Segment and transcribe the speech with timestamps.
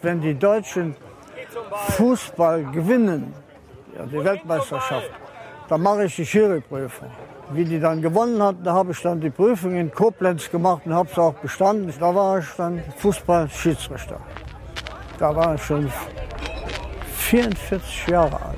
[0.00, 0.94] Wenn die Deutschen
[1.96, 3.34] Fußball gewinnen,
[3.96, 5.10] ja, die Weltmeisterschaft,
[5.68, 7.10] dann mache ich die Schiri-Prüfung.
[7.50, 10.94] Wie die dann gewonnen hat, da habe ich dann die Prüfung in Koblenz gemacht und
[10.94, 11.92] habe es auch bestanden.
[11.98, 14.20] Da war ich dann Fußball-Schiedsrichter.
[15.18, 15.90] Da war ich schon
[17.16, 18.57] 44 Jahre alt.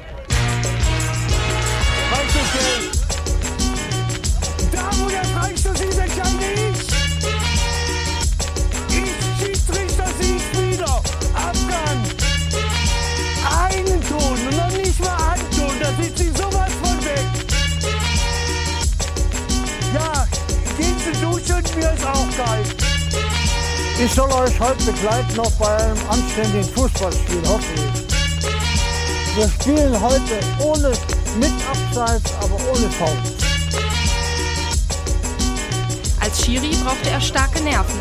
[24.03, 29.37] Ich soll euch heute begleiten noch bei einem anständigen Fußballspiel, hoffe ich.
[29.37, 30.89] Wir spielen heute ohne
[31.39, 33.19] mit Abseits, aber ohne Foul.
[36.19, 38.01] Als Schiri brauchte er starke Nerven.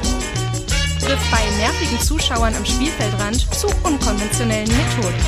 [1.01, 5.23] Griff bei nervigen Zuschauern am Spielfeldrand zu unkonventionellen Methoden.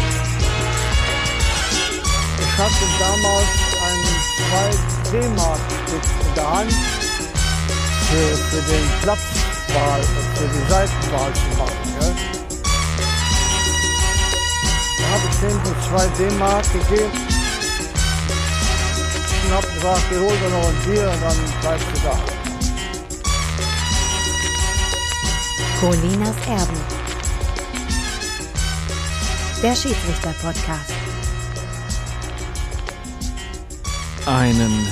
[2.40, 3.48] Ich hatte damals
[3.88, 6.73] ein 2 D-Mark-Stück in der Hand
[8.07, 9.01] für, für den
[9.71, 10.03] Platzwahl,
[10.35, 11.75] für die Seitenwahl zu machen.
[11.99, 12.15] Gell?
[14.97, 17.11] Da habe ich denen so 2 D-Mark gegeben
[19.45, 22.19] und habe gesagt, ich hol dir noch ein Bier und dann bleibst du da.
[25.79, 26.79] Colinas Erben.
[29.63, 30.93] Der Schiedsrichter-Podcast.
[34.25, 34.87] Einen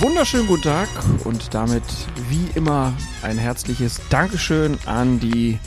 [0.00, 0.88] wunderschönen guten Tag
[1.24, 1.82] und damit
[2.28, 2.92] wie immer
[3.22, 5.58] ein herzliches Dankeschön an die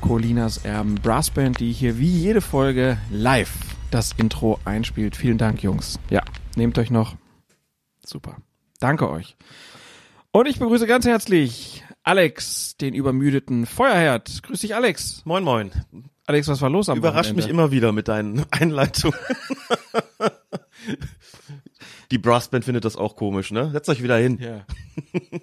[0.00, 3.52] Colinas Erben Brassband, die hier wie jede Folge live
[3.90, 5.16] das Intro einspielt.
[5.16, 5.98] Vielen Dank, Jungs.
[6.10, 6.22] Ja,
[6.56, 7.16] nehmt euch noch.
[8.04, 8.36] Super.
[8.80, 9.36] Danke euch.
[10.32, 14.42] Und ich begrüße ganz herzlich Alex, den übermüdeten Feuerherd.
[14.42, 15.22] Grüß dich, Alex.
[15.24, 15.70] Moin, moin.
[16.26, 17.42] Alex, was war los am Überrascht Wochenende?
[17.42, 19.18] mich immer wieder mit deinen Einleitungen.
[22.10, 23.70] Die Brassband findet das auch komisch, ne?
[23.70, 24.38] Setzt euch wieder hin.
[24.40, 24.64] Ja.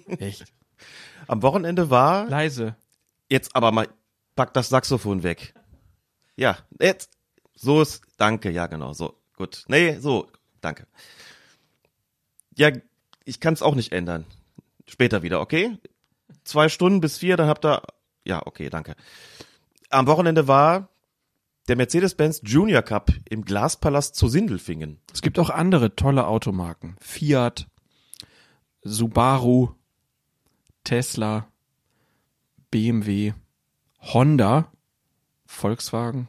[0.18, 0.44] Echt.
[1.28, 2.76] Am Wochenende war, Leise.
[3.28, 3.88] jetzt aber mal,
[4.34, 5.54] pack das Saxophon weg.
[6.36, 7.10] Ja, jetzt,
[7.54, 9.64] so ist, danke, ja genau, so, gut.
[9.68, 10.28] Nee, so,
[10.60, 10.86] danke.
[12.56, 12.70] Ja,
[13.24, 14.24] ich kann es auch nicht ändern.
[14.86, 15.78] Später wieder, okay?
[16.44, 17.82] Zwei Stunden bis vier, dann habt ihr,
[18.24, 18.94] ja, okay, danke.
[19.90, 20.88] Am Wochenende war
[21.68, 24.98] der Mercedes-Benz Junior Cup im Glaspalast zu Sindelfingen.
[25.12, 26.96] Es gibt auch andere tolle Automarken.
[27.00, 27.68] Fiat,
[28.82, 29.70] Subaru,
[30.84, 31.48] Tesla,
[32.70, 33.32] BMW,
[34.00, 34.70] Honda,
[35.46, 36.28] Volkswagen,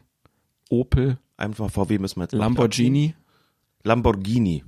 [0.69, 3.15] Opel, Einfach VW müssen wir jetzt Lamborghini.
[3.83, 4.63] Lamborghini.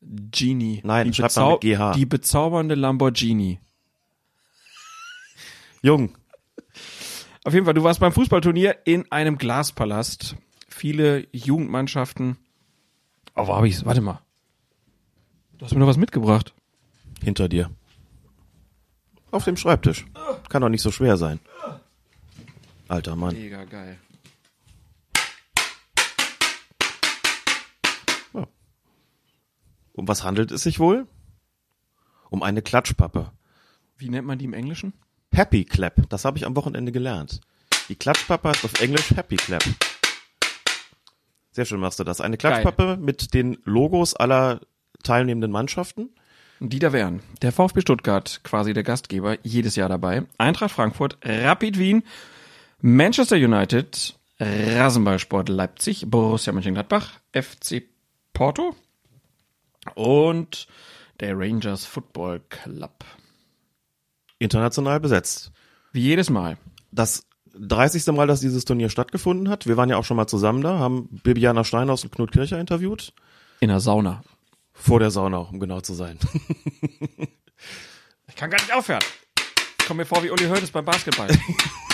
[0.00, 0.80] Genie.
[0.84, 1.92] Nein, die, GH.
[1.94, 3.60] die bezaubernde Lamborghini.
[5.80, 6.18] Jung,
[7.48, 10.36] Auf jeden Fall, du warst beim Fußballturnier in einem Glaspalast.
[10.68, 12.36] Viele Jugendmannschaften.
[13.34, 13.86] Oh, wo hab ich's?
[13.86, 14.20] Warte mal.
[15.56, 16.52] Du hast mir noch was mitgebracht.
[17.24, 17.70] hinter dir.
[19.30, 20.04] Auf dem Schreibtisch.
[20.50, 21.40] Kann doch nicht so schwer sein.
[22.86, 23.34] Alter Mann.
[23.34, 23.98] Mega geil.
[29.94, 31.06] Um was handelt es sich wohl?
[32.28, 33.32] Um eine Klatschpappe.
[33.96, 34.92] Wie nennt man die im Englischen?
[35.38, 35.94] Happy Clap.
[36.08, 37.40] Das habe ich am Wochenende gelernt.
[37.88, 39.62] Die Klatschpappe heißt auf Englisch Happy Clap.
[41.52, 42.20] Sehr schön machst du das.
[42.20, 44.60] Eine Klatschpappe mit den Logos aller
[45.04, 46.10] teilnehmenden Mannschaften.
[46.58, 47.22] Die da wären.
[47.40, 50.24] Der VfB Stuttgart, quasi der Gastgeber, jedes Jahr dabei.
[50.38, 52.02] Eintracht Frankfurt, Rapid Wien,
[52.80, 57.84] Manchester United, Rasenballsport Leipzig, Borussia Mönchengladbach, FC
[58.32, 58.74] Porto
[59.94, 60.66] und
[61.20, 63.04] der Rangers Football Club.
[64.38, 65.52] International besetzt.
[65.92, 66.58] Wie jedes Mal.
[66.90, 68.06] Das 30.
[68.08, 69.66] Mal, dass dieses Turnier stattgefunden hat.
[69.66, 73.12] Wir waren ja auch schon mal zusammen da, haben Bibiana Steinhaus und Knut Kircher interviewt.
[73.60, 74.22] In der Sauna.
[74.72, 76.18] Vor der Sauna, um genau zu sein.
[78.28, 79.02] Ich kann gar nicht aufhören.
[79.80, 81.28] Ich komme mir vor wie Uli Hoeneß beim Basketball.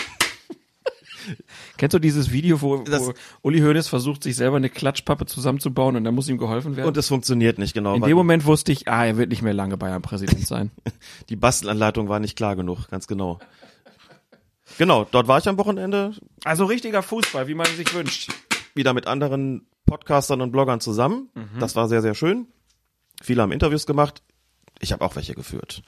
[1.77, 3.13] Kennst du dieses Video, wo, wo Das-
[3.43, 6.89] Uli Hoeneß versucht, sich selber eine Klatschpappe zusammenzubauen und dann muss ihm geholfen werden?
[6.89, 7.95] Und es funktioniert nicht genau.
[7.95, 10.71] In dem Moment wusste ich, ah, er wird nicht mehr lange Bayern-Präsident sein.
[11.29, 13.39] Die Bastelanleitung war nicht klar genug, ganz genau.
[14.79, 16.13] Genau, dort war ich am Wochenende
[16.45, 18.31] Also richtiger Fußball, wie man sich wünscht.
[18.75, 21.29] wieder mit anderen Podcastern und Bloggern zusammen.
[21.61, 22.47] Das war sehr, sehr schön.
[23.23, 24.23] Viele haben Interviews gemacht.
[24.81, 25.83] Ich habe auch welche geführt.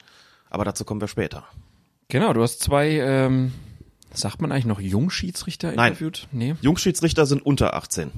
[0.49, 1.43] Aber dazu kommen wir später.
[2.07, 3.51] Genau, du hast zwei, ähm,
[4.13, 5.89] sagt man eigentlich noch Jungschiedsrichter Nein.
[5.89, 6.27] interviewt?
[6.31, 6.55] Nee.
[6.61, 8.11] Jungschiedsrichter sind unter 18.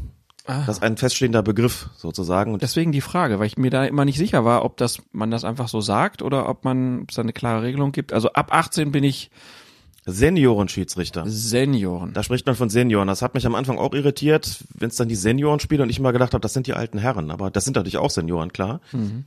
[0.46, 0.64] Ah.
[0.66, 2.54] Das ist ein feststehender Begriff sozusagen.
[2.54, 5.30] Und Deswegen die Frage, weil ich mir da immer nicht sicher war, ob das man
[5.30, 8.14] das einfach so sagt oder ob man ob es da eine klare Regelung gibt.
[8.14, 9.30] Also ab 18 bin ich
[10.06, 11.24] Seniorenschiedsrichter.
[11.28, 12.14] Senioren.
[12.14, 13.08] Da spricht man von Senioren.
[13.08, 16.00] Das hat mich am Anfang auch irritiert, wenn es dann die Senioren spielen und ich
[16.00, 17.32] immer gedacht habe, das sind die alten Herren.
[17.32, 18.82] Aber das sind natürlich auch Senioren, klar.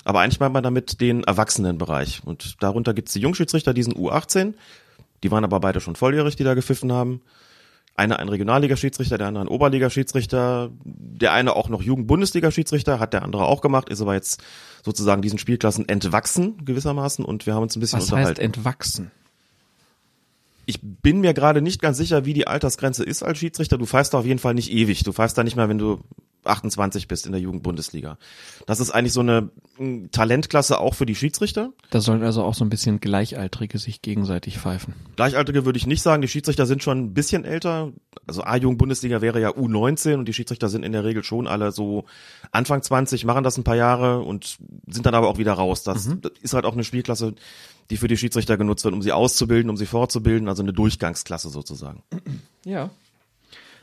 [0.04, 2.22] Aber eigentlich meint man damit den Erwachsenenbereich.
[2.24, 4.54] Und darunter gibt's die Jungschiedsrichter, die sind U18.
[5.22, 7.22] Die waren aber beide schon volljährig, die da gepfiffen haben.
[7.94, 10.70] Einer ein Regionalliga-Schiedsrichter, der andere ein Oberliga-Schiedsrichter.
[10.84, 14.42] Der eine auch noch Jugend-Bundesliga-Schiedsrichter, hat der andere auch gemacht, ist aber jetzt
[14.82, 18.40] sozusagen diesen Spielklassen entwachsen gewissermaßen und wir haben uns ein bisschen Was heißt unterhalten.
[18.40, 19.10] entwachsen?
[20.66, 23.78] Ich bin mir gerade nicht ganz sicher, wie die Altersgrenze ist als Schiedsrichter.
[23.78, 25.02] Du pfeifst da auf jeden Fall nicht ewig.
[25.02, 26.00] Du pfeifst da nicht mehr, wenn du
[26.44, 28.18] 28 bist in der Jugendbundesliga.
[28.66, 31.72] Das ist eigentlich so eine mm, Talentklasse auch für die Schiedsrichter.
[31.90, 34.94] Da sollen also auch so ein bisschen Gleichaltrige sich gegenseitig pfeifen.
[35.16, 36.22] Gleichaltrige würde ich nicht sagen.
[36.22, 37.92] Die Schiedsrichter sind schon ein bisschen älter.
[38.26, 42.04] Also A-Jugend-Bundesliga wäre ja U19 und die Schiedsrichter sind in der Regel schon alle so
[42.50, 45.84] Anfang 20, machen das ein paar Jahre und sind dann aber auch wieder raus.
[45.84, 47.34] Das, das ist halt auch eine Spielklasse,
[47.92, 50.48] die für die Schiedsrichter genutzt wird, um sie auszubilden, um sie fortzubilden.
[50.48, 52.02] Also eine Durchgangsklasse sozusagen.
[52.64, 52.88] Ja.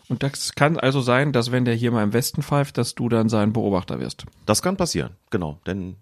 [0.08, 3.08] Und das kann also sein, dass wenn der hier mal im Westen pfeift, dass du
[3.08, 4.26] dann sein Beobachter wirst.
[4.48, 5.60] Das kann passieren, genau.
[5.68, 5.98] Denn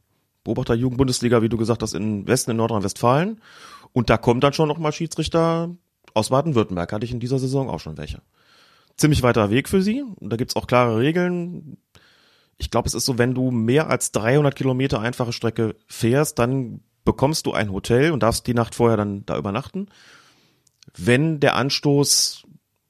[0.46, 3.42] Beobachter Jugendbundesliga, wie du gesagt hast, in Westen, in Nordrhein-Westfalen.
[3.92, 5.76] Und da kommt dann schon noch mal Schiedsrichter
[6.14, 6.94] aus Baden-Württemberg.
[6.94, 8.22] Hatte ich in dieser Saison auch schon welche.
[8.96, 10.02] Ziemlich weiter Weg für sie.
[10.02, 11.76] Und da gibt's auch klare Regeln.
[12.58, 16.80] Ich glaube, es ist so, wenn du mehr als 300 Kilometer einfache Strecke fährst, dann
[17.08, 19.88] bekommst du ein Hotel und darfst die Nacht vorher dann da übernachten.
[20.94, 22.44] Wenn der Anstoß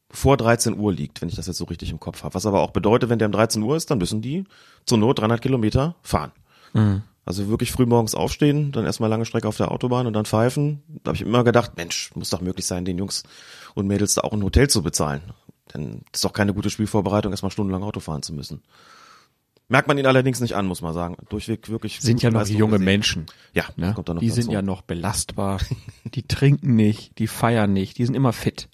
[0.09, 2.33] vor 13 Uhr liegt, wenn ich das jetzt so richtig im Kopf habe.
[2.33, 4.45] Was aber auch bedeutet, wenn der um 13 Uhr ist, dann müssen die
[4.85, 6.31] zur Not 300 Kilometer fahren.
[7.25, 10.81] Also wirklich früh morgens aufstehen, dann erstmal lange Strecke auf der Autobahn und dann pfeifen.
[11.03, 13.23] Da habe ich immer gedacht, Mensch, muss doch möglich sein, den Jungs
[13.75, 15.21] und Mädels da auch ein Hotel zu bezahlen.
[15.73, 18.63] Denn das ist doch keine gute Spielvorbereitung, erstmal stundenlang Auto fahren zu müssen.
[19.69, 21.17] Merkt man ihnen allerdings nicht an, muss man sagen.
[21.29, 21.99] Durchweg wirklich.
[21.99, 22.85] Sind ja noch Leistung junge gesehen.
[22.85, 23.25] Menschen.
[23.53, 23.93] Ja, Ne?
[23.93, 24.41] kommt dann noch die dazu.
[24.41, 25.59] sind ja noch belastbar.
[26.05, 28.69] die trinken nicht, die feiern nicht, die sind immer fit.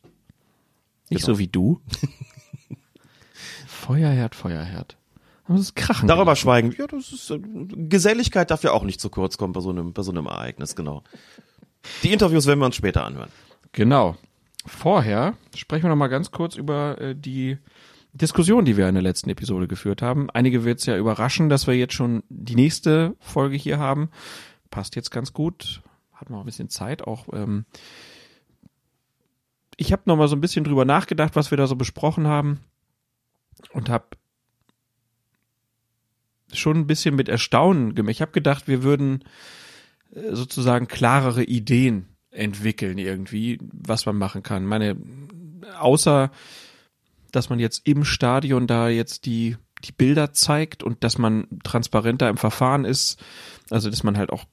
[1.10, 1.34] Nicht Genau.
[1.36, 1.82] so wie du.
[3.68, 4.98] Feuerherd, Feuerherd.
[5.46, 6.08] Aber das ist Krachen.
[6.08, 6.74] Darüber schweigen.
[6.78, 9.94] Ja, das ist äh, Geselligkeit darf ja auch nicht zu kurz kommen bei so einem,
[9.94, 11.04] bei so einem Ereignis, genau.
[12.04, 13.30] Die Interviews werden wir uns später anhören.
[13.74, 14.16] Genau.
[14.66, 17.58] Vorher sprechen wir noch mal ganz kurz über äh, die
[18.14, 20.30] Diskussion, die wir in der letzten Episode geführt haben.
[20.30, 24.10] Einige wird es ja überraschen, dass wir jetzt schon die nächste Folge hier haben.
[24.70, 25.82] Passt jetzt ganz gut.
[26.14, 27.08] Hat man auch ein bisschen Zeit.
[27.08, 27.66] Auch ähm,
[29.78, 32.60] ich habe noch mal so ein bisschen drüber nachgedacht, was wir da so besprochen haben
[33.72, 34.06] und habe
[36.52, 38.12] schon ein bisschen mit Erstaunen gemacht.
[38.12, 39.24] Ich habe gedacht, wir würden
[40.14, 44.66] äh, sozusagen klarere Ideen entwickeln irgendwie, was man machen kann.
[44.66, 44.98] Meine,
[45.80, 46.32] außer
[47.36, 52.30] dass man jetzt im Stadion da jetzt die, die Bilder zeigt und dass man transparenter
[52.30, 53.22] im Verfahren ist,
[53.70, 54.46] also dass man halt auch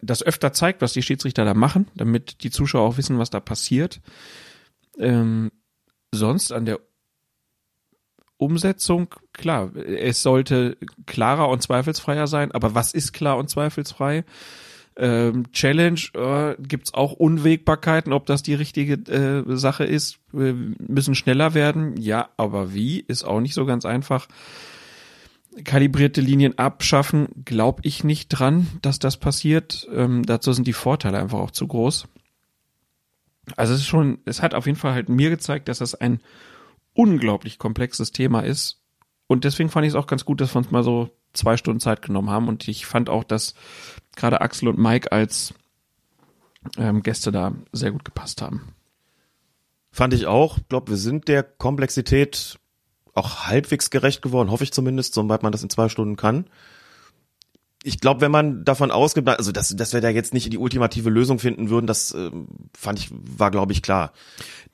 [0.00, 3.40] das öfter zeigt, was die Schiedsrichter da machen, damit die Zuschauer auch wissen, was da
[3.40, 4.00] passiert.
[4.98, 5.52] Ähm,
[6.10, 6.80] sonst an der
[8.36, 10.76] Umsetzung, klar, es sollte
[11.06, 14.24] klarer und zweifelsfreier sein, aber was ist klar und zweifelsfrei?
[14.96, 20.18] Ähm, Challenge äh, gibt's auch Unwägbarkeiten, ob das die richtige äh, Sache ist.
[20.32, 24.28] Wir müssen schneller werden, ja, aber wie ist auch nicht so ganz einfach.
[25.64, 29.88] Kalibrierte Linien abschaffen, glaube ich nicht dran, dass das passiert.
[29.94, 32.06] Ähm, dazu sind die Vorteile einfach auch zu groß.
[33.56, 36.20] Also es ist schon, es hat auf jeden Fall halt mir gezeigt, dass das ein
[36.94, 38.81] unglaublich komplexes Thema ist.
[39.32, 41.80] Und deswegen fand ich es auch ganz gut, dass wir uns mal so zwei Stunden
[41.80, 42.48] Zeit genommen haben.
[42.48, 43.54] Und ich fand auch, dass
[44.14, 45.54] gerade Axel und Mike als
[46.76, 48.74] ähm, Gäste da sehr gut gepasst haben.
[49.90, 50.58] Fand ich auch.
[50.58, 52.58] Ich glaube, wir sind der Komplexität
[53.14, 56.44] auch halbwegs gerecht geworden, hoffe ich zumindest, soweit man das in zwei Stunden kann.
[57.84, 61.10] Ich glaube, wenn man davon ausgeht, also dass, dass wir da jetzt nicht die ultimative
[61.10, 62.46] Lösung finden würden, das ähm,
[62.76, 64.12] fand ich, war glaube ich klar.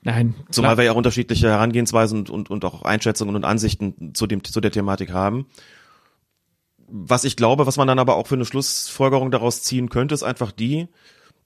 [0.01, 0.77] Nein, Zumal klar.
[0.77, 4.61] wir ja auch unterschiedliche Herangehensweisen und, und, und auch Einschätzungen und Ansichten zu, dem, zu
[4.61, 5.47] der Thematik haben.
[6.87, 10.23] Was ich glaube, was man dann aber auch für eine Schlussfolgerung daraus ziehen könnte, ist
[10.23, 10.87] einfach die,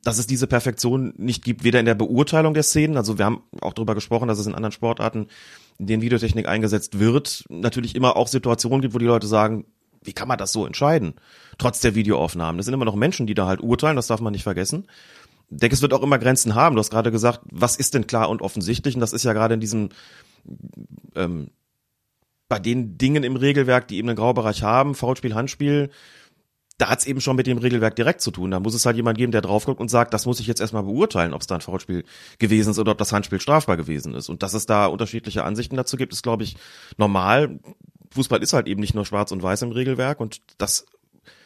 [0.04, 3.44] dass es diese Perfektion nicht gibt, weder in der Beurteilung der Szenen, also wir haben
[3.62, 5.28] auch darüber gesprochen, dass es in anderen Sportarten,
[5.80, 9.66] in denen Videotechnik eingesetzt wird, natürlich immer auch Situationen gibt, wo die Leute sagen,
[10.04, 11.16] wie kann man das so entscheiden?
[11.58, 12.58] Trotz der Videoaufnahmen.
[12.58, 14.88] Das sind immer noch Menschen, die da halt urteilen, das darf man nicht vergessen.
[15.50, 16.76] Ich denke, es wird auch immer Grenzen haben.
[16.76, 18.96] Du hast gerade gesagt, was ist denn klar und offensichtlich?
[18.96, 19.90] Und das ist ja gerade in diesem,
[21.16, 21.50] ähm,
[22.50, 25.90] bei den Dingen im Regelwerk, die eben einen Graubereich haben, Foulspiel, Handspiel,
[26.78, 28.52] da hat's eben schon mit dem Regelwerk direkt zu tun.
[28.52, 30.60] Da muss es halt jemand geben, der drauf guckt und sagt, das muss ich jetzt
[30.60, 32.04] erstmal beurteilen, ob es da ein Foulspiel
[32.40, 34.30] gewesen ist oder ob das Handspiel strafbar gewesen ist.
[34.30, 36.56] Und dass es da unterschiedliche Ansichten dazu gibt, ist, glaube ich,
[36.98, 37.60] normal.
[38.14, 40.86] Fußball ist halt eben nicht nur schwarz und weiß im Regelwerk und das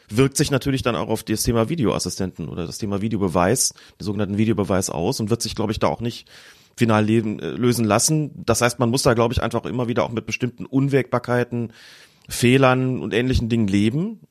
[0.09, 4.37] wirkt sich natürlich dann auch auf das Thema Videoassistenten oder das Thema Videobeweis, den sogenannten
[4.37, 6.29] Videobeweis aus und wird sich, glaube ich, da auch nicht
[6.77, 8.31] final leben, äh, lösen lassen.
[8.35, 11.73] Das heißt, man muss da, glaube ich, einfach immer wieder auch mit bestimmten Unwägbarkeiten,
[12.29, 14.21] Fehlern und ähnlichen Dingen leben.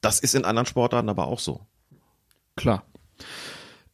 [0.00, 1.60] Das ist in anderen Sportarten aber auch so.
[2.56, 2.84] Klar.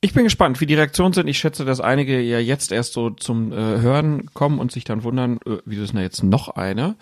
[0.01, 1.29] Ich bin gespannt, wie die Reaktionen sind.
[1.29, 5.03] Ich schätze, dass einige ja jetzt erst so zum äh, Hören kommen und sich dann
[5.03, 6.97] wundern, äh, wieso ist denn da jetzt noch eine?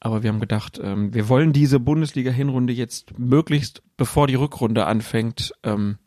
[0.00, 5.52] Aber wir haben gedacht, ähm, wir wollen diese Bundesliga-Hinrunde jetzt möglichst, bevor die Rückrunde anfängt,
[5.62, 5.98] ähm,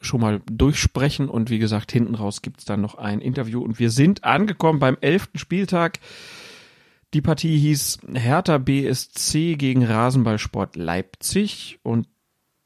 [0.00, 1.28] schon mal durchsprechen.
[1.28, 3.62] Und wie gesagt, hinten raus gibt's dann noch ein Interview.
[3.62, 6.00] Und wir sind angekommen beim elften Spieltag.
[7.14, 11.78] Die Partie hieß Hertha BSC gegen Rasenballsport Leipzig.
[11.82, 12.06] Und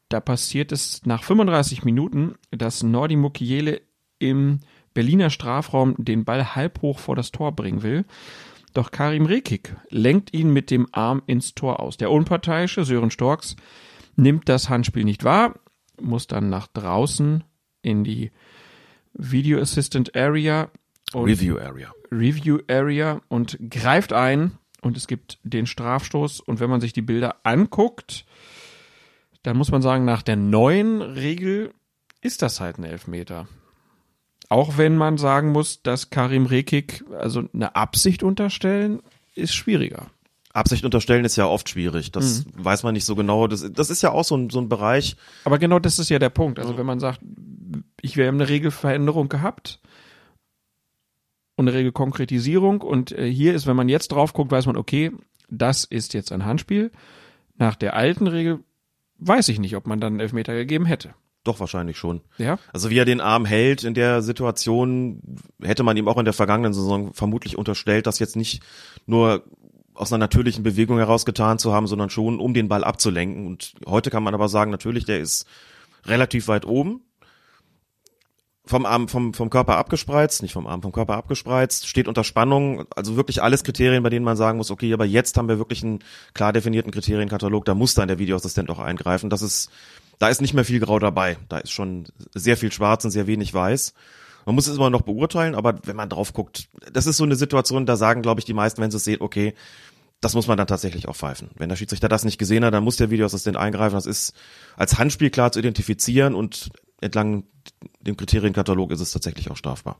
[0.09, 3.81] da passiert es nach 35 Minuten, dass Nordi Mukiele
[4.19, 4.59] im
[4.93, 8.05] Berliner Strafraum den Ball halb hoch vor das Tor bringen will.
[8.73, 11.97] Doch Karim Rekik lenkt ihn mit dem Arm ins Tor aus.
[11.97, 13.55] Der unparteiische Sören Storks
[14.15, 15.59] nimmt das Handspiel nicht wahr,
[16.01, 17.43] muss dann nach draußen
[17.81, 18.31] in die
[19.13, 20.71] Video Assistant Area
[21.13, 21.93] und Review Area.
[22.11, 27.01] Review Area und greift ein und es gibt den Strafstoß und wenn man sich die
[27.01, 28.25] Bilder anguckt,
[29.43, 31.73] dann muss man sagen, nach der neuen Regel
[32.21, 33.47] ist das halt ein Elfmeter.
[34.49, 39.01] Auch wenn man sagen muss, dass Karim Rekik also eine Absicht unterstellen,
[39.35, 40.07] ist schwieriger.
[40.53, 42.11] Absicht unterstellen ist ja oft schwierig.
[42.11, 43.47] Das weiß man nicht so genau.
[43.47, 45.15] Das, das ist ja auch so ein, so ein Bereich.
[45.45, 46.59] Aber genau das ist ja der Punkt.
[46.59, 47.21] Also wenn man sagt,
[48.01, 49.79] ich wäre eine Regelveränderung gehabt
[51.55, 55.11] und eine Regelkonkretisierung und äh, hier ist, wenn man jetzt drauf guckt, weiß man, okay,
[55.49, 56.91] das ist jetzt ein Handspiel.
[57.57, 58.59] Nach der alten Regel
[59.17, 61.15] weiß ich nicht, ob man dann einen Elfmeter gegeben hätte.
[61.43, 62.21] Doch wahrscheinlich schon.
[62.37, 62.57] Ja?
[62.71, 65.21] Also wie er den Arm hält in der Situation,
[65.61, 68.63] hätte man ihm auch in der vergangenen Saison vermutlich unterstellt, das jetzt nicht
[69.05, 69.43] nur
[69.93, 73.45] aus einer natürlichen Bewegung heraus getan zu haben, sondern schon um den Ball abzulenken.
[73.45, 75.45] Und heute kann man aber sagen, natürlich, der ist
[76.05, 77.01] relativ weit oben,
[78.65, 82.85] vom Arm, vom, vom Körper abgespreizt, nicht vom Arm, vom Körper abgespreizt, steht unter Spannung,
[82.95, 85.83] also wirklich alles Kriterien, bei denen man sagen muss, okay, aber jetzt haben wir wirklich
[85.83, 85.99] einen
[86.33, 89.29] klar definierten Kriterienkatalog, da muss dann der Videoassistent auch eingreifen.
[89.29, 89.69] Das ist,
[90.23, 91.35] da ist nicht mehr viel Grau dabei.
[91.49, 93.93] Da ist schon sehr viel Schwarz und sehr wenig Weiß.
[94.45, 97.35] Man muss es immer noch beurteilen, aber wenn man drauf guckt, das ist so eine
[97.35, 99.53] Situation, da sagen, glaube ich, die meisten, wenn sie es sehen, okay,
[100.21, 101.49] das muss man dann tatsächlich auch pfeifen.
[101.57, 103.95] Wenn der Schiedsrichter das nicht gesehen hat, dann muss der Videoassistent eingreifen.
[103.95, 104.33] Das ist
[104.77, 106.69] als Handspiel klar zu identifizieren und
[107.01, 107.43] entlang
[107.99, 109.99] dem Kriterienkatalog ist es tatsächlich auch strafbar.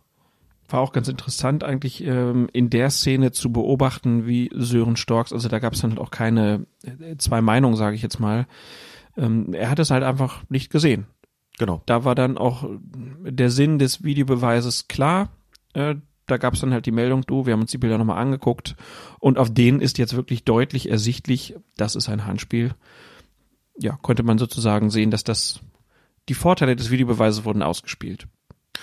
[0.70, 5.50] War auch ganz interessant eigentlich ähm, in der Szene zu beobachten, wie Sören Storks, also
[5.50, 8.48] da gab es dann halt auch keine äh, zwei Meinungen, sage ich jetzt mal.
[9.18, 11.08] Ähm, er hat es halt einfach nicht gesehen.
[11.60, 11.82] Genau.
[11.86, 15.30] Da war dann auch der Sinn des Videobeweises klar.
[15.74, 18.18] Äh, da gab es dann halt die Meldung, du, wir haben uns die Bilder nochmal
[18.18, 18.76] angeguckt
[19.20, 22.74] und auf denen ist jetzt wirklich deutlich ersichtlich, das ist ein Handspiel.
[23.78, 25.60] Ja, konnte man sozusagen sehen, dass das
[26.30, 28.28] die Vorteile des Videobeweises wurden ausgespielt.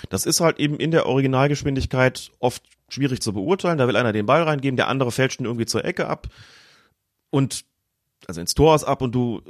[0.09, 3.77] Das ist halt eben in der Originalgeschwindigkeit oft schwierig zu beurteilen.
[3.77, 6.27] Da will einer den Ball reingeben, der andere fälscht ihn irgendwie zur Ecke ab
[7.29, 7.65] und
[8.27, 9.41] also ins Tor ist ab und du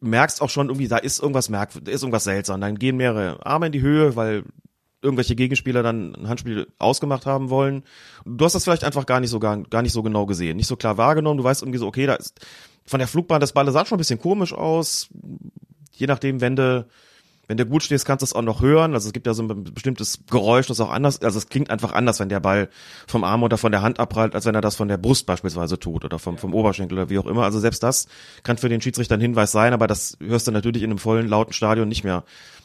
[0.00, 2.60] merkst auch schon irgendwie, da ist irgendwas da ist irgendwas seltsam.
[2.60, 4.44] Dann gehen mehrere Arme in die Höhe, weil
[5.00, 7.84] irgendwelche Gegenspieler dann ein Handspiel ausgemacht haben wollen.
[8.24, 10.66] Du hast das vielleicht einfach gar nicht so gar, gar nicht so genau gesehen, nicht
[10.66, 11.38] so klar wahrgenommen.
[11.38, 12.40] Du weißt irgendwie so, okay, da ist
[12.84, 15.08] von der Flugbahn das Ball sah schon ein bisschen komisch aus.
[15.92, 16.86] Je nachdem, wenn du
[17.48, 18.92] wenn du gut stehst, kannst du es auch noch hören.
[18.94, 21.92] Also es gibt ja so ein bestimmtes Geräusch, das auch anders, also es klingt einfach
[21.92, 22.68] anders, wenn der Ball
[23.06, 25.78] vom Arm oder von der Hand abprallt, als wenn er das von der Brust beispielsweise
[25.78, 27.44] tut oder vom, vom Oberschenkel oder wie auch immer.
[27.44, 28.06] Also selbst das
[28.42, 31.26] kann für den Schiedsrichter ein Hinweis sein, aber das hörst du natürlich in einem vollen,
[31.26, 32.24] lauten Stadion nicht mehr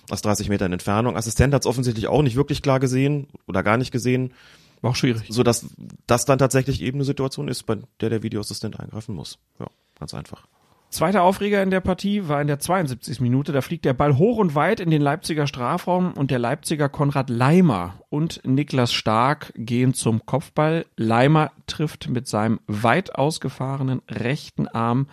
[0.09, 1.15] aus 30 Metern Entfernung.
[1.15, 4.33] Assistent hat es offensichtlich auch nicht wirklich klar gesehen oder gar nicht gesehen,
[4.81, 5.23] War auch schwierig.
[5.29, 5.65] so dass
[6.07, 9.39] das dann tatsächlich eben eine Situation ist, bei der der Videoassistent eingreifen muss.
[9.59, 10.45] Ja, ganz einfach.
[10.93, 13.19] Zweiter Aufreger in der Partie war in der 72.
[13.19, 13.51] Minute.
[13.51, 17.31] Da fliegt der Ball hoch und weit in den Leipziger Strafraum und der Leipziger Konrad
[17.31, 20.85] Leimer und Niklas Stark gehen zum Kopfball.
[20.95, 25.07] Leimer trifft mit seinem weit ausgefahrenen rechten Arm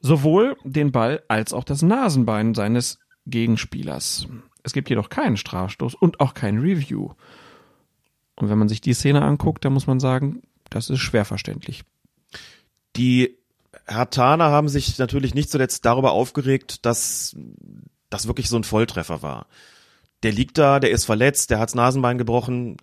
[0.00, 4.26] sowohl den Ball als auch das Nasenbein seines Gegenspielers.
[4.64, 7.12] Es gibt jedoch keinen Strafstoß und auch kein Review.
[8.34, 11.84] Und wenn man sich die Szene anguckt, dann muss man sagen, das ist schwer verständlich.
[12.96, 13.37] Die
[13.88, 17.36] Hertaner haben sich natürlich nicht zuletzt darüber aufgeregt, dass
[18.10, 19.46] das wirklich so ein Volltreffer war.
[20.22, 22.76] Der liegt da, der ist verletzt, der hat's Nasenbein gebrochen.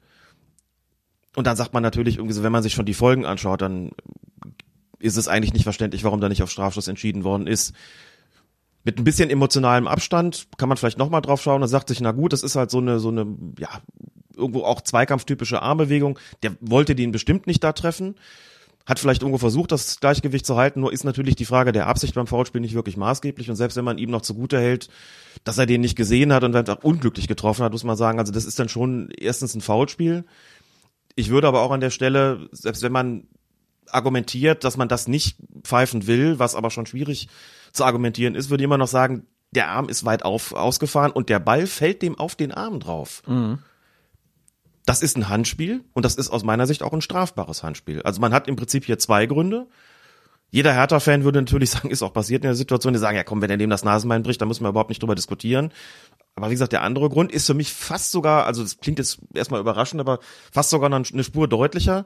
[1.36, 3.92] Und dann sagt man natürlich irgendwie so, wenn man sich schon die Folgen anschaut, dann
[5.00, 7.74] ist es eigentlich nicht verständlich, warum da nicht auf Strafschluss entschieden worden ist.
[8.84, 12.12] Mit ein bisschen emotionalem Abstand kann man vielleicht nochmal drauf schauen und sagt sich, na
[12.12, 13.28] gut, das ist halt so eine, so eine,
[13.60, 13.70] ja,
[14.36, 16.20] irgendwo auch zweikampftypische Armbewegung.
[16.44, 18.16] Der wollte den bestimmt nicht da treffen.
[18.86, 22.14] Hat vielleicht irgendwo versucht, das Gleichgewicht zu halten, nur ist natürlich die Frage der Absicht
[22.14, 24.90] beim Foulspiel nicht wirklich maßgeblich und selbst wenn man ihm noch zugute hält,
[25.44, 28.20] dass er den nicht gesehen hat und dann auch unglücklich getroffen hat, muss man sagen,
[28.20, 30.26] also das ist dann schon erstens ein Foulspiel.
[31.16, 33.28] Ich würde aber auch an der Stelle, selbst wenn man
[33.90, 37.28] argumentiert, dass man das nicht pfeifen will, was aber schon schwierig
[37.72, 41.30] zu argumentieren ist, würde ich immer noch sagen, der Arm ist weit auf, ausgefahren und
[41.30, 43.24] der Ball fällt dem auf den Arm drauf.
[43.28, 43.60] Mhm.
[44.86, 48.02] Das ist ein Handspiel und das ist aus meiner Sicht auch ein strafbares Handspiel.
[48.04, 49.68] Also man hat im Prinzip hier zwei Gründe.
[50.52, 53.42] Jeder Hertha-Fan würde natürlich sagen, ist auch passiert in der Situation, die sagen, ja komm,
[53.42, 55.72] wenn er dem das Nasenbein bricht, dann müssen wir überhaupt nicht drüber diskutieren.
[56.36, 59.20] Aber wie gesagt, der andere Grund ist für mich fast sogar, also das klingt jetzt
[59.34, 60.20] erstmal überraschend, aber
[60.52, 62.06] fast sogar noch eine Spur deutlicher.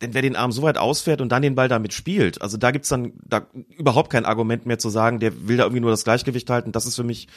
[0.00, 2.70] Denn wer den Arm so weit ausfährt und dann den Ball damit spielt, also da
[2.70, 6.04] gibt's dann da überhaupt kein Argument mehr zu sagen, der will da irgendwie nur das
[6.04, 6.70] Gleichgewicht halten.
[6.70, 7.28] Das ist für mich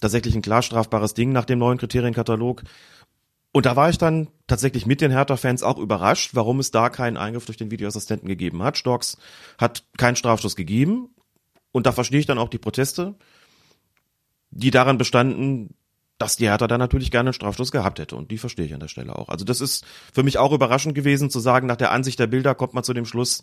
[0.00, 2.62] tatsächlich ein klar strafbares Ding nach dem neuen Kriterienkatalog.
[3.52, 7.16] Und da war ich dann tatsächlich mit den Hertha-Fans auch überrascht, warum es da keinen
[7.16, 8.76] Eingriff durch den Videoassistenten gegeben hat.
[8.76, 9.16] Storks
[9.58, 11.08] hat keinen Strafstoß gegeben.
[11.72, 13.14] Und da verstehe ich dann auch die Proteste,
[14.50, 15.74] die daran bestanden,
[16.18, 18.16] dass die Hertha da natürlich gerne einen Strafstoß gehabt hätte.
[18.16, 19.28] Und die verstehe ich an der Stelle auch.
[19.28, 22.54] Also das ist für mich auch überraschend gewesen zu sagen, nach der Ansicht der Bilder
[22.54, 23.42] kommt man zu dem Schluss,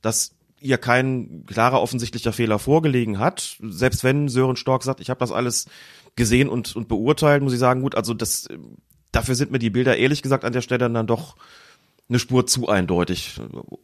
[0.00, 3.58] dass ihr kein klarer offensichtlicher Fehler vorgelegen hat.
[3.60, 5.66] Selbst wenn Sören Stork sagt, ich habe das alles
[6.14, 8.48] gesehen und, und beurteilt, muss ich sagen, gut, also das
[9.16, 11.36] dafür sind mir die Bilder ehrlich gesagt an der Stelle dann doch
[12.08, 13.40] eine Spur zu eindeutig,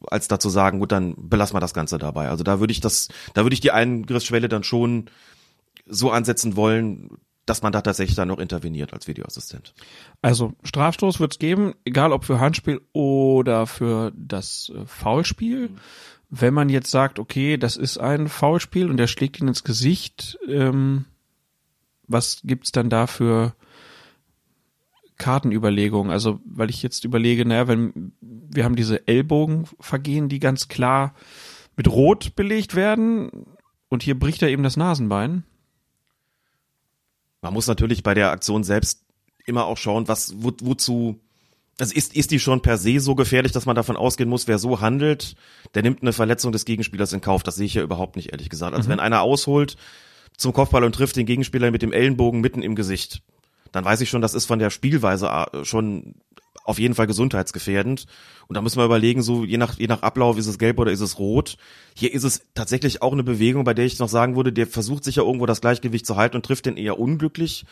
[0.07, 2.29] als dazu sagen, gut, dann belassen wir das Ganze dabei.
[2.29, 5.07] Also da würde ich das, da würde ich die Eingriffsschwelle dann schon
[5.87, 7.11] so ansetzen wollen,
[7.47, 9.75] dass man da tatsächlich dann noch interveniert als Videoassistent.
[10.21, 15.71] Also Strafstoß wird es geben, egal ob für Handspiel oder für das äh, Foulspiel.
[16.31, 20.39] Wenn man jetzt sagt, okay, das ist ein Foulspiel und der schlägt ihn ins Gesicht,
[20.47, 21.07] ähm,
[22.07, 23.55] was gibt's dann da für
[25.23, 26.11] Kartenüberlegung.
[26.11, 31.15] Also, weil ich jetzt überlege, naja, wenn wir haben diese Ellbogenvergehen, die ganz klar
[31.77, 33.31] mit Rot belegt werden
[33.89, 35.45] und hier bricht er eben das Nasenbein.
[37.41, 39.05] Man muss natürlich bei der Aktion selbst
[39.47, 41.21] immer auch schauen, was, wo, wozu,
[41.79, 44.59] also ist, ist die schon per se so gefährlich, dass man davon ausgehen muss, wer
[44.59, 45.37] so handelt,
[45.75, 47.43] der nimmt eine Verletzung des Gegenspielers in Kauf.
[47.43, 48.75] Das sehe ich ja überhaupt nicht, ehrlich gesagt.
[48.75, 48.93] Also mhm.
[48.93, 49.77] wenn einer ausholt
[50.37, 53.23] zum Kopfball und trifft den Gegenspieler mit dem Ellenbogen mitten im Gesicht,
[53.73, 56.15] dann weiß ich schon, das ist von der Spielweise äh, schon
[56.65, 58.07] auf jeden Fall gesundheitsgefährdend.
[58.47, 60.93] Und da müssen wir überlegen, so je nach, je nach Ablauf ist es gelb oder
[60.93, 61.57] ist es rot.
[61.95, 65.05] Hier ist es tatsächlich auch eine Bewegung, bei der ich noch sagen würde, der versucht
[65.05, 67.65] sich ja irgendwo das Gleichgewicht zu halten und trifft den eher unglücklich.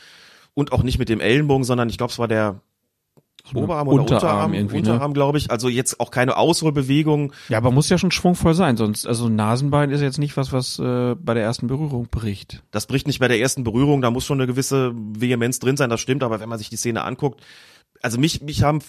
[0.54, 2.60] Und auch nicht mit dem Ellenbogen, sondern ich glaube, es war der
[3.54, 5.14] Oberarm oder Unterarm, Unterarm, Unterarm ne?
[5.14, 5.50] glaube ich.
[5.50, 7.32] Also jetzt auch keine Ausholbewegung.
[7.48, 10.78] Ja, aber muss ja schon schwungvoll sein, sonst also Nasenbein ist jetzt nicht was, was
[10.78, 12.62] äh, bei der ersten Berührung bricht.
[12.70, 15.90] Das bricht nicht bei der ersten Berührung, da muss schon eine gewisse Vehemenz drin sein,
[15.90, 17.40] das stimmt, aber wenn man sich die Szene anguckt,
[18.02, 18.80] also mich mich haben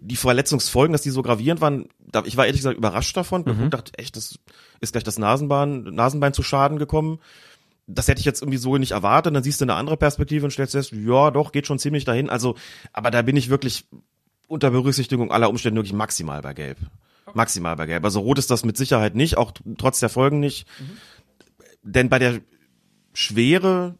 [0.00, 3.64] die Verletzungsfolgen, dass die so gravierend waren, da, ich war ehrlich gesagt überrascht davon, mhm.
[3.64, 4.38] und dachte, echt, das
[4.80, 7.18] ist gleich das Nasenbein Nasenbein zu Schaden gekommen
[7.94, 9.34] das hätte ich jetzt irgendwie so nicht erwartet.
[9.34, 12.30] Dann siehst du eine andere Perspektive und stellst fest, ja, doch, geht schon ziemlich dahin.
[12.30, 12.56] Also,
[12.92, 13.84] aber da bin ich wirklich
[14.48, 16.78] unter Berücksichtigung aller Umstände wirklich maximal bei Gelb.
[17.34, 18.04] Maximal bei Gelb.
[18.04, 20.66] Also rot ist das mit Sicherheit nicht, auch trotz der Folgen nicht.
[20.78, 20.96] Mhm.
[21.82, 22.40] Denn bei der
[23.14, 23.96] Schwere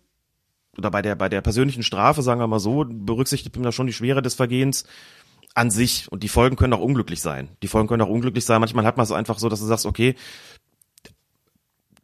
[0.76, 3.87] oder bei der, bei der persönlichen Strafe, sagen wir mal so, berücksichtigt man da schon
[3.87, 4.85] die Schwere des Vergehens
[5.55, 6.11] an sich.
[6.11, 7.48] Und die Folgen können auch unglücklich sein.
[7.62, 8.61] Die Folgen können auch unglücklich sein.
[8.61, 10.14] Manchmal hat man es einfach so, dass du sagst, okay,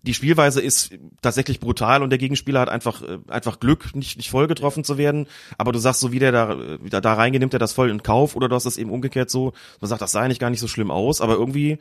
[0.02, 4.30] die Spielweise ist tatsächlich brutal und der Gegenspieler hat einfach äh, einfach Glück, nicht nicht
[4.30, 5.26] voll getroffen zu werden.
[5.56, 8.02] Aber du sagst so, wie der da wieder da reingeht, nimmt er das voll in
[8.02, 10.60] Kauf oder du hast es eben umgekehrt so, man sagt, das sah eigentlich gar nicht
[10.60, 11.78] so schlimm aus, aber irgendwie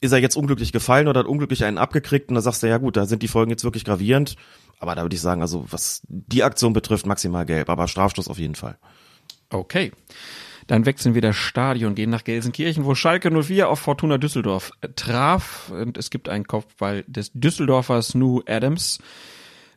[0.00, 2.76] ist er jetzt unglücklich gefallen oder hat unglücklich einen abgekriegt und da sagst du, ja
[2.78, 4.36] gut, da sind die Folgen jetzt wirklich gravierend.
[4.78, 8.38] Aber da würde ich sagen, also was die Aktion betrifft, maximal gelb, aber Strafstoß auf
[8.38, 8.76] jeden Fall.
[9.48, 9.92] Okay.
[10.66, 15.70] Dann wechseln wir das Stadion, gehen nach Gelsenkirchen, wo Schalke 04 auf Fortuna Düsseldorf traf.
[15.70, 18.98] Und es gibt einen Kopfball des Düsseldorfers Nu Adams.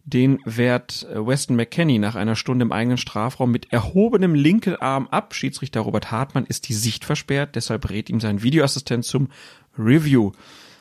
[0.03, 5.35] Den wehrt Weston McKenney nach einer Stunde im eigenen Strafraum mit erhobenem linken Arm ab.
[5.35, 9.29] Schiedsrichter Robert Hartmann ist die Sicht versperrt, deshalb rät ihm sein Videoassistent zum
[9.77, 10.31] Review.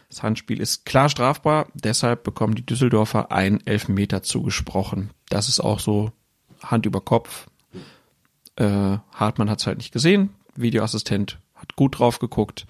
[0.08, 5.10] Das Handspiel ist klar strafbar, deshalb bekommen die Düsseldorfer einen Elfmeter zugesprochen.
[5.28, 6.12] Das ist auch so
[6.62, 7.48] Hand über Kopf,
[8.58, 10.30] äh, Hartmann hat es halt nicht gesehen.
[10.56, 12.66] Videoassistent hat gut drauf geguckt.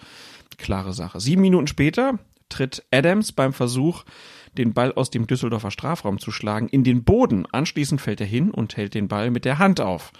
[0.58, 1.20] Klare Sache.
[1.20, 4.04] Sieben Minuten später tritt Adams beim Versuch,
[4.56, 7.46] den Ball aus dem Düsseldorfer Strafraum zu schlagen, in den Boden.
[7.50, 10.12] Anschließend fällt er hin und hält den Ball mit der Hand auf.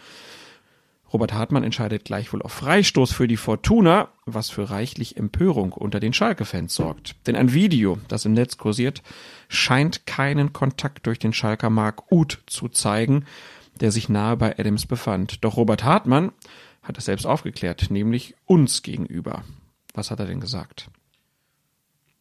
[1.13, 6.13] Robert Hartmann entscheidet gleichwohl auf Freistoß für die Fortuna, was für reichlich Empörung unter den
[6.13, 7.17] Schalke-Fans sorgt.
[7.27, 9.03] Denn ein Video, das im Netz kursiert,
[9.49, 13.25] scheint keinen Kontakt durch den Schalker Mark Uth zu zeigen,
[13.81, 15.45] der sich nahe bei Adams befand.
[15.45, 16.33] Doch Robert Hartmann
[16.83, 19.45] hat es selbst aufgeklärt, nämlich uns gegenüber.
[19.95, 20.91] Was hat er denn gesagt?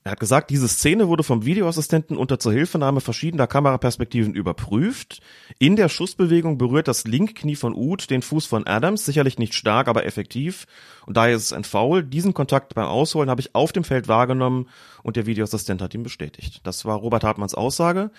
[0.07, 5.19] Er hat gesagt, diese Szene wurde vom Videoassistenten unter Zuhilfenahme verschiedener Kameraperspektiven überprüft.
[5.59, 9.89] In der Schussbewegung berührt das Linkknie von Uth den Fuß von Adams, sicherlich nicht stark,
[9.89, 10.65] aber effektiv.
[11.05, 12.03] Und daher ist es ein Foul.
[12.03, 14.69] Diesen Kontakt beim Ausholen habe ich auf dem Feld wahrgenommen
[15.03, 16.61] und der Videoassistent hat ihn bestätigt.
[16.63, 18.09] Das war Robert Hartmanns Aussage.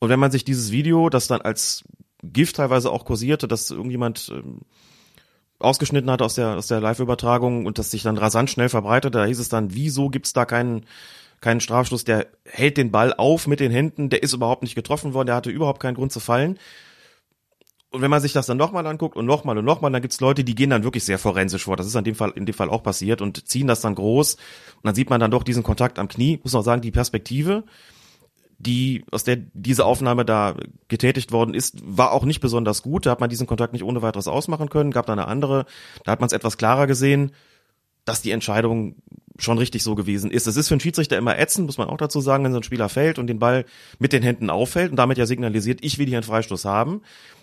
[0.00, 1.84] Und wenn man sich dieses Video, das dann als
[2.22, 4.60] Gift teilweise auch kursierte, dass irgendjemand ähm,
[5.58, 9.24] ausgeschnitten hat aus der, aus der Live-Übertragung und das sich dann rasant schnell verbreitet, da
[9.24, 10.86] hieß es dann, wieso gibt's da keinen
[11.40, 15.14] keinen Strafschluss, der hält den Ball auf mit den Händen, der ist überhaupt nicht getroffen
[15.14, 16.58] worden, der hatte überhaupt keinen Grund zu fallen.
[17.92, 20.44] Und wenn man sich das dann nochmal anguckt und nochmal und nochmal, dann gibt's Leute,
[20.44, 21.76] die gehen dann wirklich sehr forensisch vor.
[21.76, 24.34] Das ist in dem Fall, in dem Fall auch passiert und ziehen das dann groß.
[24.34, 26.38] Und dann sieht man dann doch diesen Kontakt am Knie.
[26.44, 27.64] Muss man sagen, die Perspektive,
[28.60, 30.54] die, aus der diese Aufnahme da
[30.88, 33.06] getätigt worden ist, war auch nicht besonders gut.
[33.06, 34.90] Da hat man diesen Kontakt nicht ohne weiteres ausmachen können.
[34.90, 35.64] Gab da eine andere,
[36.04, 37.32] da hat man es etwas klarer gesehen,
[38.04, 38.96] dass die Entscheidung
[39.38, 40.46] schon richtig so gewesen ist.
[40.46, 42.62] Es ist für einen Schiedsrichter immer ätzend, muss man auch dazu sagen, wenn so ein
[42.62, 43.64] Spieler fällt und den Ball
[43.98, 47.00] mit den Händen auffällt und damit ja signalisiert, ich will hier einen Freistoß haben.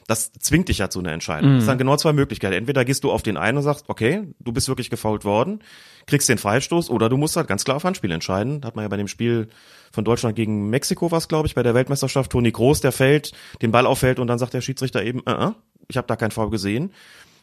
[0.07, 1.51] Das zwingt dich ja zu einer Entscheidung.
[1.51, 1.55] Mhm.
[1.57, 2.53] Das sind genau zwei Möglichkeiten.
[2.53, 5.61] Entweder gehst du auf den einen und sagst, okay, du bist wirklich gefault worden,
[6.05, 8.61] kriegst den Freistoß, oder du musst halt ganz klar auf Handspiel entscheiden.
[8.61, 9.49] Da hat man ja bei dem Spiel
[9.91, 13.71] von Deutschland gegen Mexiko was, glaube ich, bei der Weltmeisterschaft, Toni Groß, der fällt, den
[13.71, 15.55] Ball auffällt und dann sagt der Schiedsrichter eben, uh -uh,
[15.89, 16.93] ich habe da keinen Foul gesehen.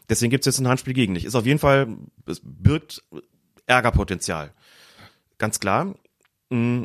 [0.08, 1.24] Deswegen gibt's jetzt ein Handspiel gegen dich.
[1.24, 1.88] Ist auf jeden Fall,
[2.26, 3.02] es birgt
[3.66, 4.52] Ärgerpotenzial.
[5.38, 5.94] Ganz klar.
[6.50, 6.82] Mm,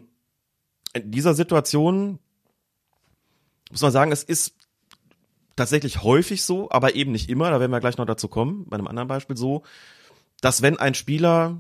[0.94, 2.20] in dieser Situation
[3.72, 4.56] muss man sagen, es ist
[5.60, 8.78] tatsächlich häufig so, aber eben nicht immer, da werden wir gleich noch dazu kommen, bei
[8.78, 9.64] einem anderen Beispiel so,
[10.42, 11.58] dass wenn ein Spieler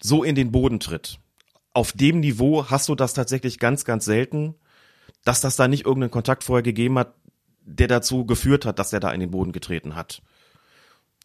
[0.00, 1.18] so in den Boden tritt,
[1.74, 4.54] auf dem Niveau hast du das tatsächlich ganz, ganz selten,
[5.24, 7.14] dass das da nicht irgendeinen Kontakt vorher gegeben hat,
[7.64, 10.22] der dazu geführt hat, dass er da in den Boden getreten hat.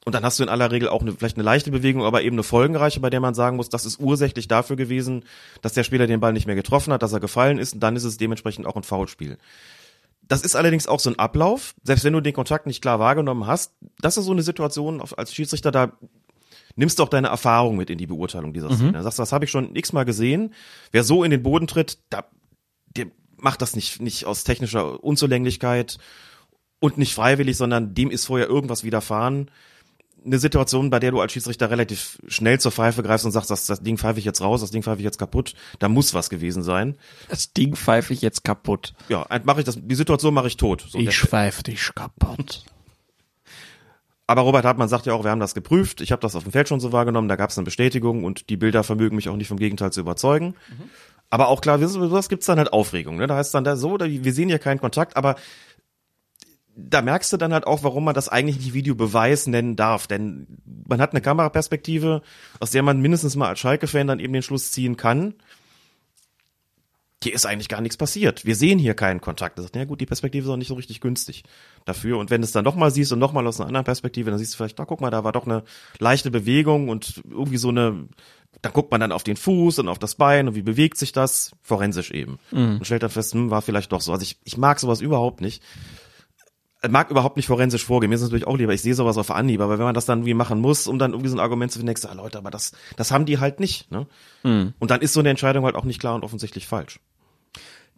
[0.05, 2.35] Und dann hast du in aller Regel auch eine, vielleicht eine leichte Bewegung, aber eben
[2.35, 5.25] eine folgenreiche, bei der man sagen muss, das ist ursächlich dafür gewesen,
[5.61, 7.95] dass der Spieler den Ball nicht mehr getroffen hat, dass er gefallen ist und dann
[7.97, 9.37] ist es dementsprechend auch ein Foulspiel.
[10.27, 13.47] Das ist allerdings auch so ein Ablauf, selbst wenn du den Kontakt nicht klar wahrgenommen
[13.47, 15.93] hast, das ist so eine Situation als Schiedsrichter, da
[16.75, 18.89] nimmst du auch deine Erfahrung mit in die Beurteilung dieser Szene.
[18.89, 18.93] Mhm.
[18.93, 20.53] Da sagst du, das habe ich schon x-mal gesehen.
[20.91, 22.25] Wer so in den Boden tritt, da,
[22.95, 25.97] der macht das nicht, nicht aus technischer Unzulänglichkeit
[26.79, 29.49] und nicht freiwillig, sondern dem ist vorher irgendwas widerfahren
[30.25, 33.65] eine Situation, bei der du als Schiedsrichter relativ schnell zur Pfeife greifst und sagst, das,
[33.65, 36.29] das Ding pfeife ich jetzt raus, das Ding pfeife ich jetzt kaputt, da muss was
[36.29, 36.97] gewesen sein.
[37.29, 38.93] Das Ding pfeife ich jetzt kaputt.
[39.09, 40.85] Ja, mache ich das, die Situation mache ich tot.
[40.89, 42.65] So ich pfeife dich kaputt.
[44.29, 46.51] Aber Robert Hartmann sagt ja auch, wir haben das geprüft, ich habe das auf dem
[46.51, 49.37] Feld schon so wahrgenommen, da gab es eine Bestätigung und die Bilder vermögen mich auch
[49.37, 50.55] nicht vom Gegenteil zu überzeugen.
[50.69, 50.89] Mhm.
[51.29, 53.17] Aber auch klar, was gibt's dann halt Aufregung.
[53.17, 53.27] Ne?
[53.27, 55.35] Da heißt dann da so, wir sehen ja keinen Kontakt, aber
[56.77, 60.05] da merkst du dann halt auch, warum man das eigentlich nicht Videobeweis nennen darf.
[60.05, 60.45] Denn
[60.87, 62.21] man hat eine Kameraperspektive,
[62.59, 65.33] aus der man mindestens mal als Schalke-Fan dann eben den Schluss ziehen kann.
[67.23, 68.45] Hier ist eigentlich gar nichts passiert.
[68.45, 69.57] Wir sehen hier keinen Kontakt.
[69.57, 71.43] Das sagt, ja gut, die Perspektive ist auch nicht so richtig günstig
[71.83, 72.19] dafür.
[72.19, 74.53] Und wenn du es dann nochmal siehst und nochmal aus einer anderen Perspektive, dann siehst
[74.53, 75.63] du vielleicht, da guck mal, da war doch eine
[75.97, 78.07] leichte Bewegung und irgendwie so eine,
[78.61, 81.11] dann guckt man dann auf den Fuß und auf das Bein und wie bewegt sich
[81.11, 82.37] das, forensisch eben.
[82.51, 82.77] Mhm.
[82.77, 84.11] Und stellt dann fest, hm, war vielleicht doch so.
[84.11, 85.63] Also ich, ich mag sowas überhaupt nicht
[86.89, 88.09] mag überhaupt nicht forensisch vorgehen.
[88.09, 90.05] Mir ist es natürlich auch lieber, ich sehe sowas auf Anhieb, aber wenn man das
[90.05, 92.13] dann irgendwie machen muss, um dann irgendwie so ein Argument zu finden, denkst du, ah,
[92.13, 93.91] Leute, aber das, das haben die halt nicht.
[93.91, 94.07] Ne?
[94.43, 94.73] Mhm.
[94.79, 96.99] Und dann ist so eine Entscheidung halt auch nicht klar und offensichtlich falsch.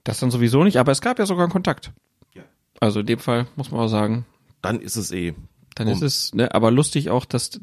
[0.04, 1.92] Das dann sowieso nicht, aber es gab ja sogar einen Kontakt.
[2.34, 2.44] Ja.
[2.80, 4.26] Also in dem Fall muss man auch sagen.
[4.62, 5.34] Dann ist es eh.
[5.76, 5.94] Dann um.
[5.94, 7.60] ist es, ne, aber lustig auch, dass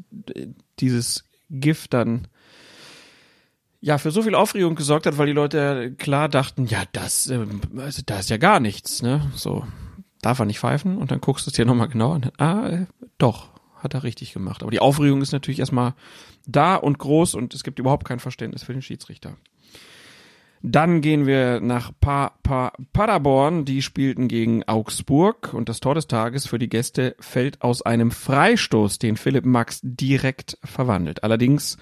[0.79, 2.27] dieses Gift dann
[3.81, 7.61] ja für so viel Aufregung gesorgt hat, weil die Leute klar dachten, ja, das, ähm,
[7.77, 9.31] also da ist ja gar nichts, ne?
[9.35, 9.65] So
[10.21, 12.31] darf er nicht pfeifen und dann guckst du es dir nochmal genau an.
[12.37, 12.85] Ah, äh,
[13.17, 14.61] doch, hat er richtig gemacht.
[14.61, 15.93] Aber die Aufregung ist natürlich erstmal
[16.45, 19.37] da und groß und es gibt überhaupt kein Verständnis für den Schiedsrichter.
[20.63, 23.63] Dann gehen wir nach pa pa Paderborn.
[23.63, 28.09] Die spielten gegen Augsburg und das Tor des Tages für die Gäste fällt aus einem
[28.09, 31.23] Freistoß, den Philipp Max direkt verwandelt.
[31.23, 31.77] Allerdings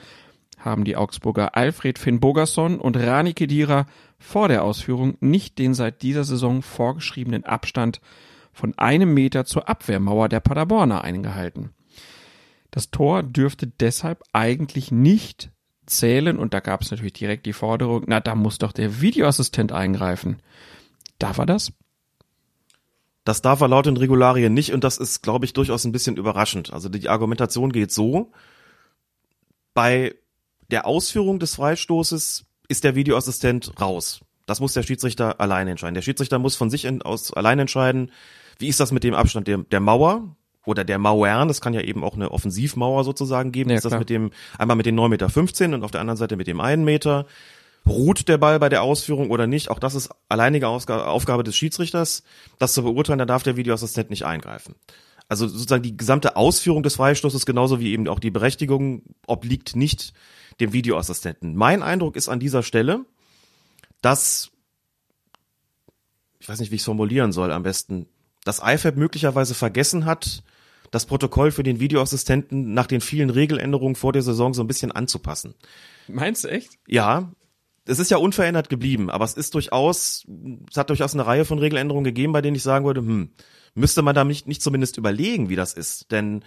[0.58, 3.86] haben die Augsburger Alfred Finn Bogerson und Rani Kedira
[4.18, 8.02] vor der Ausführung nicht den seit dieser Saison vorgeschriebenen Abstand
[8.56, 11.72] von einem Meter zur Abwehrmauer der Paderborner eingehalten.
[12.72, 15.52] Das Tor dürfte deshalb eigentlich nicht
[15.86, 19.72] zählen und da gab es natürlich direkt die Forderung, na, da muss doch der Videoassistent
[19.72, 20.42] eingreifen.
[21.20, 21.74] Darf er das?
[23.26, 26.16] Das darf er laut den Regularien nicht und das ist, glaube ich, durchaus ein bisschen
[26.16, 26.72] überraschend.
[26.72, 28.32] Also die Argumentation geht so,
[29.74, 30.16] bei
[30.72, 34.22] der Ausführung des Freistoßes ist der Videoassistent raus.
[34.46, 35.96] Das muss der Schiedsrichter allein entscheiden.
[35.96, 38.12] Der Schiedsrichter muss von sich aus allein entscheiden,
[38.60, 41.82] wie ist das mit dem Abstand der, der Mauer oder der Mauern, das kann ja
[41.82, 44.00] eben auch eine Offensivmauer sozusagen geben, Ja, ist das klar.
[44.00, 45.08] mit dem, einmal mit den 9,15
[45.68, 47.26] Meter und auf der anderen Seite mit dem einen Meter.
[47.88, 49.70] Ruht der Ball bei der Ausführung oder nicht?
[49.70, 52.24] Auch das ist alleinige Aufgabe des Schiedsrichters,
[52.58, 54.74] das zu beurteilen, da darf der Videoassistent nicht eingreifen.
[55.28, 60.14] Also sozusagen die gesamte Ausführung des Freistoßes, genauso wie eben auch die Berechtigung, obliegt nicht
[60.60, 61.56] dem Videoassistenten.
[61.56, 63.06] Mein Eindruck ist an dieser Stelle,
[64.02, 64.52] dass,
[66.40, 68.08] ich weiß nicht, wie ich es formulieren soll am besten,
[68.46, 70.44] das IFAB möglicherweise vergessen hat,
[70.92, 74.94] das Protokoll für den Videoassistenten nach den vielen Regeländerungen vor der Saison so ein bisschen
[74.94, 75.56] anzupassen.
[76.08, 76.78] Meinst du echt?
[76.88, 77.34] Ja,
[77.86, 80.26] es ist ja unverändert geblieben, aber es ist durchaus,
[80.72, 83.32] es hat durchaus eine Reihe von Regeländerungen gegeben, bei denen ich sagen würde, hm,
[83.74, 86.46] müsste man da nicht, nicht zumindest überlegen, wie das ist, denn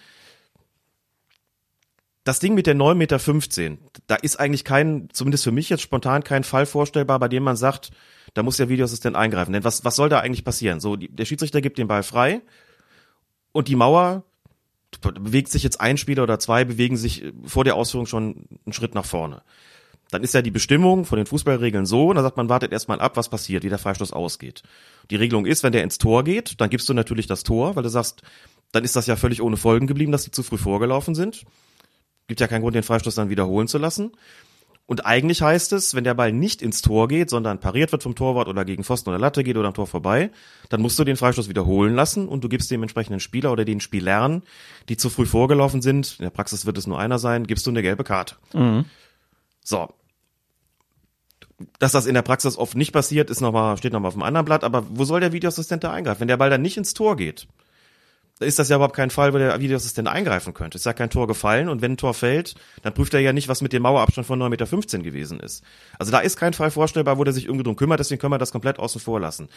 [2.24, 6.24] das Ding mit der 9,15 Meter, da ist eigentlich kein, zumindest für mich jetzt spontan
[6.24, 7.90] kein Fall vorstellbar, bei dem man sagt,
[8.38, 9.52] da muss der Videoassistent eingreifen.
[9.52, 10.80] Denn was, was soll da eigentlich passieren?
[10.80, 12.40] So, die, der Schiedsrichter gibt den Ball frei
[13.52, 14.24] und die Mauer
[15.02, 18.94] bewegt sich jetzt ein Spieler oder zwei, bewegen sich vor der Ausführung schon einen Schritt
[18.94, 19.42] nach vorne.
[20.10, 23.00] Dann ist ja die Bestimmung von den Fußballregeln so, und da sagt man, wartet erstmal
[23.00, 24.62] ab, was passiert, wie der Freistoß ausgeht.
[25.10, 27.82] Die Regelung ist, wenn der ins Tor geht, dann gibst du natürlich das Tor, weil
[27.82, 28.22] du sagst,
[28.72, 31.44] dann ist das ja völlig ohne Folgen geblieben, dass die zu früh vorgelaufen sind.
[32.26, 34.12] Gibt ja keinen Grund, den Freistoß dann wiederholen zu lassen.
[34.88, 38.14] Und eigentlich heißt es, wenn der Ball nicht ins Tor geht, sondern pariert wird vom
[38.14, 40.30] Torwart oder gegen Pfosten oder Latte geht oder am Tor vorbei,
[40.70, 43.80] dann musst du den Freistoß wiederholen lassen und du gibst dem entsprechenden Spieler oder den
[43.80, 44.42] Spielern,
[44.88, 47.70] die zu früh vorgelaufen sind, in der Praxis wird es nur einer sein, gibst du
[47.70, 48.36] eine gelbe Karte.
[49.62, 49.90] So.
[51.78, 54.22] Dass das in der Praxis oft nicht passiert, ist noch mal, steht nochmal auf dem
[54.22, 56.20] anderen Blatt, aber wo soll der Videoassistent da eingreifen?
[56.20, 57.46] Wenn der Ball dann nicht ins Tor geht,
[58.40, 60.76] ist das ja überhaupt kein Fall, wo der Videoassistent eingreifen könnte.
[60.76, 63.48] Ist ja kein Tor gefallen und wenn ein Tor fällt, dann prüft er ja nicht,
[63.48, 65.64] was mit dem Mauerabstand von 9,15 Meter gewesen ist.
[65.98, 68.38] Also da ist kein Fall vorstellbar, wo der sich irgendwie drum kümmert, deswegen können wir
[68.38, 69.48] das komplett außen vor lassen.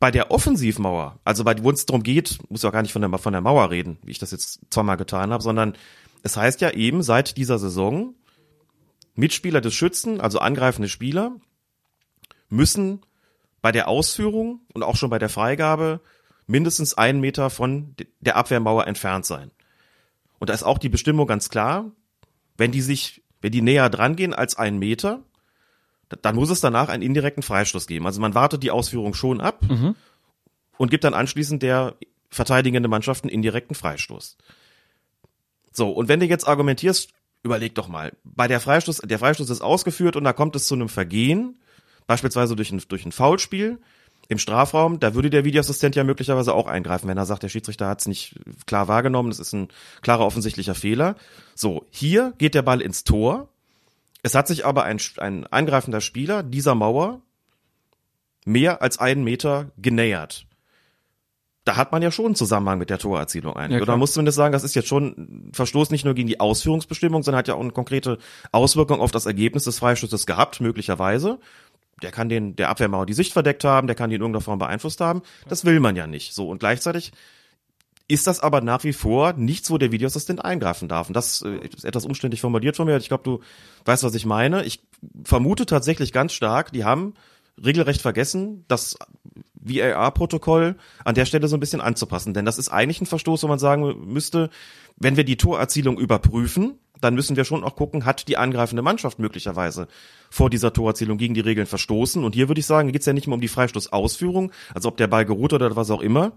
[0.00, 3.02] Bei der Offensivmauer, also bei wo es darum geht, muss ja auch gar nicht von
[3.02, 5.74] der, von der Mauer reden, wie ich das jetzt zweimal getan habe, sondern
[6.22, 8.14] es heißt ja eben seit dieser Saison,
[9.14, 11.32] Mitspieler des Schützen, also angreifende Spieler,
[12.48, 13.00] müssen
[13.60, 16.00] bei der Ausführung und auch schon bei der Freigabe
[16.48, 19.52] mindestens einen Meter von der Abwehrmauer entfernt sein.
[20.40, 21.90] Und da ist auch die Bestimmung ganz klar,
[22.56, 25.22] wenn die sich, wenn die näher dran gehen als einen Meter,
[26.08, 28.06] da- dann muss es danach einen indirekten Freistoß geben.
[28.06, 29.60] Also man wartet die Ausführung schon ab
[30.78, 31.94] und gibt dann anschließend der
[32.30, 34.36] verteidigende Mannschaft einen indirekten Freistoß.
[35.72, 37.10] So, und wenn du jetzt argumentierst,
[37.42, 40.74] überleg doch mal, bei der Freistoß, der Freistoß ist ausgeführt und da kommt es zu
[40.74, 41.60] einem Vergehen,
[42.06, 43.78] beispielsweise durch ein, durch ein Foulspiel
[44.28, 47.88] im Strafraum, da würde der Videoassistent ja möglicherweise auch eingreifen, wenn er sagt, der Schiedsrichter
[47.88, 49.68] hat es nicht klar wahrgenommen, das ist ein
[50.02, 51.16] klarer offensichtlicher Fehler.
[51.54, 53.48] So, hier geht der Ball ins Tor.
[54.22, 57.22] Es hat sich aber ein, ein eingreifender Spieler dieser Mauer
[58.44, 60.44] mehr als einen Meter genähert.
[61.64, 63.72] Da hat man ja schon einen Zusammenhang mit der Torerzielung eigentlich.
[63.72, 63.96] Ja, Oder klar.
[63.98, 67.38] muss zumindest sagen, das ist jetzt schon ein Verstoß nicht nur gegen die Ausführungsbestimmung, sondern
[67.38, 68.18] hat ja auch eine konkrete
[68.52, 71.38] Auswirkung auf das Ergebnis des Freistoßes gehabt, möglicherweise.
[72.02, 74.58] Der kann den, der Abwehrmauer die Sicht verdeckt haben, der kann die in irgendeiner Form
[74.58, 75.22] beeinflusst haben.
[75.48, 76.34] Das will man ja nicht.
[76.34, 76.48] So.
[76.48, 77.12] Und gleichzeitig
[78.08, 81.08] ist das aber nach wie vor nichts, wo der Videoassistent eingreifen darf.
[81.08, 82.96] Und das äh, ist etwas umständlich formuliert von mir.
[82.96, 83.40] Ich glaube, du
[83.84, 84.64] weißt, was ich meine.
[84.64, 84.80] Ich
[85.24, 87.14] vermute tatsächlich ganz stark, die haben
[87.62, 88.96] regelrecht vergessen, das
[89.54, 92.32] VAR-Protokoll an der Stelle so ein bisschen anzupassen.
[92.32, 94.48] Denn das ist eigentlich ein Verstoß, wo man sagen müsste,
[94.96, 99.18] wenn wir die Torerzielung überprüfen, dann müssen wir schon auch gucken, hat die angreifende Mannschaft
[99.18, 99.88] möglicherweise
[100.30, 102.24] vor dieser Torerzielung gegen die Regeln verstoßen.
[102.24, 104.96] Und hier würde ich sagen, geht es ja nicht mehr um die Freistoßausführung, also ob
[104.96, 106.32] der Ball geruht oder was auch immer,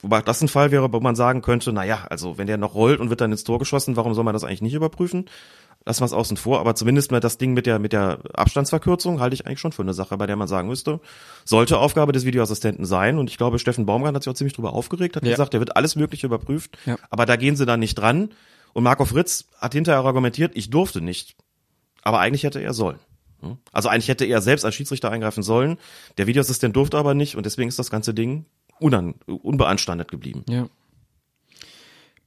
[0.00, 2.74] Wobei das ein Fall wäre, wo man sagen könnte, na ja, also wenn der noch
[2.74, 5.26] rollt und wird dann ins Tor geschossen, warum soll man das eigentlich nicht überprüfen?
[5.84, 9.20] Lassen wir es außen vor, aber zumindest mal das Ding mit der, mit der Abstandsverkürzung
[9.20, 11.00] halte ich eigentlich schon für eine Sache, bei der man sagen müsste,
[11.44, 13.18] sollte Aufgabe des Videoassistenten sein.
[13.18, 15.32] Und ich glaube, Steffen Baumgart hat sich auch ziemlich drüber aufgeregt, hat Ja.
[15.32, 16.96] gesagt, der wird alles Mögliche überprüft, Ja.
[17.10, 18.30] aber da gehen sie dann nicht dran.
[18.74, 21.36] Und Marco Fritz hat hinterher argumentiert, ich durfte nicht.
[22.02, 22.98] Aber eigentlich hätte er sollen.
[23.40, 23.56] Hm?
[23.72, 25.78] Also eigentlich hätte er selbst als Schiedsrichter eingreifen sollen.
[26.18, 28.44] Der Videoassistent durfte aber nicht und deswegen ist das ganze Ding
[28.80, 30.44] unan unbeanstandet geblieben.
[30.48, 30.68] Ja.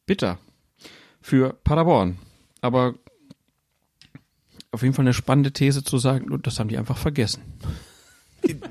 [0.07, 0.39] Bitter.
[1.21, 2.17] Für Paderborn.
[2.61, 2.95] Aber
[4.71, 7.41] auf jeden Fall eine spannende These zu sagen, das haben die einfach vergessen.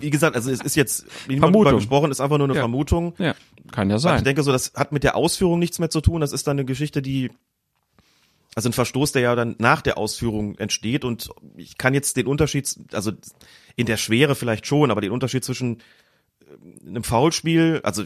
[0.01, 1.75] Wie gesagt, also es ist jetzt, wie Vermutung.
[1.77, 2.61] gesprochen, ist einfach nur eine Ja.
[2.63, 3.15] Vermutung.
[3.19, 3.35] Ja,
[3.73, 4.17] kann ja Weil sein.
[4.19, 6.21] Ich denke so, das hat mit der Ausführung nichts mehr zu tun.
[6.23, 7.31] Das ist dann eine Geschichte, die,
[8.57, 11.05] also ein Verstoß, der ja dann nach der Ausführung entsteht.
[11.05, 13.13] Und ich kann jetzt den Unterschied, also
[13.77, 15.79] in der Schwere vielleicht schon, aber den Unterschied zwischen
[16.41, 18.05] äh, einem Foulspiel, also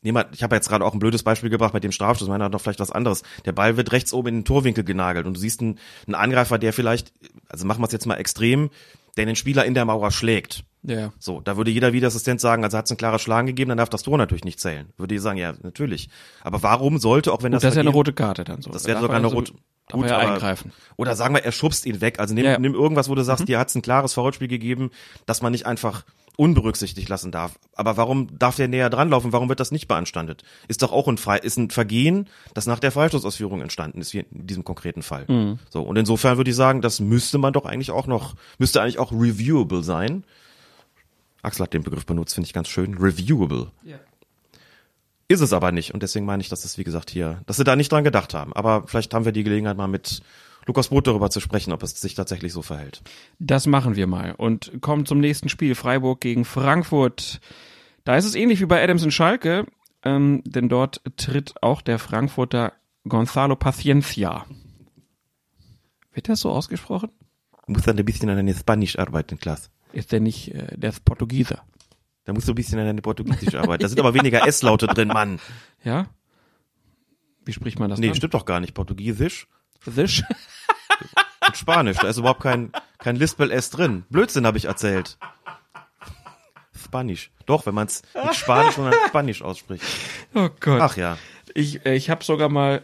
[0.00, 2.52] Jemand, ich habe jetzt gerade auch ein blödes Beispiel gebracht mit dem Strafstoß, meiner hat
[2.52, 3.24] noch vielleicht was anderes.
[3.44, 6.56] Der Ball wird rechts oben in den Torwinkel genagelt und du siehst einen, einen Angreifer,
[6.56, 7.12] der vielleicht,
[7.48, 8.70] also machen wir es jetzt mal extrem,
[9.18, 10.64] der den Spieler in der Mauer schlägt.
[10.82, 11.12] Ja.
[11.18, 13.90] So, da würde jeder Videoassistent sagen, also hat es ein klares Schlagen gegeben, dann darf
[13.90, 14.88] das Tor natürlich nicht zählen.
[14.96, 16.08] Würde ich sagen, ja, natürlich.
[16.40, 18.70] Aber warum sollte, auch wenn das Das ist ja eine rote Karte dann so.
[18.70, 19.52] Das Da wäre sogar eine so- rote.
[19.88, 20.72] Darf er ja eingreifen.
[20.96, 22.20] Oder sagen wir, er schubst ihn weg.
[22.20, 22.58] Also nimm, Ja.
[22.58, 24.90] nimm irgendwas, wo du sagst, dir hat es ein klares Foulspiel gegeben,
[25.26, 26.04] das man nicht einfach
[26.38, 27.58] unberücksichtigt lassen darf.
[27.74, 29.32] Aber warum darf der näher dranlaufen?
[29.32, 30.44] Warum wird das nicht beanstandet?
[30.68, 34.20] Ist doch auch ein Frei, ist ein Vergehen, das nach der Freistoßausführung entstanden ist, wie
[34.20, 35.24] in diesem konkreten Fall.
[35.26, 35.58] Mhm.
[35.68, 35.82] So.
[35.82, 39.10] Und insofern würde ich sagen, das müsste man doch eigentlich auch noch, müsste eigentlich auch
[39.10, 40.22] reviewable sein.
[41.42, 42.96] Axel hat den Begriff benutzt, finde ich ganz schön.
[42.96, 43.72] Reviewable.
[45.26, 45.92] Ist es aber nicht.
[45.92, 48.32] Und deswegen meine ich, dass das, wie gesagt, hier, dass sie da nicht dran gedacht
[48.32, 48.52] haben.
[48.52, 50.22] Aber vielleicht haben wir die Gelegenheit, mal mit
[50.68, 53.00] Lukas Boot darüber zu sprechen, ob es sich tatsächlich so verhält.
[53.38, 55.74] Das machen wir mal und kommen zum nächsten Spiel.
[55.74, 57.40] Freiburg gegen Frankfurt.
[58.04, 59.66] Da ist es ähnlich wie bei Adams und Schalke,
[60.04, 62.74] ähm, denn dort tritt auch der Frankfurter
[63.08, 64.44] Gonzalo Paciencia.
[66.12, 67.10] Wird das so ausgesprochen?
[67.66, 69.70] Du musst dann ein bisschen an deine Spanisch arbeiten, Klaas.
[69.94, 71.62] Ist der nicht, äh, der ist Portugieser.
[72.24, 73.82] Da musst du ein bisschen an deine Portugiesisch arbeiten.
[73.82, 75.38] Da sind aber weniger S-Laute drin, Mann.
[75.82, 76.08] Ja?
[77.46, 78.16] Wie spricht man das Nee, dann?
[78.16, 78.74] stimmt doch gar nicht.
[78.74, 79.46] Portugiesisch
[79.86, 80.24] Sisch?
[81.46, 81.98] Und Spanisch.
[81.98, 84.04] Da ist überhaupt kein, kein Lispel-S drin.
[84.10, 85.18] Blödsinn habe ich erzählt.
[86.76, 87.30] Spanisch.
[87.46, 89.84] Doch, wenn man es nicht Spanisch, sondern Spanisch ausspricht.
[90.34, 90.80] Oh Gott.
[90.80, 91.18] Ach ja.
[91.54, 92.82] Ich, äh, ich habe sogar mal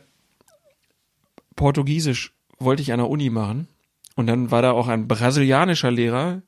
[1.57, 3.69] Portugiesisch wollte ich an der Uni machen
[4.17, 6.43] und dann war da auch ein brasilianischer Lehrer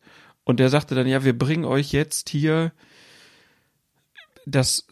[0.45, 2.73] und der sagte dann, ja, wir bringen euch jetzt hier
[4.47, 4.87] das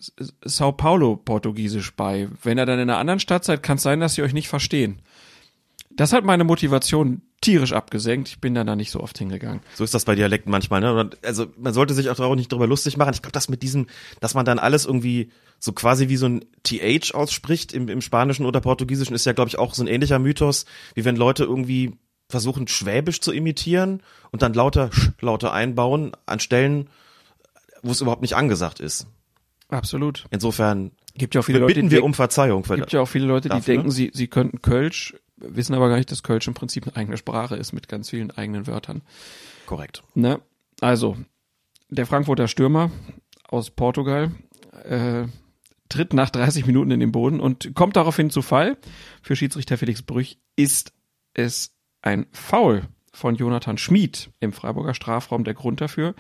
[0.45, 2.29] Sao Paulo Portugiesisch bei.
[2.43, 4.49] Wenn ihr dann in einer anderen Stadt seid, kann es sein, dass sie euch nicht
[4.49, 5.01] verstehen.
[5.97, 8.29] Das hat meine Motivation tierisch abgesenkt.
[8.29, 9.61] Ich bin dann da nicht so oft hingegangen.
[9.75, 11.11] So ist das bei Dialekten manchmal, ne?
[11.23, 13.13] Also man sollte sich auch nicht drüber lustig machen.
[13.15, 13.87] Ich glaube, das mit diesem,
[14.21, 18.47] dass man dann alles irgendwie so quasi wie so ein TH ausspricht im, im Spanischen
[18.47, 21.93] oder Portugiesischen, ist ja, glaube ich, auch so ein ähnlicher Mythos, wie wenn Leute irgendwie
[22.29, 24.03] versuchen, Schwäbisch zu imitieren
[24.33, 26.89] und dann lauter Sch Laute einbauen an Stellen,
[27.83, 29.07] wo es überhaupt nicht angesagt ist.
[29.69, 30.25] Absolut.
[30.31, 33.27] Insofern Gibt ja auch viele Leute, bitten wir um Verzeihung für gibt ja auch viele
[33.27, 33.93] Leute, die Dafür, denken, ne?
[33.93, 35.15] sie, sie könnten Kölsch,
[35.49, 38.31] wissen aber gar nicht, dass Kölsch im Prinzip eine eigene Sprache ist mit ganz vielen
[38.31, 39.03] eigenen Wörtern.
[39.67, 40.03] korrekt.
[40.15, 40.41] Ne?
[40.81, 41.17] Also,
[41.89, 42.91] der Frankfurter Stürmer
[43.49, 44.33] aus Portugal
[44.85, 45.25] äh,
[45.89, 48.77] tritt nach 30 Minuten in den Boden und kommt daraufhin zu Fall.
[49.23, 50.93] Für Schiedsrichter Felix Brüch ist
[51.35, 56.15] es ein Foul von Jonathan Schmid im Freiburger Strafraum der Grund dafür.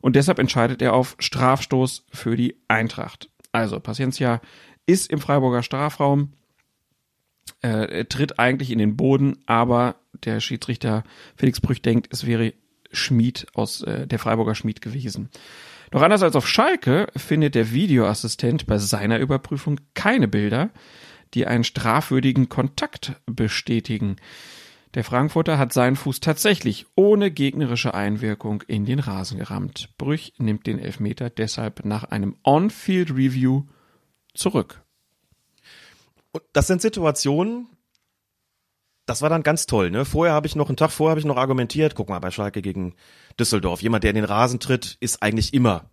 [0.00, 3.30] Und deshalb entscheidet er auf Strafstoß für die Eintracht.
[3.52, 4.40] Also, Paciencia
[4.86, 6.32] ist im Freiburger Strafraum,
[7.62, 11.04] äh, tritt eigentlich in den Boden, aber der Schiedsrichter
[11.36, 12.52] Felix Brüch denkt, es wäre
[12.92, 15.30] Schmied aus äh, der Freiburger Schmied gewesen.
[15.90, 20.70] Doch anders als auf Schalke findet der Videoassistent bei seiner Überprüfung keine Bilder,
[21.34, 24.16] die einen strafwürdigen Kontakt bestätigen.
[24.94, 29.90] Der Frankfurter hat seinen Fuß tatsächlich ohne gegnerische Einwirkung in den Rasen gerammt.
[29.98, 33.64] Brüch nimmt den Elfmeter deshalb nach einem On-Field-Review
[34.34, 34.83] zurück.
[36.34, 37.68] Und das sind Situationen,
[39.06, 40.04] das war dann ganz toll, ne?
[40.04, 42.60] Vorher habe ich noch, einen Tag vorher habe ich noch argumentiert, guck mal, bei Schalke
[42.60, 42.94] gegen
[43.38, 45.90] Düsseldorf, jemand, der in den Rasen tritt, ist eigentlich immer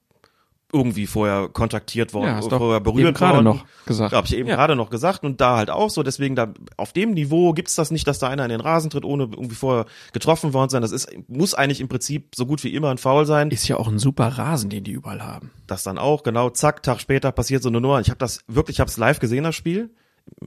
[0.74, 3.44] irgendwie vorher kontaktiert worden, Ja, vorher berührt gerade worden.
[3.58, 4.16] noch gesagt.
[4.16, 4.56] Habe ich eben Ja.
[4.56, 7.92] gerade noch gesagt und da halt auch so, deswegen da auf dem Niveau gibt's das
[7.92, 10.82] nicht, dass da einer in den Rasen tritt, ohne irgendwie vorher getroffen worden sein.
[10.82, 13.52] Das ist muss eigentlich im Prinzip so gut wie immer ein Foul sein.
[13.52, 15.52] Ist ja auch ein super Rasen, den die überall haben.
[15.68, 18.00] das dann auch, genau, zack, Tag später passiert so eine Nummer.
[18.00, 19.90] Ich habe das wirklich, ich habe es live gesehen, das Spiel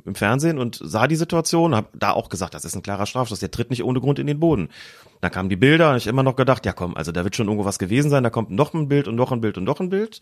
[0.04, 3.40] im Fernsehen und sah die Situation, habe da auch gesagt, das ist ein klarer Strafstoß,
[3.40, 4.68] der tritt nicht ohne Grund in den Boden.
[5.20, 7.46] Dann kamen die Bilder und ich immer noch gedacht, ja komm, also da wird schon
[7.46, 9.80] irgendwo was gewesen sein, da kommt noch ein Bild und noch ein Bild und noch
[9.80, 10.20] ein Bild.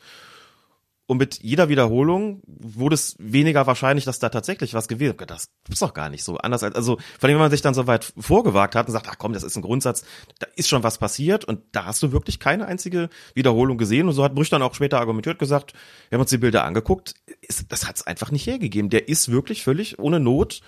[1.13, 5.29] Und mit jeder Wiederholung wurde es weniger wahrscheinlich, dass da tatsächlich was gewesen ist.
[5.29, 6.39] Das ist doch gar nicht so.
[6.39, 9.09] Anders als, also, vor allem, wenn man sich dann so weit vorgewagt hat und sagt,
[9.11, 10.05] ach komm, das ist ein Grundsatz,
[10.39, 14.09] da ist schon was passiert und da hast du wirklich keine einzige Wiederholung gesehen.
[14.09, 15.75] Und so hat Brüch dann auch später argumentiert gesagt,
[16.09, 18.89] wir haben uns die Bilder angeguckt, ist, das hat es einfach nicht hergegeben.
[18.89, 20.63] Der ist wirklich völlig ohne Not,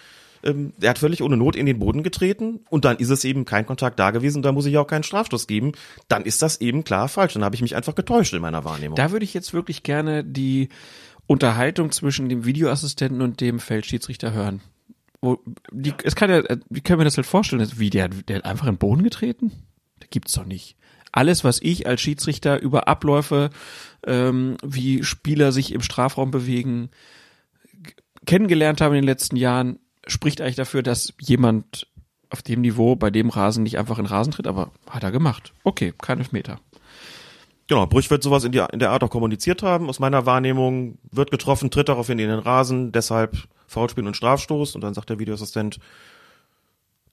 [0.45, 3.45] ähm, der hat völlig ohne Not in den Boden getreten und dann ist es eben
[3.45, 5.73] kein Kontakt da gewesen, da muss ich auch keinen Strafstoß geben.
[6.09, 7.35] Dann ist das eben klar falsch.
[7.35, 8.97] Dann habe ich mich einfach getäuscht in meiner Wahrnehmung.
[8.97, 10.69] Da würde ich jetzt wirklich gerne die
[11.27, 14.61] Unterhaltung zwischen dem Videoassistenten und dem Feldschiedsrichter hören.
[15.21, 15.39] Wo,
[15.73, 17.67] die, es kann ja, äh, wie können wir das halt vorstellen?
[17.77, 19.53] Wie, der, der hat einfach in den Boden getreten?
[20.01, 20.77] Das gibt's doch nicht.
[21.13, 23.51] Alles, was ich als Schiedsrichter über Abläufe,
[24.07, 26.90] ähm, wie Spieler sich im Strafraum bewegen,
[28.27, 31.87] kennengelernt habe in den letzten Jahren, spricht eigentlich dafür, dass jemand
[32.31, 35.13] auf dem Niveau bei dem Rasen nicht einfach in den Rasen tritt, aber hat er
[35.13, 35.52] gemacht.
[35.63, 36.59] Okay, kein Elfmeter.
[37.67, 39.88] Genau, Brüch wird sowas in, die, in der Art auch kommuniziert haben.
[39.88, 43.37] Aus meiner Wahrnehmung wird getroffen, tritt daraufhin in den Rasen, deshalb
[43.67, 44.75] Foulspiel und Strafstoß.
[44.75, 45.79] Und dann sagt der Videoassistent,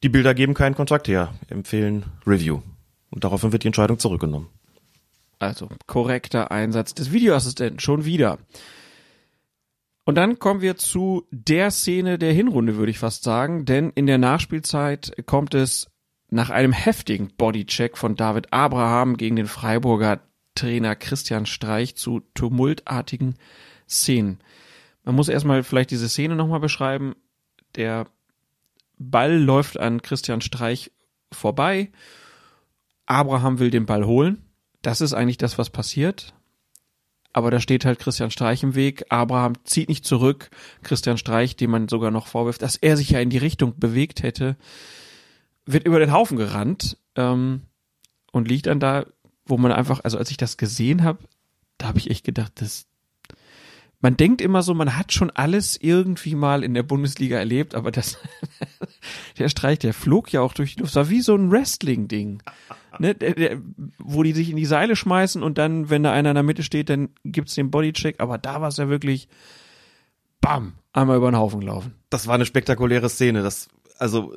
[0.03, 2.61] die Bilder geben keinen Kontakt her, empfehlen Review.
[3.11, 4.47] Und daraufhin wird die Entscheidung zurückgenommen.
[5.39, 8.37] Also korrekter Einsatz des Videoassistenten schon wieder.
[10.03, 14.07] Und dann kommen wir zu der Szene der Hinrunde, würde ich fast sagen, denn in
[14.07, 15.91] der Nachspielzeit kommt es
[16.29, 20.21] nach einem heftigen Bodycheck von David Abraham gegen den Freiburger
[20.55, 23.35] Trainer Christian Streich zu tumultartigen
[23.87, 24.39] Szenen.
[25.03, 27.15] Man muss erstmal vielleicht diese Szene nochmal beschreiben.
[27.75, 28.07] Der
[28.97, 30.91] Ball läuft an Christian Streich
[31.31, 31.91] vorbei.
[33.05, 34.45] Abraham will den Ball holen.
[34.81, 36.33] Das ist eigentlich das, was passiert.
[37.33, 39.05] Aber da steht halt Christian Streich im Weg.
[39.09, 40.49] Abraham zieht nicht zurück.
[40.83, 44.23] Christian Streich, dem man sogar noch vorwirft, dass er sich ja in die Richtung bewegt
[44.23, 44.57] hätte,
[45.65, 47.61] wird über den Haufen gerannt ähm,
[48.31, 49.05] und liegt dann da,
[49.45, 51.19] wo man einfach, also als ich das gesehen habe,
[51.77, 52.85] da habe ich echt gedacht, das,
[53.99, 57.91] man denkt immer so, man hat schon alles irgendwie mal in der Bundesliga erlebt, aber
[57.91, 58.17] das,
[59.37, 60.95] der Streich, der flog ja auch durch die Luft.
[60.95, 62.41] War wie so ein Wrestling-Ding.
[63.01, 63.57] Ne, der, der,
[63.97, 66.61] wo die sich in die Seile schmeißen und dann, wenn da einer in der Mitte
[66.61, 69.27] steht, dann gibt's den Bodycheck, aber da war es ja wirklich
[70.39, 71.95] bam, einmal über den Haufen gelaufen.
[72.11, 73.41] Das war eine spektakuläre Szene.
[73.41, 74.35] Das, also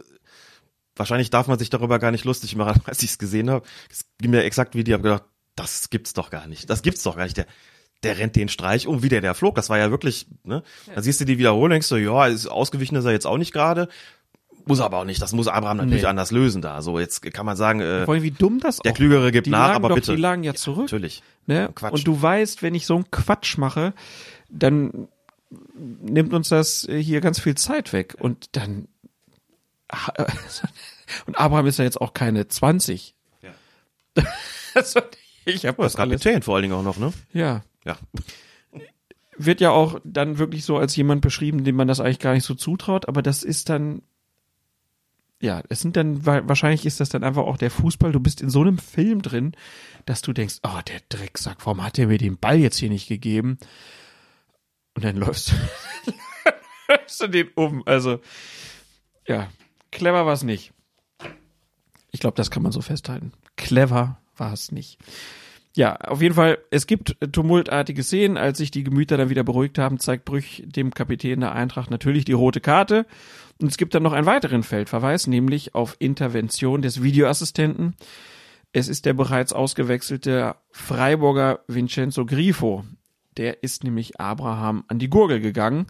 [0.97, 3.67] wahrscheinlich darf man sich darüber gar nicht lustig machen, als ich es gesehen habe.
[3.91, 5.25] Es ging mir exakt wie die, habe gedacht,
[5.57, 6.71] das gibt's doch gar nicht.
[6.71, 7.37] Das gibt's doch gar nicht.
[7.37, 7.47] Der,
[8.03, 9.57] der rennt den Streich um, wie der, der flog.
[9.57, 10.63] Das war ja wirklich, ne?
[10.95, 13.53] Da siehst du die Wiederholung, denkst du, ja, ist ausgewichen ist er jetzt auch nicht
[13.53, 13.89] gerade.
[14.67, 15.21] Muss aber auch nicht.
[15.21, 16.09] Das muss Abraham natürlich Nee.
[16.09, 16.81] anders lösen da.
[16.81, 19.51] So, jetzt kann man sagen, äh, Vor allem, wie dumm das der Klügere gibt die
[19.51, 20.15] nach, aber doch, bitte.
[20.17, 20.85] Die lagen ja zurück.
[20.85, 21.23] Natürlich.
[21.47, 21.71] Ne?
[21.75, 21.93] Quatsch.
[21.93, 23.93] Und du weißt, wenn ich so einen Quatsch mache,
[24.49, 25.09] dann
[25.77, 28.17] nimmt uns das äh, hier ganz viel Zeit weg.
[28.19, 28.89] Und dann.
[31.27, 33.15] Und Abraham ist ja jetzt auch keine 20.
[33.43, 33.51] Ja.
[34.75, 35.01] also,
[35.45, 36.23] ich habe Das das alles.
[36.23, 37.13] Kapitän vor allen Dingen auch noch, ne?
[37.33, 37.63] Ja.
[37.85, 37.99] Ja.
[39.37, 42.45] Wird ja auch dann wirklich so als jemand beschrieben, dem man das eigentlich gar nicht
[42.45, 44.03] so zutraut, aber das ist dann.
[45.45, 48.13] Ja, es sind dann, wa- wahrscheinlich ist das dann einfach auch der Fußball.
[48.13, 49.53] Du bist in so einem Film drin,
[50.07, 53.09] dass du denkst, oh, der Drecksack, warum hat der mir den Ball jetzt hier nicht
[53.09, 53.59] gegeben?
[54.95, 56.13] Und dann läufst du,
[56.89, 57.83] läufst du den um.
[57.85, 58.21] Also,
[59.29, 59.49] ja,
[59.93, 60.73] clever war es nicht.
[62.11, 63.33] Ich glaube, das kann man so festhalten.
[63.57, 64.99] Clever war es nicht.
[65.77, 68.39] Ja, auf jeden Fall, es gibt tumultartige Szenen.
[68.39, 72.25] Als sich die Gemüter dann wieder beruhigt haben, zeigt Brüch dem Kapitän der Eintracht natürlich
[72.25, 73.05] die rote Karte.
[73.65, 77.95] Und es gibt dann noch einen weiteren Feldverweis, nämlich auf Intervention des Videoassistenten.
[78.73, 82.85] Es ist der bereits ausgewechselte Freiburger Vincenzo Grifo.
[83.39, 85.87] Der ist nämlich Abraham an die Gurgel gegangen.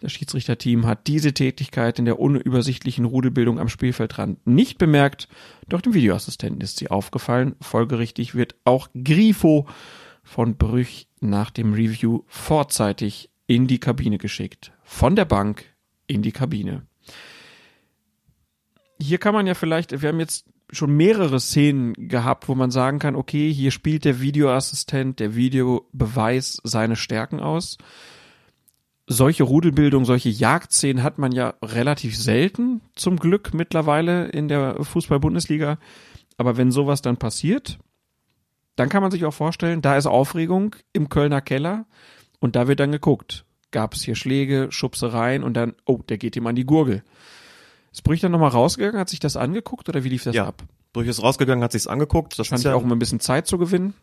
[0.00, 5.26] Das Schiedsrichterteam hat diese Tätigkeit in der unübersichtlichen Rudelbildung am Spielfeldrand nicht bemerkt,
[5.68, 7.56] doch dem Videoassistenten ist sie aufgefallen.
[7.60, 9.66] Folgerichtig wird auch Grifo
[10.22, 14.70] von Brüch nach dem Review vorzeitig in die Kabine geschickt.
[14.84, 15.64] Von der Bank
[16.06, 16.87] in die Kabine.
[19.00, 22.98] Hier kann man ja vielleicht, wir haben jetzt schon mehrere Szenen gehabt, wo man sagen
[22.98, 27.78] kann, okay, hier spielt der Videoassistent, der Videobeweis seine Stärken aus.
[29.06, 35.78] Solche Rudelbildung, solche Jagdszenen hat man ja relativ selten, zum Glück mittlerweile in der Fußball-Bundesliga.
[36.36, 37.78] Aber wenn sowas dann passiert,
[38.76, 41.86] dann kann man sich auch vorstellen, da ist Aufregung im Kölner Keller
[42.38, 43.44] und da wird dann geguckt.
[43.70, 47.02] Gab es hier Schläge, Schubsereien und dann, oh, der geht ihm an die Gurgel.
[47.92, 50.46] Ist Brüch dann nochmal rausgegangen, hat sich das angeguckt oder wie lief das Ja.
[50.46, 50.62] ab?
[50.92, 52.38] Brüch ist rausgegangen, hat sich's angeguckt.
[52.38, 53.94] Das Fand ist ich ja auch um ein bisschen Zeit zu gewinnen.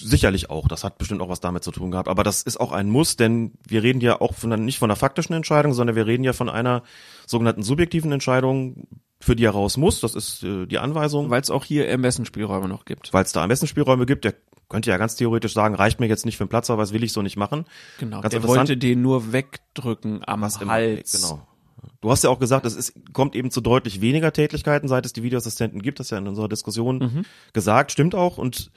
[0.00, 0.66] sicherlich auch.
[0.68, 2.08] Das hat bestimmt auch was damit zu tun gehabt.
[2.08, 4.96] Aber das ist auch ein Muss, denn wir reden ja auch von, nicht von einer
[4.96, 6.82] faktischen Entscheidung, sondern wir reden ja von einer
[7.26, 8.88] sogenannten subjektiven Entscheidung,
[9.20, 10.00] für die er raus muss.
[10.00, 11.30] Das ist äh, die Anweisung.
[11.30, 13.12] Weil es auch hier Ermessensspielräume noch gibt.
[13.12, 14.24] Weil es da am besten Spielräume gibt.
[14.24, 14.34] Der
[14.68, 17.22] könnte ja ganz theoretisch sagen, reicht mir jetzt nicht für aber das will ich so
[17.22, 17.64] nicht machen.
[17.98, 18.20] Genau.
[18.20, 20.60] Ganz der wollte den nur wegdrücken am Was.
[20.60, 21.12] Hals.
[21.12, 21.46] Genau.
[22.06, 25.12] Du hast ja auch gesagt, es ist, kommt eben zu deutlich weniger Tätigkeiten, seit es
[25.12, 25.98] die Videoassistenten gibt.
[25.98, 27.24] Das ist ja in unserer Diskussion Mhm.
[27.52, 28.38] gesagt, stimmt auch.
[28.38, 28.70] Und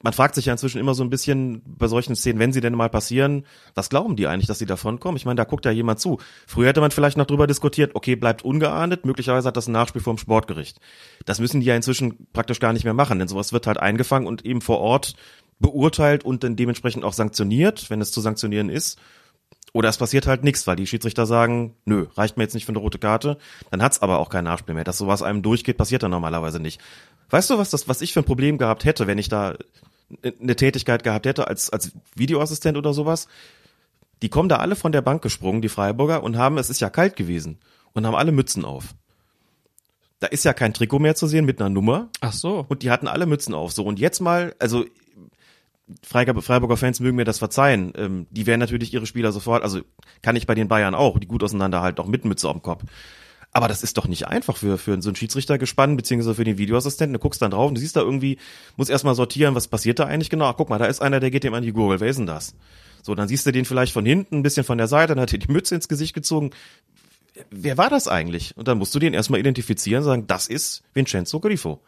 [0.00, 2.76] man fragt sich ja inzwischen immer so ein bisschen bei solchen Szenen, wenn sie denn
[2.76, 5.16] mal passieren, was glauben die eigentlich, dass sie davon kommen?
[5.16, 6.18] Ich meine, da guckt ja jemand zu.
[6.46, 10.00] Früher hätte man vielleicht noch drüber diskutiert, okay, bleibt ungeahndet, möglicherweise hat das ein Nachspiel
[10.00, 10.78] vom Sportgericht.
[11.26, 14.28] Das müssen die ja inzwischen praktisch gar nicht mehr machen, denn sowas wird halt eingefangen
[14.28, 15.14] und eben vor Ort
[15.58, 19.00] beurteilt und dann dementsprechend auch sanktioniert, wenn es zu sanktionieren ist.
[19.72, 22.72] Oder es passiert halt nichts, weil die Schiedsrichter sagen, nö, reicht mir jetzt nicht für
[22.72, 23.38] eine rote Karte.
[23.70, 24.84] Dann hat's aber auch kein Nachspiel mehr.
[24.84, 26.80] Dass sowas einem durchgeht, passiert dann normalerweise nicht.
[27.30, 29.56] Weißt du, was das, was ich für ein Problem gehabt hätte, wenn ich da
[30.40, 33.28] eine Tätigkeit gehabt hätte als, als Videoassistent oder sowas?
[34.22, 36.90] Die kommen da alle von der Bank gesprungen, die Freiburger, und haben, es ist ja
[36.90, 37.58] kalt gewesen,
[37.92, 38.94] und haben alle Mützen auf.
[40.18, 42.08] Da ist ja kein Trikot mehr zu sehen mit einer Nummer.
[42.20, 42.64] Ach so.
[42.68, 43.72] Und die hatten alle Mützen auf.
[43.72, 44.84] So, und jetzt mal, also
[46.02, 47.92] Freiburger, Fans mögen mir das verzeihen.
[47.96, 49.80] Ähm, die werden natürlich ihre Spieler sofort, also
[50.22, 52.84] kann ich bei den Bayern auch, die gut auseinander halt auch mit Mütze dem Kopf.
[53.52, 56.58] Aber das ist doch nicht einfach für, für so einen Schiedsrichter gespannt, beziehungsweise für den
[56.58, 57.14] Videoassistenten.
[57.14, 58.38] Du guckst dann drauf und du siehst da irgendwie,
[58.76, 60.44] muss erstmal sortieren, was passiert da eigentlich genau.
[60.46, 62.00] Ach, guck mal, da ist einer, der geht dem an die Gurgel.
[62.00, 62.54] Wer ist denn das?
[63.02, 65.32] So, dann siehst du den vielleicht von hinten, ein bisschen von der Seite, dann hat
[65.32, 66.50] er die Mütze ins Gesicht gezogen.
[67.50, 68.56] Wer war das eigentlich?
[68.56, 71.80] Und dann musst du den erstmal identifizieren, sagen, das ist Vincenzo Grifo.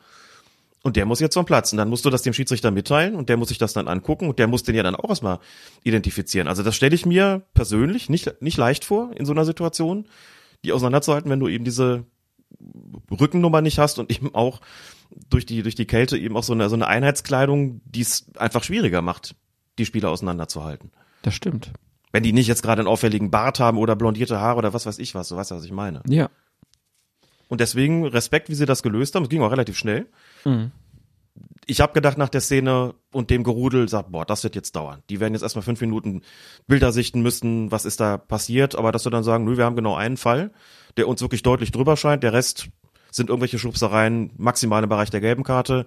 [0.83, 1.73] Und der muss jetzt vom Platz.
[1.73, 4.29] Und dann musst du das dem Schiedsrichter mitteilen und der muss sich das dann angucken
[4.29, 5.39] und der muss den ja dann auch erstmal
[5.83, 6.49] identifizieren.
[6.49, 10.07] Also das stelle ich mir persönlich nicht, nicht leicht vor in so einer Situation
[10.65, 12.05] die auseinanderzuhalten, wenn du eben diese
[13.11, 14.61] Rückennummer nicht hast und eben auch
[15.29, 18.63] durch die, durch die Kälte eben auch so eine, so eine Einheitskleidung, die es einfach
[18.63, 19.35] schwieriger macht,
[19.79, 20.91] die Spieler auseinanderzuhalten.
[21.23, 21.73] Das stimmt.
[22.13, 24.99] Wenn die nicht jetzt gerade einen auffälligen Bart haben oder blondierte Haare oder was weiß
[24.99, 26.03] ich was, so weißt du, was ich meine.
[26.09, 26.29] Ja.
[27.49, 29.25] Und deswegen Respekt, wie sie das gelöst haben.
[29.25, 30.07] Es ging auch relativ schnell.
[30.45, 30.73] Mhm.
[31.67, 35.03] Ich habe gedacht nach der Szene und dem Gerudel, sagt, boah, das wird jetzt dauern.
[35.09, 36.23] Die werden jetzt erstmal fünf Minuten
[36.67, 39.77] Bilder sichten müssen, was ist da passiert, aber dass wir dann sagen, nö, wir haben
[39.77, 40.51] genau einen Fall,
[40.97, 42.23] der uns wirklich deutlich drüber scheint.
[42.23, 42.69] Der Rest
[43.13, 45.87] sind irgendwelche Schubsereien, maximal im Bereich der gelben Karte.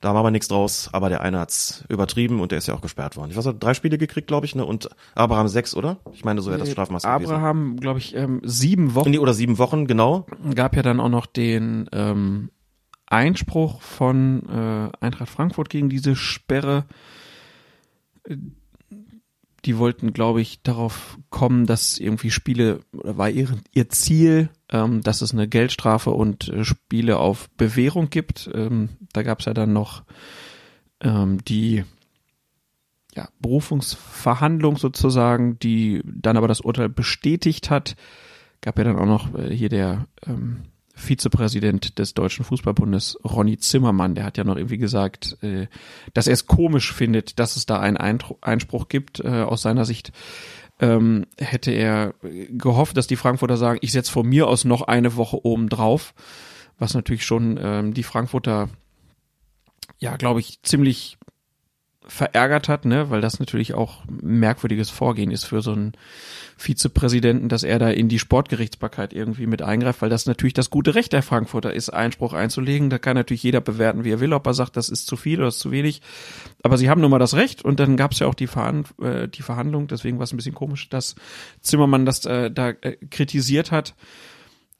[0.00, 2.80] Da machen wir nichts draus, aber der eine hat's übertrieben und der ist ja auch
[2.80, 3.30] gesperrt worden.
[3.32, 4.64] Ich weiß, er hat drei Spiele gekriegt, glaube ich, ne?
[4.64, 5.98] Und Abraham sechs, oder?
[6.12, 7.04] Ich meine, so wäre das Strafmaß.
[7.04, 9.10] Abraham, glaube ich, ähm, sieben Wochen.
[9.10, 10.26] Nee, oder sieben Wochen, genau.
[10.54, 12.50] Gab ja dann auch noch den ähm,
[13.10, 16.84] Einspruch von äh, Eintracht Frankfurt gegen diese Sperre.
[19.64, 25.02] Die wollten, glaube ich, darauf kommen, dass irgendwie Spiele, oder war ihr, ihr Ziel, ähm,
[25.02, 28.50] dass es eine Geldstrafe und äh, Spiele auf Bewährung gibt.
[28.54, 30.04] Ähm, da gab es ja dann noch
[31.00, 31.84] ähm, die
[33.14, 37.96] ja, Berufungsverhandlung sozusagen, die dann aber das Urteil bestätigt hat.
[38.60, 40.64] Gab ja dann auch noch äh, hier der ähm,
[40.98, 45.68] Vizepräsident des Deutschen Fußballbundes, Ronny Zimmermann, der hat ja noch irgendwie gesagt, äh,
[46.12, 49.20] dass er es komisch findet, dass es da einen Einspruch gibt.
[49.20, 50.12] Äh, aus seiner Sicht
[50.80, 52.14] ähm, hätte er
[52.50, 56.14] gehofft, dass die Frankfurter sagen, ich setze von mir aus noch eine Woche oben drauf,
[56.78, 58.68] was natürlich schon ähm, die Frankfurter,
[59.98, 61.18] ja, glaube ich, ziemlich
[62.08, 65.92] verärgert hat, ne, weil das natürlich auch merkwürdiges Vorgehen ist für so einen
[66.56, 70.94] Vizepräsidenten, dass er da in die Sportgerichtsbarkeit irgendwie mit eingreift, weil das natürlich das gute
[70.94, 72.90] Recht der Frankfurter ist, Einspruch einzulegen.
[72.90, 75.38] Da kann natürlich jeder bewerten, wie er will, ob er sagt, das ist zu viel
[75.38, 76.00] oder ist zu wenig.
[76.62, 78.88] Aber sie haben nun mal das Recht und dann gab es ja auch die, Verhand
[79.00, 81.14] äh, die Verhandlung, deswegen war es ein bisschen komisch, dass
[81.60, 83.94] Zimmermann das äh, da äh, kritisiert hat.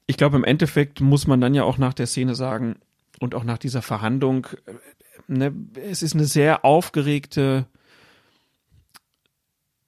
[0.07, 2.77] Ich glaube, im Endeffekt muss man dann ja auch nach der Szene sagen
[3.21, 4.73] und auch nach dieser Verhandlung, äh,
[5.29, 7.67] ne, es ist eine sehr aufgeregte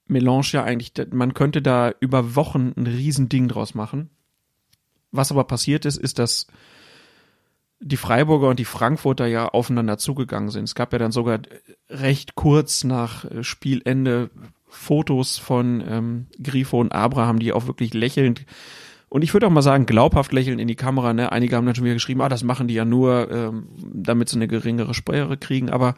[0.07, 4.09] Melange ja eigentlich, man könnte da über Wochen ein Riesending draus machen.
[5.11, 6.47] Was aber passiert ist, ist, dass
[7.79, 10.65] die Freiburger und die Frankfurter ja aufeinander zugegangen sind.
[10.65, 11.39] Es gab ja dann sogar
[11.89, 14.29] recht kurz nach Spielende
[14.67, 18.45] Fotos von ähm, Grifo und Abraham, die auch wirklich lächelnd
[19.11, 21.11] und ich würde auch mal sagen, glaubhaft lächeln in die Kamera.
[21.13, 21.33] Ne?
[21.33, 24.37] Einige haben dann schon wieder geschrieben, ah, das machen die ja nur, ähm, damit sie
[24.37, 25.69] eine geringere Sperre kriegen.
[25.69, 25.95] Aber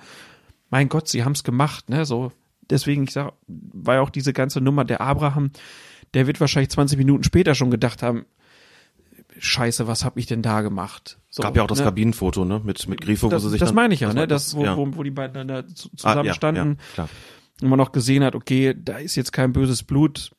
[0.72, 1.92] mein Gott, sie haben es gemacht.
[1.92, 2.06] Ne?
[2.06, 2.32] So
[2.72, 5.52] deswegen, ich sag, war ja auch diese ganze Nummer der Abraham,
[6.16, 8.26] der wird wahrscheinlich 20 Minuten später schon gedacht haben,
[9.38, 11.20] Scheiße, was hab ich denn da gemacht?
[11.30, 11.86] So, Gab ja auch das ne?
[11.86, 14.28] Kabinenfoto, ne, mit mit Grifo, das, wo sie sich Das dann, meine ich ja, ne,
[14.28, 14.76] das, wo, ja.
[14.76, 16.80] wo, wo die beiden da zusammen ah, ja, standen.
[16.98, 17.08] Ja,
[17.62, 20.32] und man auch gesehen hat, okay, da ist jetzt kein böses Blut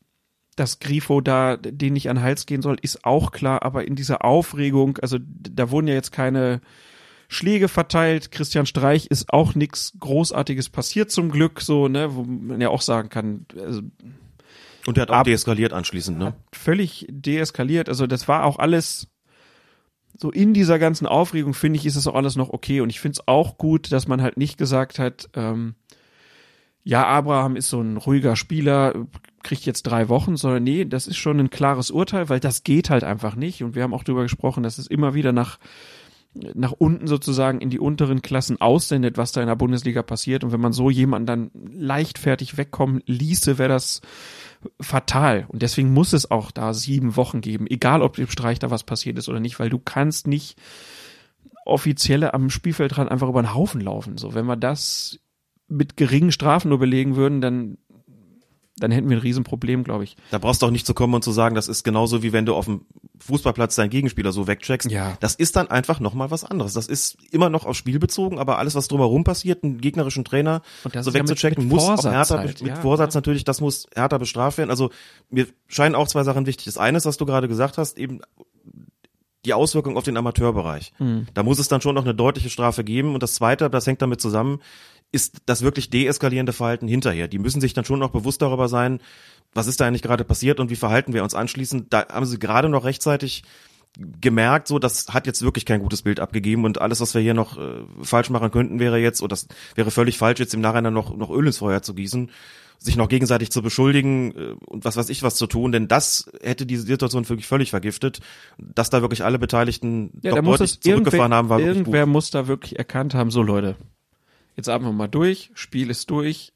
[0.57, 3.96] dass Grifo da den nicht an den Hals gehen soll, ist auch klar, aber in
[3.96, 6.61] dieser Aufregung, also da wurden ja jetzt keine
[7.28, 12.61] Schläge verteilt, Christian Streich ist auch nichts Großartiges passiert zum Glück, so, ne, wo man
[12.61, 13.82] ja auch sagen kann, also
[14.86, 16.34] und der hat auch ab, deeskaliert anschließend, ne?
[16.52, 19.09] Völlig deeskaliert, also das war auch alles
[20.16, 22.80] so in dieser ganzen Aufregung, finde ich, ist es auch alles noch okay.
[22.80, 25.74] Und ich finde es auch gut, dass man halt nicht gesagt hat, ähm,
[26.84, 28.94] ja, Abraham ist so ein ruhiger Spieler,
[29.45, 32.90] kriegt jetzt drei Wochen, sondern nee, das ist schon ein klares Urteil, weil das geht
[32.90, 33.62] halt einfach nicht.
[33.62, 35.59] Und wir haben auch darüber gesprochen, dass es immer wieder nach,
[36.32, 40.42] nach unten sozusagen in die unteren Klassen aussendet, was da in der Bundesliga passiert.
[40.42, 44.01] Und wenn man so jemanden dann leichtfertig wegkommen ließe, wäre das
[44.80, 45.47] fatal.
[45.49, 48.82] Und deswegen muss es auch da sieben Wochen geben, egal ob dem Streich da was
[48.82, 50.59] passiert ist oder nicht, weil du kannst nicht
[51.66, 54.18] Offizielle am Spielfeldrand einfach über den Haufen laufen.
[54.18, 55.18] So, wenn wir das
[55.68, 57.78] mit geringen Strafen nur belegen würden, dann
[58.77, 60.16] dann hätten wir ein Riesenproblem, glaube ich.
[60.31, 62.45] Da brauchst du auch nicht zu kommen und zu sagen, das ist genauso wie wenn
[62.45, 62.87] du auf dem
[63.20, 64.91] Fußballplatz deinen Gegenspieler so wegcheckst.
[64.91, 65.16] Ja.
[65.20, 66.72] Das ist dann einfach nochmal was anderes.
[66.72, 70.62] Das ist immer noch auf Spiel bezogen, aber alles, was drumherum passiert, einen gegnerischen Trainer
[71.01, 73.18] so wegzuchecken, ja muss auch härter, halt, mit ja, Vorsatz ja.
[73.18, 74.70] natürlich, das muss härter bestraft werden.
[74.70, 74.91] Also
[75.31, 76.64] mir scheinen auch zwei Sachen wichtig.
[76.64, 78.20] Das eine ist, was du gerade gesagt hast, eben
[79.45, 80.93] die Auswirkung auf den Amateurbereich.
[80.99, 81.27] Mhm.
[81.35, 83.14] Da muss es dann schon noch eine deutliche Strafe geben.
[83.14, 84.61] Und das Zweite, das hängt damit zusammen,
[85.14, 87.28] ist das wirklich deeskalierende Verhalten hinterher.
[87.28, 89.00] Die müssen sich dann schon noch bewusst darüber sein,
[89.54, 91.92] was ist da eigentlich gerade passiert und wie verhalten wir uns anschließend.
[91.92, 93.44] Da haben sie gerade noch rechtzeitig
[94.20, 97.34] gemerkt, so das hat jetzt wirklich kein gutes Bild abgegeben und alles, was wir hier
[97.34, 99.46] noch äh, falsch machen könnten, wäre jetzt, und das
[99.76, 102.28] wäre völlig falsch, jetzt im Nachhinein noch, noch Öl ins Feuer zu gießen,
[102.80, 106.28] sich noch gegenseitig zu beschuldigen äh, und was weiß ich was zu tun, denn das
[106.42, 108.18] hätte diese Situation wirklich völlig vergiftet.
[108.58, 112.76] Dass da wirklich alle Beteiligten Ja, doch deutlich zurückgefahren haben, war irgendwer muss da wirklich
[112.76, 113.76] erkannt haben, so Leute,
[114.57, 116.52] jetzt atmen wir mal durch, Spiel ist durch.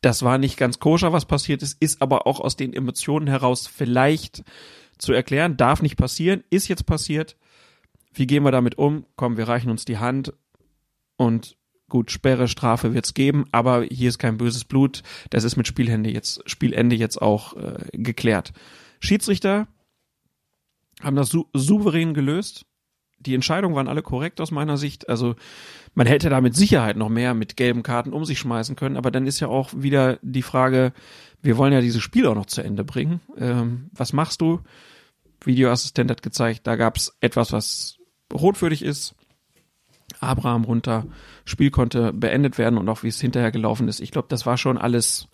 [0.00, 3.66] Das war nicht ganz koscher, was passiert ist, ist aber auch aus den Emotionen heraus
[3.66, 4.44] vielleicht
[4.98, 7.36] zu erklären, darf nicht passieren, ist jetzt passiert.
[8.12, 9.06] Wie gehen wir damit um?
[9.16, 10.32] Komm, wir reichen uns die Hand
[11.16, 11.56] und
[11.88, 15.02] gut, Sperre, Strafe wird's geben, aber hier ist kein böses Blut.
[15.30, 18.52] Das ist mit Spielende jetzt, Spielende jetzt auch äh, geklärt.
[19.00, 19.68] Schiedsrichter
[21.02, 22.66] haben das sou souverän gelöst.
[23.26, 25.08] Die Entscheidungen waren alle korrekt aus meiner Sicht.
[25.08, 25.36] Also
[25.94, 29.10] man hätte da mit Sicherheit noch mehr mit gelben Karten um sich schmeißen können, aber
[29.10, 30.92] dann ist ja auch wieder die Frage,
[31.42, 33.20] wir wollen ja dieses Spiel auch noch zu Ende bringen.
[33.36, 34.60] Ähm, was machst du?
[35.42, 37.98] Videoassistent hat gezeigt, da gab's etwas, was
[38.32, 39.14] rotwürdig ist.
[40.20, 41.06] Abraham runter,
[41.44, 44.00] Spiel konnte beendet werden und auch wie es hinterher gelaufen ist.
[44.00, 45.28] Ich glaube, das war schon alles,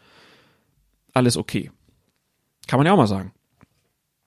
[1.13, 1.71] alles okay.
[2.67, 3.33] Kann man ja auch mal sagen.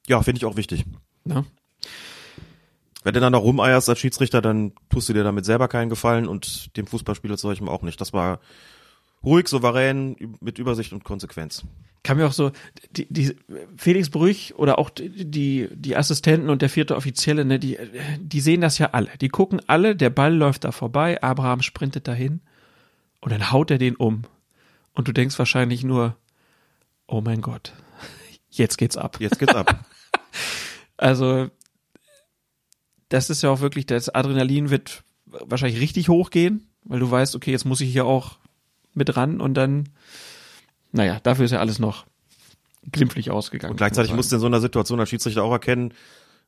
[0.07, 0.86] Ja, finde ich auch wichtig.
[1.24, 1.45] Ne?
[3.03, 6.27] Wenn du dann noch rumeierst als Schiedsrichter, dann tust du dir damit selber keinen Gefallen
[6.27, 7.99] und dem Fußballspieler zu solchem auch nicht.
[7.99, 8.39] Das war
[9.23, 11.63] ruhig, souverän, mit Übersicht und Konsequenz.
[12.03, 12.51] Kann mir auch so,
[12.91, 13.37] die, die
[13.77, 17.77] Felix Brüch oder auch die, die Assistenten und der vierte Offizielle, ne, die,
[18.19, 19.09] die sehen das ja alle.
[19.21, 22.41] Die gucken alle, der Ball läuft da vorbei, Abraham sprintet dahin
[23.21, 24.23] und dann haut er den um.
[24.93, 26.17] Und du denkst wahrscheinlich nur,
[27.07, 27.73] oh mein Gott,
[28.49, 29.17] jetzt geht's ab.
[29.19, 29.85] Jetzt geht's ab.
[30.95, 31.49] Also,
[33.14, 37.51] das ist ja auch wirklich, das Adrenalin wird wahrscheinlich richtig hochgehen, weil du weißt, okay,
[37.51, 38.38] jetzt muss ich hier auch
[38.95, 39.89] mit ran und dann,
[40.91, 42.07] naja, dafür ist ja alles noch
[42.91, 43.72] glimpflich ausgegangen.
[43.74, 45.93] Und gleichzeitig muss musst du in so einer Situation als Schiedsrichter auch erkennen,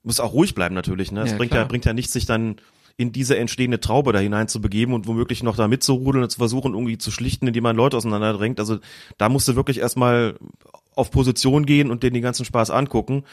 [0.01, 1.11] musst auch ruhig bleiben natürlich.
[1.11, 1.21] Ne?
[1.21, 1.63] Es Ja, bringt klar.
[1.63, 2.55] ja bringt ja nichts, sich dann
[2.97, 6.39] in diese entstehende Traube da hinein zu begeben und womöglich noch da mitzurudeln und zu
[6.39, 8.59] versuchen, irgendwie zu schlichten, indem man Leute auseinanderdrängt.
[8.59, 8.79] Also
[9.19, 10.39] da musst du wirklich erstmal
[10.95, 13.23] auf Position gehen und dir den ganzen Spaß angucken.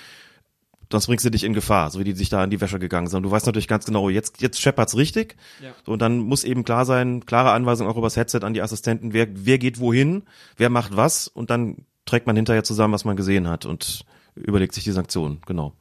[0.92, 3.06] Sonst bringst du dich in Gefahr, so wie die sich da an die Wäsche gegangen
[3.06, 3.22] sind.
[3.22, 5.36] Du weißt natürlich ganz genau, jetzt, jetzt scheppert's richtig.
[5.62, 5.70] Ja.
[5.86, 9.14] So, und dann muss eben klar sein, klare Anweisung auch übers Headset an die Assistenten,
[9.14, 10.24] wer, wer geht wohin,
[10.58, 14.74] wer macht was und dann trägt man hinterher zusammen, was man gesehen hat und überlegt
[14.74, 15.72] sich die Sanktionen, genau.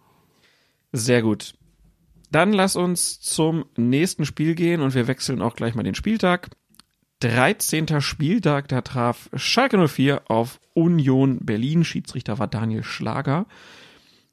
[0.94, 1.56] Sehr gut.
[2.32, 6.52] Dann lass uns zum nächsten Spiel gehen und wir wechseln auch gleich mal den Spieltag.
[7.20, 8.00] 13.
[8.00, 11.84] Spieltag, da traf Schalke 04 auf Union Berlin.
[11.84, 13.46] Schiedsrichter war Daniel Schlager.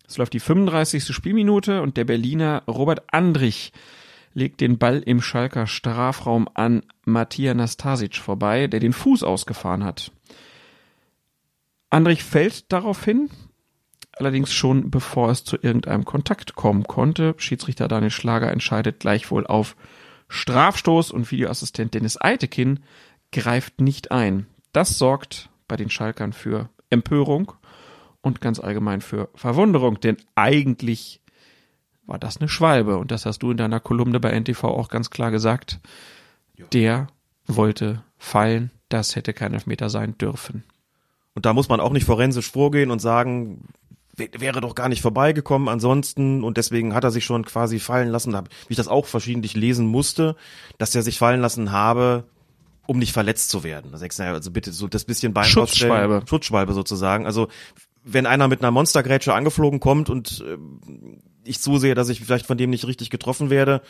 [0.09, 1.15] Es läuft die 35.
[1.15, 3.73] Spielminute und der Berliner Robert Andrich
[4.33, 10.11] legt den Ball im Schalker Strafraum an Matthias Nastasic vorbei, der den Fuß ausgefahren hat.
[11.91, 13.29] Andrich fällt daraufhin,
[14.13, 17.35] allerdings schon bevor es zu irgendeinem Kontakt kommen konnte.
[17.37, 19.77] Schiedsrichter Daniel Schlager entscheidet gleichwohl auf
[20.29, 22.81] Strafstoß und Videoassistent Dennis Eitekin
[23.31, 24.47] greift nicht ein.
[24.73, 27.53] Das sorgt bei den Schalkern für Empörung
[28.23, 31.21] und ganz allgemein für Verwunderung, denn eigentlich
[32.07, 35.11] war das eine Schwalbe und das hast du in deiner Kolumne bei NTV auch ganz
[35.11, 35.81] klar gesagt.
[36.73, 37.09] Der
[37.47, 40.65] wollte fallen, das hätte kein Elfmeter sein dürfen.
[41.35, 43.69] Und da muss man auch nicht forensisch vorgehen und sagen,
[44.17, 48.33] wäre doch gar nicht vorbeigekommen ansonsten und deswegen hat er sich schon quasi fallen lassen,
[48.33, 50.35] wie ich das auch verschiedentlich lesen musste,
[50.79, 52.25] dass er sich fallen lassen habe,
[52.87, 53.93] um nicht verletzt zu werden.
[53.93, 56.23] Naja, also bitte so das bisschen Bein Schutzschwalbe.
[56.27, 57.27] Schutzschwalbe sozusagen.
[57.27, 57.49] Also
[58.11, 62.59] wenn einer mit einer Monstergrätsche angeflogen kommt und ähm, ich zusehe, dass ich vielleicht von
[62.59, 63.83] dem nicht richtig getroffen werde,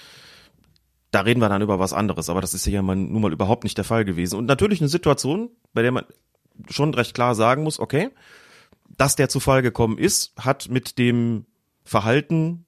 [1.10, 2.28] da reden wir dann über was anderes.
[2.28, 4.36] Aber das ist hier mal, nun mal überhaupt nicht der Fall gewesen.
[4.36, 6.04] Und natürlich eine Situation, bei der man
[6.68, 8.10] schon recht klar sagen muss, okay,
[8.96, 11.46] dass der zu Fall gekommen ist, hat mit dem
[11.84, 12.66] Verhalten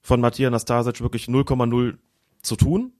[0.00, 1.98] von Matthias Nastasic wirklich 0,0
[2.40, 2.92] zu tun.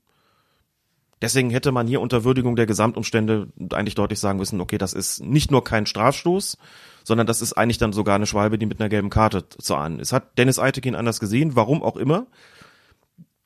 [1.20, 5.22] Deswegen hätte man hier unter Würdigung der Gesamtumstände eigentlich deutlich sagen müssen, okay, das ist
[5.22, 6.58] nicht nur kein Strafstoß,
[7.04, 9.98] sondern das ist eigentlich dann sogar eine Schwalbe, die mit einer gelben Karte zu ahnen
[9.98, 10.12] ist.
[10.12, 12.26] Hat Dennis Eitekin anders gesehen, warum auch immer.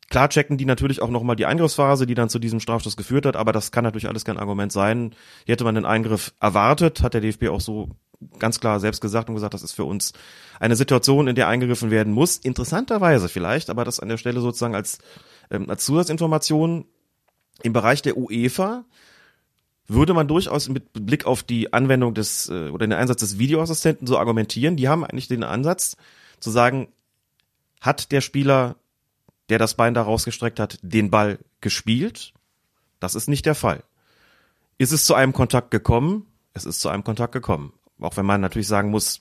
[0.08, 3.34] Klar checken die natürlich auch nochmal die Eingriffsphase, die dann zu diesem Strafstoß geführt hat,
[3.34, 5.14] aber das kann natürlich alles kein Argument sein.
[5.44, 7.88] Hier hätte man den Eingriff erwartet, hat der DFB auch so
[8.38, 10.12] ganz klar selbst gesagt und gesagt, das ist für uns
[10.60, 12.36] eine Situation, in der eingegriffen werden muss.
[12.36, 14.98] Interessanterweise vielleicht, aber das an der Stelle sozusagen als,
[15.50, 16.86] ähm, als Zusatzinformation
[17.62, 18.84] im Bereich der UEFA
[19.88, 24.06] würde man durchaus mit Blick auf die Anwendung des äh, oder den Einsatz des Videoassistenten
[24.06, 24.76] so argumentieren.
[24.76, 25.96] Die haben eigentlich den Ansatz
[26.40, 26.88] zu sagen,
[27.80, 28.76] hat der Spieler,
[29.48, 32.32] der das Bein da rausgestreckt hat, den Ball gespielt?
[33.00, 33.84] Das ist nicht der Fall.
[34.78, 36.26] Ist es zu einem Kontakt gekommen?
[36.52, 37.72] Es ist zu einem Kontakt gekommen.
[38.00, 39.20] Auch wenn man natürlich sagen muss,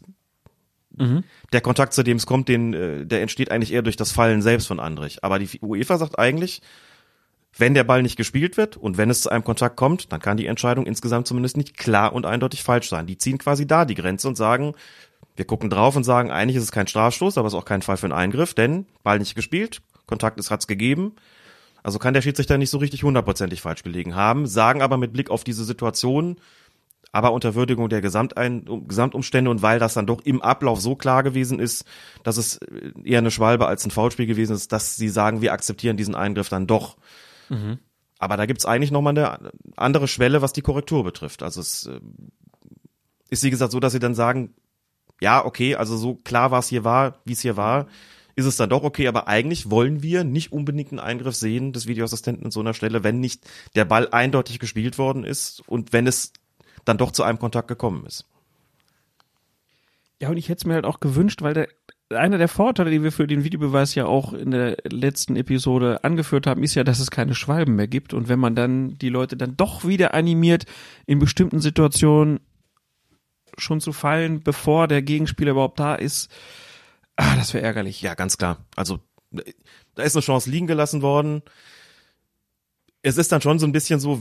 [1.51, 4.41] Der Kontakt, zu dem es kommt, den, äh, der entsteht eigentlich eher durch das Fallen
[4.41, 5.23] selbst von Andrich.
[5.23, 6.61] Aber die UEFA sagt eigentlich,
[7.57, 10.37] wenn der Ball nicht gespielt wird und wenn es zu einem Kontakt kommt, dann kann
[10.37, 13.07] die Entscheidung insgesamt zumindest nicht klar und eindeutig falsch sein.
[13.07, 14.73] Die ziehen quasi da die Grenze und sagen,
[15.35, 17.81] wir gucken drauf und sagen, eigentlich ist es kein Strafstoß, aber es ist auch kein
[17.81, 21.13] Fall für einen Eingriff, denn Ball nicht gespielt, Kontakt ist hat's gegeben.
[21.83, 25.29] Also kann der Schiedsrichter nicht so richtig hundertprozentig falsch gelegen haben, sagen aber mit Blick
[25.29, 26.37] auf diese Situation,
[27.11, 31.59] aber unter Würdigung der Gesamtumstände und weil das dann doch im Ablauf so klar gewesen
[31.59, 31.85] ist,
[32.23, 32.59] dass es
[33.03, 36.49] eher eine Schwalbe als ein Foulspiel gewesen ist, dass sie sagen, wir akzeptieren diesen Eingriff
[36.49, 36.97] dann doch.
[38.17, 41.43] Aber da gibt's eigentlich nochmal eine andere Schwelle, was die Korrektur betrifft.
[41.43, 41.99] Also es äh,
[43.29, 44.53] ist wie gesagt so, dass sie dann sagen,
[45.21, 47.87] ja, okay, also so klar war es hier war, wie es hier war,
[48.35, 51.87] ist es dann doch okay, aber eigentlich wollen wir nicht unbedingt einen Eingriff sehen des
[51.87, 56.05] Videoassistenten an so einer Stelle, wenn nicht der Ball eindeutig gespielt worden ist und wenn
[56.05, 56.33] es
[56.83, 58.25] dann doch zu einem Kontakt gekommen ist.
[60.21, 61.67] Ja, und ich hätte es mir halt auch gewünscht, weil der,
[62.09, 66.45] einer der Vorteile, die wir für den Videobeweis ja auch in der letzten Episode angeführt
[66.45, 68.13] haben, ist ja, dass es keine Schwalben mehr gibt.
[68.13, 70.65] Und wenn man dann die Leute dann doch wieder animiert,
[71.07, 72.39] in bestimmten Situationen
[73.57, 76.31] schon zu fallen, bevor der Gegenspieler überhaupt da ist,
[77.15, 78.01] ah, das wäre ärgerlich.
[78.01, 78.65] Ja, ganz klar.
[78.75, 78.99] Also
[79.31, 81.41] da ist eine Chance liegen gelassen worden.
[83.07, 84.19] Es ist dann schon so ein bisschen so,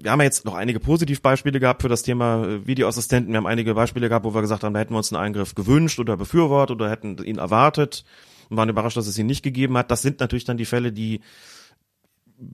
[0.00, 3.34] wir haben ja jetzt noch einige Positivbeispiele gehabt für das Thema äh, Videoassistenten.
[3.34, 5.54] Wir haben einige Beispiele gehabt, wo wir gesagt haben, da hätten wir uns einen Eingriff
[5.54, 8.04] gewünscht oder befürwortet oder hätten ihn erwartet
[8.48, 9.90] und waren überrascht, dass es ihn nicht gegeben hat.
[9.90, 11.20] Das sind natürlich dann die Fälle, die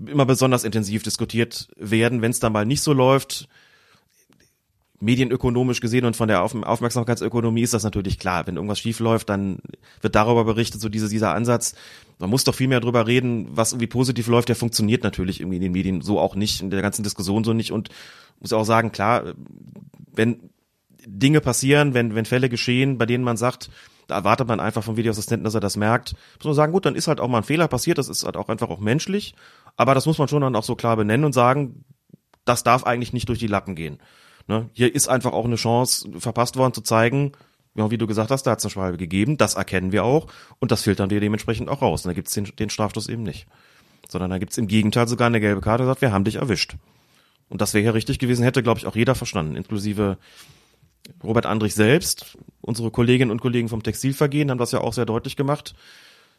[0.07, 3.49] immer besonders intensiv diskutiert werden, wenn es dann mal nicht so läuft
[5.05, 8.47] medienökonomisch gesehen und von der Auf Aufmerksamkeitsökonomie ist das natürlich klar.
[8.47, 9.59] Wenn irgendwas schief läuft, dann
[10.01, 11.75] wird darüber berichtet, so diese, dieser Ansatz.
[12.19, 15.57] Man muss doch viel mehr drüber reden, was irgendwie positiv läuft, der funktioniert natürlich irgendwie
[15.57, 17.91] in den Medien so auch nicht, in der ganzen Diskussion so nicht und
[18.41, 19.35] muss auch sagen, klar,
[20.13, 20.51] wenn
[21.07, 23.71] Dinge passieren, wenn, wenn Fälle geschehen, bei denen man sagt,
[24.07, 26.95] da erwartet man einfach vom Videoassistenten, dass er das merkt, muss man sagen, gut, dann
[26.95, 29.35] ist halt auch mal ein Fehler passiert, das ist halt auch einfach auch menschlich,
[29.77, 31.85] aber das muss man schon dann auch so klar benennen und sagen,
[32.45, 33.99] das darf eigentlich nicht durch die Lappen gehen.
[34.47, 34.69] Ne?
[34.73, 37.33] Hier ist einfach auch eine Chance verpasst worden zu zeigen,
[37.77, 40.29] ja, wie du gesagt hast, da hat es eine Schwalbe gegeben, das erkennen wir auch
[40.61, 42.05] und das filtern wir dementsprechend auch raus.
[42.05, 43.47] Und da gibt es den, den Strafstoß eben nicht.
[44.09, 46.77] Sondern da gibt es im Gegenteil sogar eine gelbe Karte, sagt, wir haben dich erwischt.
[47.49, 50.19] Und das wäre ja richtig gewesen, hätte, glaube ich, auch jeder verstanden, inklusive
[51.23, 52.39] Robert Andrich selbst.
[52.61, 55.75] Unsere Kolleginnen und Kollegen vom Textilvergehen haben das ja auch sehr deutlich gemacht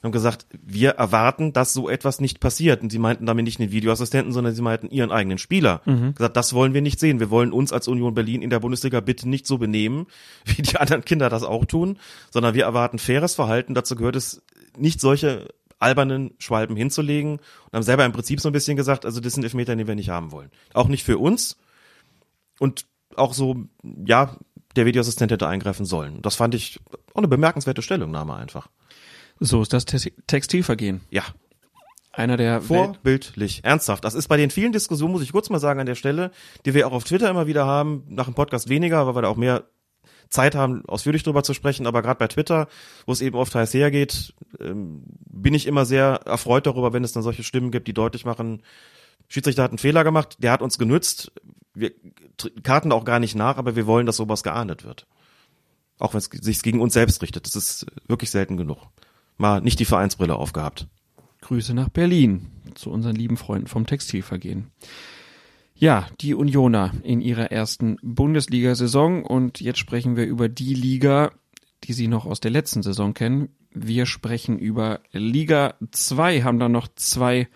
[0.04, 2.82] haben gesagt, wir erwarten, dass so etwas nicht passiert.
[2.84, 5.82] Und sie meinten damit nicht den Videoassistenten, sondern sie meinten ihren eigenen Spieler.
[5.86, 6.14] Mhm.
[6.14, 7.20] Gesagt, das wollen wir nicht sehen.
[7.20, 10.08] Wir wollen uns als Union Berlin in der Bundesliga bitte nicht so benehmen,
[10.46, 11.98] wie die anderen Kinder das auch tun,
[12.32, 13.74] sondern wir erwarten faires Verhalten.
[13.74, 14.44] Dazu gehört es,
[14.78, 15.48] nicht solche
[15.80, 19.44] albernen Schwalben hinzulegen und haben selber im Prinzip so ein bisschen gesagt, also das sind
[19.44, 20.52] Elfmeter, die wir nicht haben wollen.
[20.74, 21.58] Auch nicht für uns.
[22.60, 22.86] Und
[23.16, 23.66] auch so,
[24.06, 24.38] ja,
[24.76, 26.22] der Videoassistent hätte eingreifen sollen.
[26.22, 26.80] Das fand ich
[27.14, 28.70] auch eine bemerkenswerte Stellungnahme einfach.
[29.40, 31.02] So ist das Textilvergehen.
[31.10, 31.24] Ja.
[32.12, 34.06] Einer der vorbildlich, ernsthaft.
[34.06, 36.32] Das ist bei den vielen Diskussionen, muss ich kurz mal sagen an der Stelle,
[36.66, 39.28] die wir auch auf Twitter immer wieder haben, nach dem Podcast weniger, weil wir da
[39.28, 39.66] auch mehr
[40.30, 42.68] Zeit haben, ausführlich drüber zu sprechen, aber gerade bei Twitter,
[43.06, 47.12] wo es eben oft heiß hergeht, ähm, bin ich immer sehr erfreut darüber, wenn es
[47.12, 48.64] dann solche Stimmen gibt, die deutlich machen,
[49.28, 51.32] Schiedsrichter hat einen Fehler gemacht, der hat uns genützt,
[51.74, 51.92] wir
[52.64, 55.06] karten auch gar nicht nach, aber wir wollen, dass sowas geahndet wird.
[56.00, 57.46] Auch wenn es sich gegen uns selbst richtet.
[57.46, 58.88] Das ist wirklich selten genug
[59.38, 60.88] mal nicht die Vereinsbrille aufgehabt.
[61.42, 64.72] Grüße nach Berlin zu unseren lieben Freunden vom Textilvergehen.
[65.76, 71.32] Ja, die Unioner in ihrer ersten Bundesliga-Saison und jetzt sprechen wir über die Liga,
[71.84, 73.50] die Sie noch aus der letzten Saison kennen.
[73.72, 77.50] Wir sprechen über Liga 2, haben da noch zwei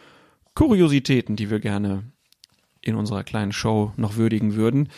[0.54, 2.12] Kuriositäten, die wir gerne
[2.82, 4.90] in unserer kleinen Show noch würdigen würden.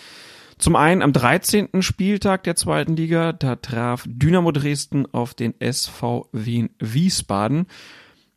[0.62, 1.82] Zum einen am 13.
[1.82, 7.66] Spieltag der zweiten Liga, da traf Dynamo Dresden auf den SV Wien Wiesbaden.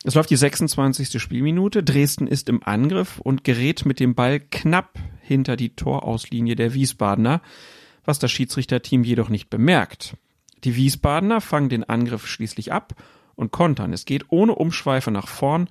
[0.05, 1.20] Es läuft die 26.
[1.20, 1.83] Spielminute.
[1.83, 7.43] Dresden ist im Angriff und gerät mit dem Ball knapp hinter die Torauslinie der Wiesbadener,
[8.07, 10.16] was das Schiedsrichterteam jedoch nicht bemerkt.
[10.64, 12.95] Die Wiesbadener fangen den Angriff schließlich ab
[13.35, 13.93] und kontern.
[13.93, 15.68] Es geht ohne Umschweife nach vorn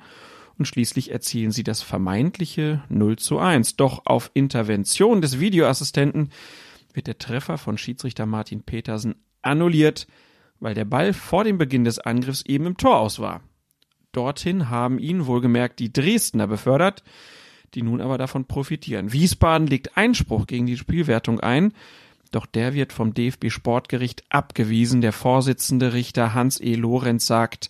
[0.57, 3.75] und schließlich erzielen sie das vermeintliche 0 zu 1.
[3.75, 6.29] Doch auf Intervention des Videoassistenten
[6.93, 10.07] wird der Treffer von Schiedsrichter Martin Petersen annulliert,
[10.59, 13.41] weil der Ball vor dem Beginn des Angriffs eben im Tor aus war.
[14.11, 17.03] Dorthin haben ihn wohlgemerkt die Dresdner befördert,
[17.73, 19.11] die nun aber davon profitieren.
[19.11, 21.73] Wiesbaden legt Einspruch gegen die Spielwertung ein,
[22.31, 25.01] doch der wird vom DFB Sportgericht abgewiesen.
[25.01, 26.75] Der Vorsitzende Richter Hans E.
[26.75, 27.69] Lorenz sagt,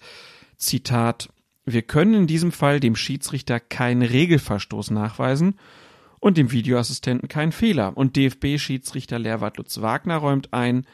[0.57, 1.29] Zitat,
[1.65, 5.55] wir können in diesem Fall dem Schiedsrichter keinen Regelverstoß nachweisen
[6.19, 7.97] und dem Videoassistenten keinen Fehler.
[7.97, 10.85] Und DFB-Schiedsrichter Lehrwart Lutz Wagner räumt ein,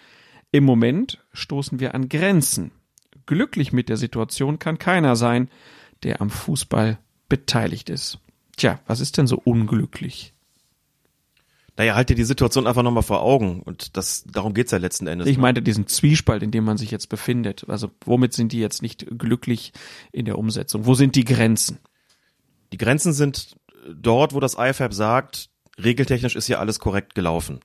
[0.51, 2.71] Im Moment stoßen wir an Grenzen.
[3.25, 5.49] Glücklich mit der Situation kann keiner sein,
[6.01, 6.97] der am Fußball
[7.27, 8.19] beteiligt ist.
[8.57, 10.33] Tja, was ist denn so unglücklich?
[11.79, 13.61] Naja, halt dir die Situation einfach nochmal vor Augen.
[13.61, 15.29] Und das, darum geht's ja letzten Endes.
[15.29, 15.41] Ich ne?
[15.43, 17.69] meinte diesen Zwiespalt, in dem man sich jetzt befindet.
[17.69, 19.71] Also womit sind die jetzt nicht glücklich
[20.11, 20.85] in der Umsetzung?
[20.85, 21.79] Wo sind die Grenzen?
[22.73, 23.55] Die Grenzen sind
[23.89, 25.51] dort, wo das IFAB sagt,
[25.81, 27.61] regeltechnisch ist hier alles korrekt gelaufen.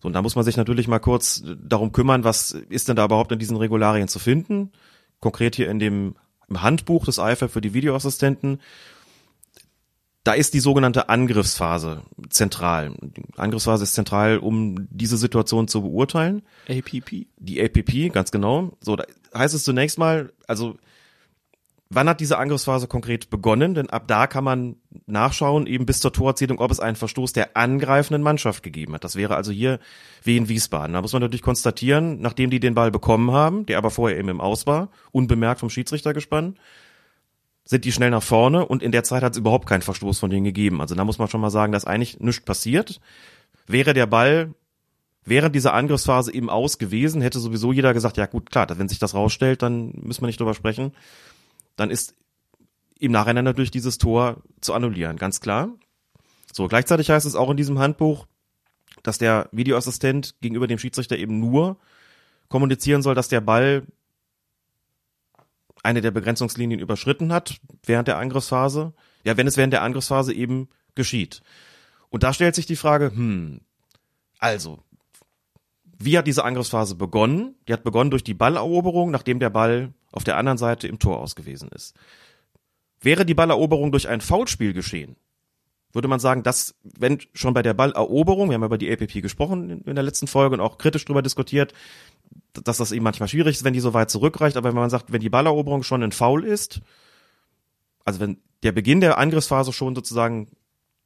[0.00, 3.04] So, und da muss man sich natürlich mal kurz darum kümmern, was ist denn da
[3.04, 4.72] überhaupt in diesen Regularien zu finden?
[5.20, 6.14] Konkret hier in dem
[6.48, 8.60] im Handbuch des IFAB für die Videoassistenten.
[10.22, 12.94] Da ist die sogenannte Angriffsphase zentral.
[13.00, 16.42] Die Angriffsphase ist zentral, um diese Situation zu beurteilen.
[16.68, 17.26] APP.
[17.38, 18.76] Die APP, ganz genau.
[18.80, 19.04] So, da
[19.34, 20.76] heißt es zunächst mal, also
[21.92, 23.74] Wann hat diese Angriffsphase konkret begonnen?
[23.74, 27.56] Denn ab da kann man nachschauen, eben bis zur Torerzielung, ob es einen Verstoß der
[27.56, 29.02] angreifenden Mannschaft gegeben hat.
[29.02, 29.80] Das wäre also hier
[30.22, 30.92] wie in Wiesbaden.
[30.92, 34.28] Da muss man natürlich konstatieren, nachdem die den Ball bekommen haben, der aber vorher eben
[34.28, 36.58] im Aus war, unbemerkt vom Schiedsrichter gespannt,
[37.70, 40.28] sind die schnell nach vorne und in der Zeit hat es überhaupt keinen Verstoß von
[40.28, 40.80] denen gegeben.
[40.80, 43.00] Also da muss man schon mal sagen, dass eigentlich nichts passiert.
[43.68, 44.54] Wäre der Ball
[45.24, 48.98] während dieser Angriffsphase eben aus gewesen, hätte sowieso jeder gesagt, ja gut, klar, wenn sich
[48.98, 50.92] das rausstellt, dann müssen wir nicht drüber sprechen
[51.80, 52.14] dann ist
[52.98, 55.70] im Nachhinein natürlich dieses Tor zu annullieren, ganz klar.
[56.52, 58.26] So, gleichzeitig heißt es auch in diesem Handbuch,
[59.02, 61.78] dass der Videoassistent gegenüber dem Schiedsrichter eben nur
[62.48, 63.84] kommunizieren soll, dass der Ball
[65.82, 68.92] eine der Begrenzungslinien überschritten hat während der Angriffsphase.
[69.24, 71.42] Ja, wenn es während der Angriffsphase eben geschieht.
[72.08, 73.60] Und da stellt sich die Frage, hm,
[74.38, 74.82] also,
[75.98, 77.56] wie hat diese Angriffsphase begonnen?
[77.68, 81.18] Die hat begonnen durch die Balleroberung, nachdem der Ball auf der anderen Seite im Tor
[81.18, 81.94] ausgewiesen ist.
[83.00, 85.16] Wäre die Balleroberung durch ein Foulspiel geschehen,
[85.92, 89.82] würde man sagen, dass, wenn schon bei der Balleroberung, wir haben über die APP gesprochen
[89.84, 91.72] in der letzten Folge und auch kritisch darüber diskutiert,
[92.52, 95.12] dass das eben manchmal schwierig ist, wenn die so weit zurückreicht, aber wenn man sagt,
[95.12, 96.80] wenn die Balleroberung schon ein Foul ist,
[98.04, 100.48] also wenn der Beginn der Angriffsphase schon sozusagen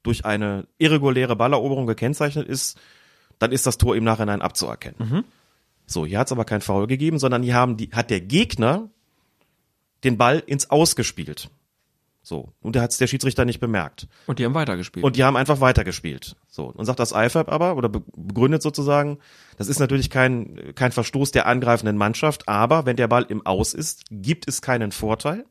[0.02, 2.78] durch eine irreguläre Balleroberung gekennzeichnet ist,
[3.38, 4.96] dann ist das Tor im Nachhinein abzuerkennen.
[4.98, 5.24] Mhm.
[5.86, 8.88] So, hier hat es aber kein Foul gegeben, sondern hier haben die, hat der Gegner
[10.02, 11.50] den Ball ins Ausgespielt.
[12.24, 12.54] So.
[12.62, 14.08] Und der hat es der Schiedsrichter nicht bemerkt.
[14.26, 15.04] Und die haben weitergespielt.
[15.04, 16.36] Und die haben einfach weitergespielt.
[16.48, 16.64] So.
[16.64, 19.18] Und sagt das IFAB aber, oder begründet sozusagen,
[19.58, 23.74] das ist natürlich kein, kein Verstoß der angreifenden Mannschaft, aber wenn der Ball im Aus
[23.74, 25.44] ist, gibt es keinen Vorteil.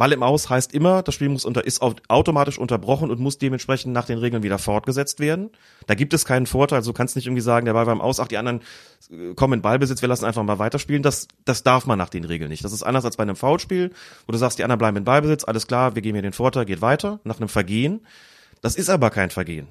[0.00, 3.92] Ball im Aus heißt immer, das Spiel muss unter, ist automatisch unterbrochen und muss dementsprechend
[3.92, 5.50] nach den Regeln wieder fortgesetzt werden.
[5.86, 6.80] Da gibt es keinen Vorteil.
[6.80, 8.62] Du kannst nicht irgendwie sagen, der Ball war im Aus, ach, die anderen
[9.10, 11.02] äh, kommen in Ballbesitz, wir lassen einfach mal weiterspielen.
[11.02, 12.64] Das, das darf man nach den Regeln nicht.
[12.64, 13.92] Das ist anders als bei einem Foulspiel,
[14.26, 16.64] wo du sagst, die anderen bleiben in Ballbesitz, alles klar, wir geben hier den Vorteil,
[16.64, 18.00] geht weiter, nach einem Vergehen.
[18.62, 19.68] Das ist aber kein Vergehen.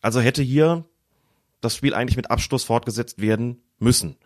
[0.00, 0.86] Also hätte hier
[1.60, 4.16] das Spiel eigentlich mit Abschluss fortgesetzt werden müssen.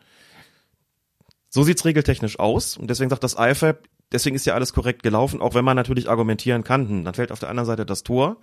[1.48, 5.40] So sieht's regeltechnisch aus und deswegen sagt das IFAB, Deswegen ist ja alles korrekt gelaufen,
[5.40, 8.38] auch wenn man natürlich argumentieren kann, hm, dann fällt auf der anderen Seite das Tor.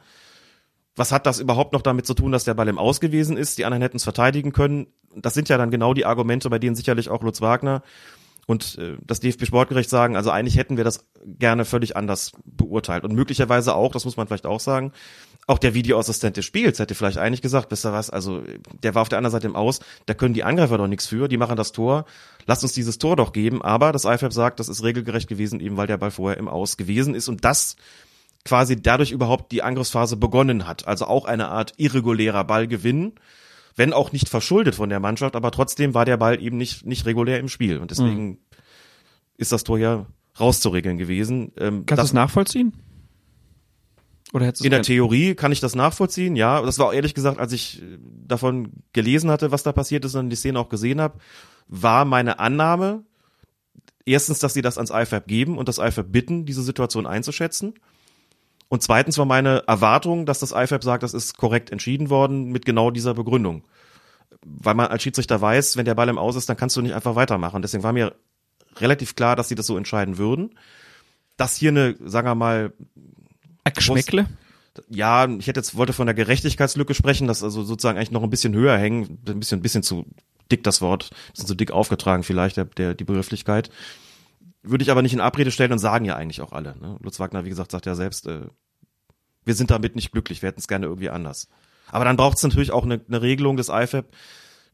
[0.96, 3.58] Was hat das überhaupt noch damit zu tun, dass der Ball im Aus gewesen ist?
[3.58, 4.88] Die anderen hätten es verteidigen können.
[5.16, 7.84] Das sind ja dann genau die Argumente, bei denen sicherlich auch Lutz Wagner
[8.50, 13.04] und äh, das DFB Sportgericht sagen, also eigentlich hätten wir das gerne völlig anders beurteilt.
[13.04, 14.92] Und möglicherweise auch, das muss man vielleicht auch sagen,
[15.50, 18.44] auch der Videoassistent des Spiels hätte vielleicht eigentlich gesagt, wisst ihr was, also
[18.84, 21.28] der war auf der anderen Seite im Aus, da können die Angreifer doch nichts für,
[21.28, 22.06] die machen das Tor,
[22.46, 25.76] lasst uns dieses Tor doch geben, aber das IFAB sagt, das ist regelgerecht gewesen, eben
[25.76, 27.78] weil der Ball vorher im Aus gewesen ist und das
[28.46, 30.88] quasi dadurch überhaupt die Angriffsphase begonnen hat.
[30.88, 33.14] Also auch eine Art irregulärer Ballgewinn,
[33.76, 37.08] wenn auch nicht verschuldet von der Mannschaft, aber trotzdem war der Ball eben nicht, nicht
[37.08, 38.38] regulär im Spiel und deswegen mhm.
[39.38, 40.06] ist das Tor ja
[40.40, 41.54] rauszuregeln gewesen.
[41.58, 42.74] Ähm, Kannst du es nachvollziehen?
[44.66, 46.62] In der Theorie kann ich das nachvollziehen, ja.
[46.62, 50.16] Das war auch ehrlich gesagt, als ich äh, davon gelesen hatte, was da passiert ist
[50.16, 51.20] und die Szene auch gesehen habe,
[51.68, 53.04] war meine Annahme,
[54.06, 57.74] erstens, dass sie das ans IFAB geben und das IFAB bitten, diese Situation einzuschätzen.
[58.68, 62.66] Und zweitens war meine Erwartung, dass das IFAB sagt, das ist korrekt entschieden worden mit
[62.66, 63.64] genau dieser Begründung.
[64.46, 66.94] Weil man als Schiedsrichter weiß, wenn der Ball im Aus ist, dann kannst du nicht
[66.94, 67.64] einfach weitermachen.
[67.64, 68.16] Deswegen war mir
[68.78, 70.52] relativ klar, dass sie das so entscheiden würden.
[71.36, 72.74] Dass hier eine, sagen wir mal,
[73.72, 74.28] Geschmäckle?
[74.90, 78.30] Ja, ich hätte jetzt wollte von der Gerechtigkeitslücke sprechen, das also sozusagen eigentlich noch ein
[78.30, 80.06] bisschen höher hängen, ein bisschen, ein bisschen zu
[80.52, 83.70] dick das Wort, bisschen zu dick aufgetragen vielleicht der, der die Begrifflichkeit.
[84.62, 86.78] Würde ich aber nicht in Abrede stellen und sagen ja eigentlich auch alle.
[86.80, 86.98] Ne?
[87.02, 88.42] Lutz Wagner, wie gesagt, sagt ja selbst, äh,
[89.46, 91.48] wir sind damit nicht glücklich, wir hätten es gerne irgendwie anders.
[91.88, 94.06] Aber dann braucht es natürlich auch eine, eine Regelung des IFAB,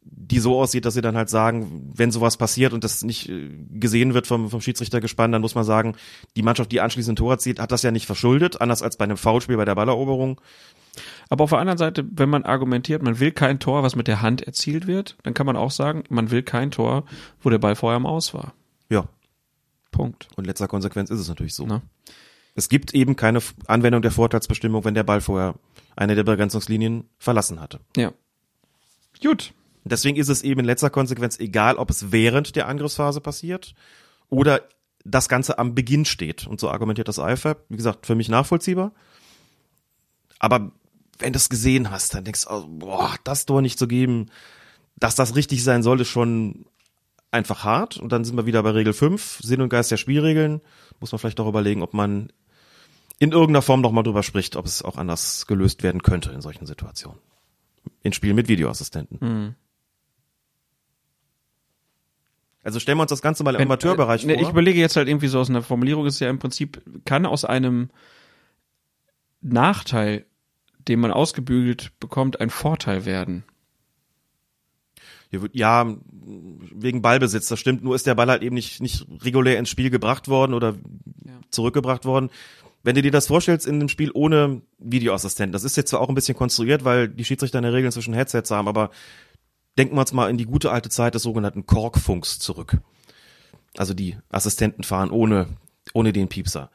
[0.08, 3.49] die so aussieht, dass sie dann halt sagen, wenn sowas passiert und das nicht äh,
[3.72, 5.95] gesehen wird vom, vom Schiedsrichter gespannt, dann muss man sagen,
[6.36, 9.06] die Mannschaft, die anschließend ein Tor erzielt, hat das ja nicht verschuldet, anders als bei
[9.06, 10.39] einem Foulspiel bei der Balleroberung.
[11.30, 14.22] Aber auf der anderen Seite, wenn man argumentiert, man will kein Tor, was mit der
[14.22, 17.06] Hand erzielt wird, dann kann man auch sagen, man will kein Tor,
[17.41, 18.53] wo der Ball vorher am Aus war.
[18.89, 19.08] Ja,
[19.91, 20.28] Punkt.
[20.36, 21.66] und letzter Konsequenz ist es natürlich so.
[21.66, 21.82] Na?
[22.53, 25.56] Es gibt eben keine Anwendung der Vorteilsbestimmung, wenn der Ball vorher
[25.95, 27.80] eine der Begrenzungslinien verlassen hatte.
[27.97, 28.14] Ja.
[29.22, 29.53] Gut.
[29.86, 33.75] Deswegen ist es eben in letzter Konsequenz egal, ob es während der Angriffsphase passiert
[34.29, 34.61] oder
[35.05, 36.47] das Ganze am Beginn steht.
[36.47, 37.59] Und so argumentiert das IFAB.
[37.69, 38.91] Wie gesagt, für mich nachvollziehbar.
[40.39, 40.71] Aber
[41.19, 44.31] wenn du es gesehen hast, dann denkst du, oh, boah, das Tor nicht zu geben,
[44.97, 46.65] dass das richtig sein soll, ist schon
[47.29, 47.97] einfach hart.
[47.97, 50.61] Und dann sind wir wieder bei Regel 5, Sinn und Geist der Spielregeln.
[50.99, 52.31] Muss man vielleicht auch überlegen, ob man
[53.19, 56.41] in irgendeiner Form noch mal drüber spricht, ob es auch anders gelöst werden könnte in
[56.41, 57.19] solchen Situationen.
[58.01, 59.55] In Spielen mit Videoassistenten.
[62.66, 64.41] Also stellen wir uns das Ganze mal im Wenn- Amateurbereich äh, ne, vor.
[64.43, 67.45] Ich überlege jetzt halt irgendwie so aus einer Formulierung, ist ja im Prinzip, kann aus
[67.45, 67.89] einem
[69.41, 70.26] Nachteil,
[70.88, 73.43] den man ausgebügelt bekommt, ein Vorteil werden.
[75.51, 77.84] Ja, wegen Ballbesitz, das stimmt.
[77.84, 80.76] Nur ist der Ball halt eben nicht, nicht regulär ins Spiel gebracht worden oder
[81.49, 82.30] zurückgebracht worden.
[82.84, 86.09] Wenn du dir das vorstellst in einem Spiel ohne Videoassistenten, das ist jetzt zwar auch
[86.09, 88.91] ein bisschen konstruiert, weil die Schiedsrichter in der Regel inzwischen Headsets haben, aber
[89.78, 92.78] denken wir uns mal in die gute alte Zeit des sogenannten Korkfunks zurück.
[93.78, 95.47] Also die Assistenten fahren ohne,
[95.93, 96.69] ohne den Piepser.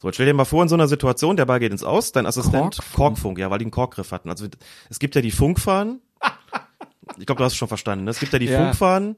[0.00, 2.12] So, jetzt stell dir mal vor, in so einer Situation, der Ball geht ins Aus,
[2.12, 2.94] dein Assistent, Korkfunk?
[2.94, 4.30] Korkfunk, ja, weil die einen Korkgriff hatten.
[4.30, 4.46] Also
[4.90, 6.00] es gibt ja die Funkfahnen,
[7.18, 8.04] ich glaube, du hast es schon verstanden.
[8.04, 8.10] ne?
[8.10, 8.62] Es gibt ja die Ja.
[8.62, 9.16] Funkfahnen,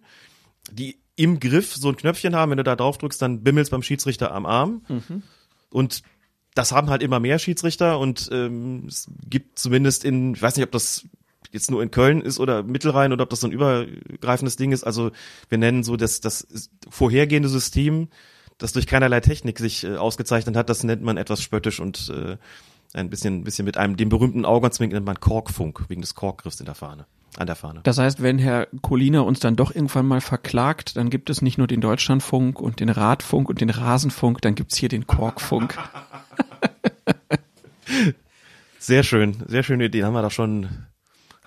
[0.70, 2.51] die im Griff so ein Knöpfchen haben.
[2.51, 4.82] Wenn du da drauf drückst, dann bimmelst beim Schiedsrichter am Arm.
[5.70, 6.03] Und
[6.55, 10.64] das haben halt immer mehr Schiedsrichter und ähm, es gibt zumindest in, ich weiß nicht,
[10.64, 11.05] ob das
[11.53, 14.84] jetzt nur in Köln ist oder Mittelrhein oder ob das so ein übergreifendes Ding ist.
[14.84, 15.11] Also
[15.49, 16.46] wir nennen so das, das
[16.88, 18.09] vorhergehende System,
[18.59, 22.36] das durch keinerlei Technik sich äh, ausgezeichnet hat, das nennt man etwas spöttisch und äh,
[22.94, 26.66] ein bisschen, bisschen mit einem, dem berühmten Augenzwink nennt man Korkfunk, wegen des Korkgriffs in
[26.66, 27.80] der Fahne, an der Fahne.
[27.82, 31.59] Das heißt, wenn Herr Colina uns dann doch irgendwann mal verklagt, dann gibt es nicht
[31.59, 35.78] nur den Deutschlandfunk und den Radfunk und den Rasenfunk, dann gibt's hier den Korkfunk.
[38.78, 40.05] Sehr schön, sehr schöne Idee.
[40.05, 40.68] Haben wir da schon,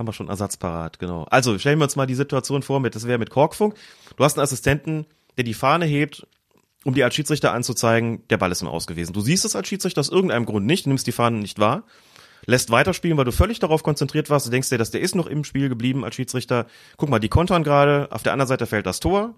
[0.01, 1.25] haben wir schon Ersatz parat, genau.
[1.29, 3.75] Also stellen wir uns mal die Situation vor mit, das wäre mit Korkfunk.
[4.17, 5.05] Du hast einen Assistenten,
[5.37, 6.27] der die Fahne hebt,
[6.83, 9.13] um dir als Schiedsrichter anzuzeigen, der Ball ist im Aus gewesen.
[9.13, 11.83] Du siehst es als Schiedsrichter aus irgendeinem Grund nicht, nimmst die Fahne nicht wahr,
[12.47, 14.47] lässt weiterspielen, weil du völlig darauf konzentriert warst.
[14.47, 16.65] Du denkst dir, dass der ist noch im Spiel geblieben als Schiedsrichter.
[16.97, 19.35] Guck mal, die kontern gerade, auf der anderen Seite fällt das Tor.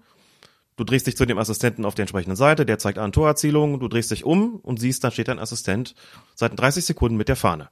[0.76, 3.86] Du drehst dich zu dem Assistenten auf der entsprechenden Seite, der zeigt an Torerzielung, du
[3.86, 5.94] drehst dich um und siehst, da steht dein Assistent
[6.34, 7.68] seit 30 Sekunden mit der Fahne.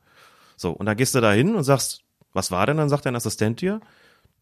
[0.56, 2.76] So, und dann gehst du da hin und sagst, was war denn?
[2.76, 3.80] Dann sagt dein Assistent dir,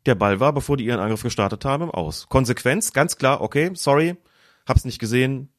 [0.07, 2.27] der Ball war, bevor die ihren Angriff gestartet haben, im Aus.
[2.29, 4.17] Konsequenz, ganz klar, okay, sorry,
[4.67, 5.51] hab's nicht gesehen,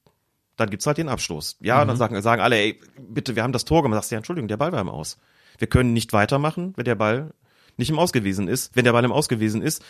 [0.58, 1.58] dann gibt's halt den Abstoß.
[1.62, 3.98] Ja, und dann sagen, sagen alle, ey, bitte, wir haben das Tor gemacht.
[3.98, 5.18] Sagst du, ja, Entschuldigung, der Ball war im Aus.
[5.58, 7.34] Wir können nicht weitermachen, wenn der Ball
[7.78, 9.84] nicht im Aus gewesen ist, wenn der Ball im Aus gewesen ist.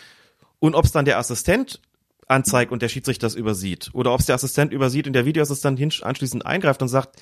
[0.58, 1.80] Und ob's dann der Assistent
[2.28, 6.46] anzeigt und der Schiedsrichter das übersieht, oder ob's der Assistent übersieht und der Videoassistent anschließend
[6.46, 7.20] eingreift und sagt,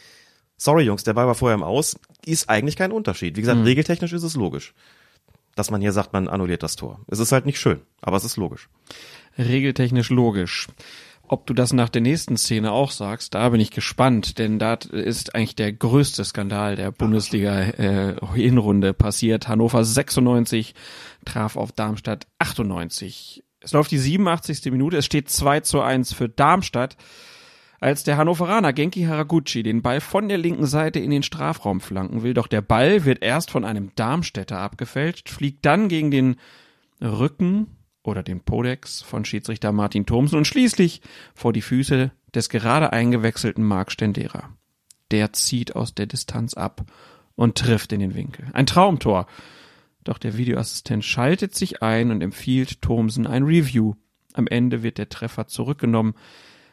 [0.56, 3.36] sorry Jungs, der Ball war vorher im Aus, ist eigentlich kein Unterschied.
[3.36, 4.74] Wie gesagt, regeltechnisch ist es logisch,
[5.60, 7.00] dass man hier sagt, man annulliert das Tor.
[7.06, 8.70] Es ist halt nicht schön, aber es ist logisch.
[9.36, 10.68] Regeltechnisch logisch.
[11.28, 14.78] Ob du das nach der nächsten Szene auch sagst, da bin ich gespannt, denn da
[14.90, 19.48] ist eigentlich der größte Skandal der Bundesliga-Hinrunde äh, passiert.
[19.48, 20.74] Hannover 96
[21.26, 23.44] traf auf Darmstadt 98.
[23.60, 24.64] Es läuft die 87.
[24.72, 26.96] Minute, es steht 2 zu 1 für Darmstadt,
[27.80, 32.22] als der Hannoveraner Genki Haraguchi den Ball von der linken Seite in den Strafraum flanken
[32.22, 32.34] will.
[32.34, 36.36] Doch der Ball wird erst von einem Darmstädter abgefälscht, fliegt dann gegen den
[37.00, 41.00] Rücken oder den Podex von Schiedsrichter Martin Thomsen und schließlich
[41.34, 44.50] vor die Füße des gerade eingewechselten Marc Stendera.
[45.10, 46.84] Der zieht aus der Distanz ab
[47.34, 48.46] und trifft in den Winkel.
[48.52, 49.26] Ein Traumtor.
[50.04, 53.94] Doch der Videoassistent schaltet sich ein und empfiehlt Thomsen ein Review.
[54.34, 56.14] Am Ende wird der Treffer zurückgenommen,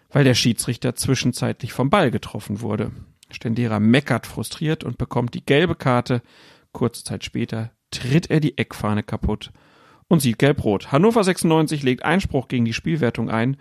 [0.10, 2.92] weil der Schiedsrichter zwischenzeitlich vom Ball getroffen wurde.
[3.30, 6.22] Stendera meckert frustriert und bekommt die gelbe Karte.
[6.72, 9.52] Kurze Zeit später tritt er die Eckfahne kaputt
[10.08, 10.92] und sieht gelb-rot.
[10.92, 13.58] Hannover 96 legt Einspruch gegen die Spielwertung ein.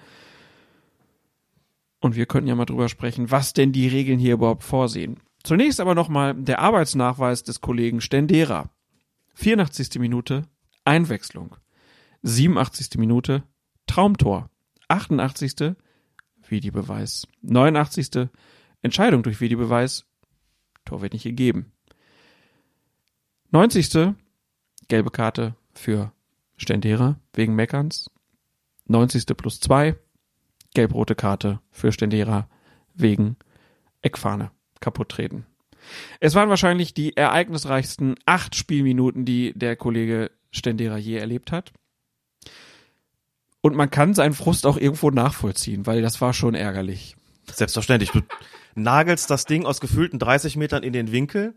[2.00, 5.20] Und wir könnten ja mal drüber sprechen, was denn die Regeln hier überhaupt vorsehen.
[5.42, 8.70] Zunächst aber nochmal der Arbeitsnachweis des Kollegen Stendera.
[9.34, 9.98] 84.
[9.98, 10.44] Minute
[10.84, 11.56] Einwechslung.
[12.22, 12.98] 87.
[12.98, 13.44] Minute
[13.86, 14.50] Traumtor.
[14.88, 15.76] 88.
[16.50, 17.26] Videobeweis.
[17.42, 18.28] 89.
[18.82, 20.04] Entscheidung durch Videobeweis.
[20.84, 21.72] Tor wird nicht gegeben.
[23.50, 24.14] 90.
[24.88, 26.12] Gelbe Karte für
[26.56, 28.10] Stendera wegen Meckerns.
[28.86, 29.26] 90.
[29.36, 29.96] plus 2.
[30.74, 32.48] Gelb-rote Karte für Stendera
[32.94, 33.36] wegen
[34.02, 35.46] Eckfahne kaputt treten.
[36.20, 41.72] Es waren wahrscheinlich die ereignisreichsten acht Spielminuten, die der Kollege Stendera je erlebt hat.
[43.66, 47.16] Und man kann seinen Frust auch irgendwo nachvollziehen, weil das war schon ärgerlich.
[47.52, 48.12] Selbstverständlich.
[48.12, 48.22] Du
[48.76, 51.52] nagelst das Ding aus gefühlten 30 Metern in den Winkel,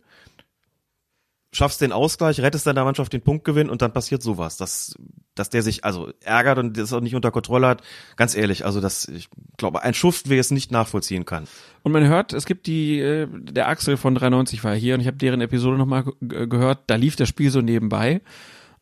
[1.54, 4.96] schaffst den Ausgleich, rettest deiner Mannschaft den Punktgewinn und dann passiert sowas, dass,
[5.36, 7.84] dass der sich also ärgert und das auch nicht unter Kontrolle hat.
[8.16, 11.48] Ganz ehrlich, also das, ich glaube, ein Schuft, wer es nicht nachvollziehen kann.
[11.84, 15.08] Und man hört, es gibt die, äh, der Axel von 93 war hier und ich
[15.08, 18.22] habe deren Episode nochmal gehört, da lief das Spiel so nebenbei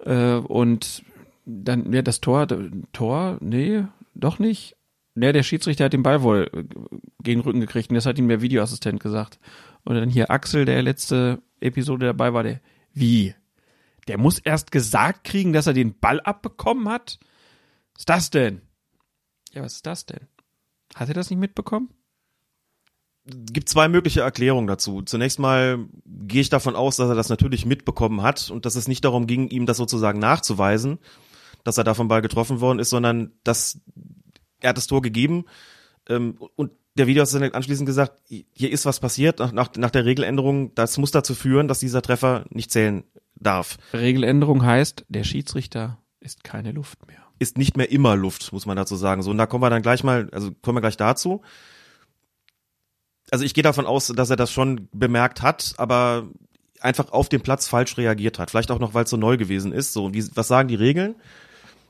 [0.06, 1.04] äh, und
[1.48, 2.48] dann, ja, das Tor,
[2.92, 4.76] Tor, nee, doch nicht.
[5.16, 6.64] Nee, der Schiedsrichter hat den Ball wohl äh,
[7.24, 9.40] gegen den Rücken gekriegt und das hat ihm der Videoassistent gesagt.
[9.84, 12.60] Und dann hier Axel, der letzte Episode dabei war, der,
[12.94, 13.34] wie?
[14.08, 17.18] Der muss erst gesagt kriegen, dass er den Ball abbekommen hat?
[17.94, 18.62] Was ist das denn?
[19.54, 20.28] Ja, was ist das denn?
[20.96, 21.90] Hat er das nicht mitbekommen?
[23.28, 25.02] gibt zwei mögliche Erklärungen dazu.
[25.02, 28.88] Zunächst mal gehe ich davon aus, dass er das natürlich mitbekommen hat und dass es
[28.88, 31.00] nicht darum ging, ihm das sozusagen nachzuweisen,
[31.68, 33.80] dass er da vom Ball getroffen worden ist, sondern dass
[34.62, 35.46] er hat das Tor gegeben
[36.10, 40.74] ähm, und der Videoassistent anschließend gesagt, hier ist was passiert nach, nach, nach der Regeländerung,
[40.74, 43.04] das muss dazu führen, dass dieser Treffer nicht zählen
[43.36, 43.78] darf.
[43.94, 47.20] Regeländerung heißt, der Schiedsrichter ist keine Luft mehr.
[47.40, 49.22] Ist nicht mehr immer Luft, muss man dazu sagen.
[49.22, 51.42] So, und da kommen wir dann gleich mal, also kommen wir gleich dazu.
[53.30, 56.30] Also ich gehe davon aus, dass er das schon bemerkt hat, aber
[56.82, 58.50] einfach auf dem Platz falsch reagiert hat.
[58.50, 59.94] Vielleicht auch noch, weil es so neu gewesen ist.
[59.94, 61.16] So, wie, was sagen die Regeln?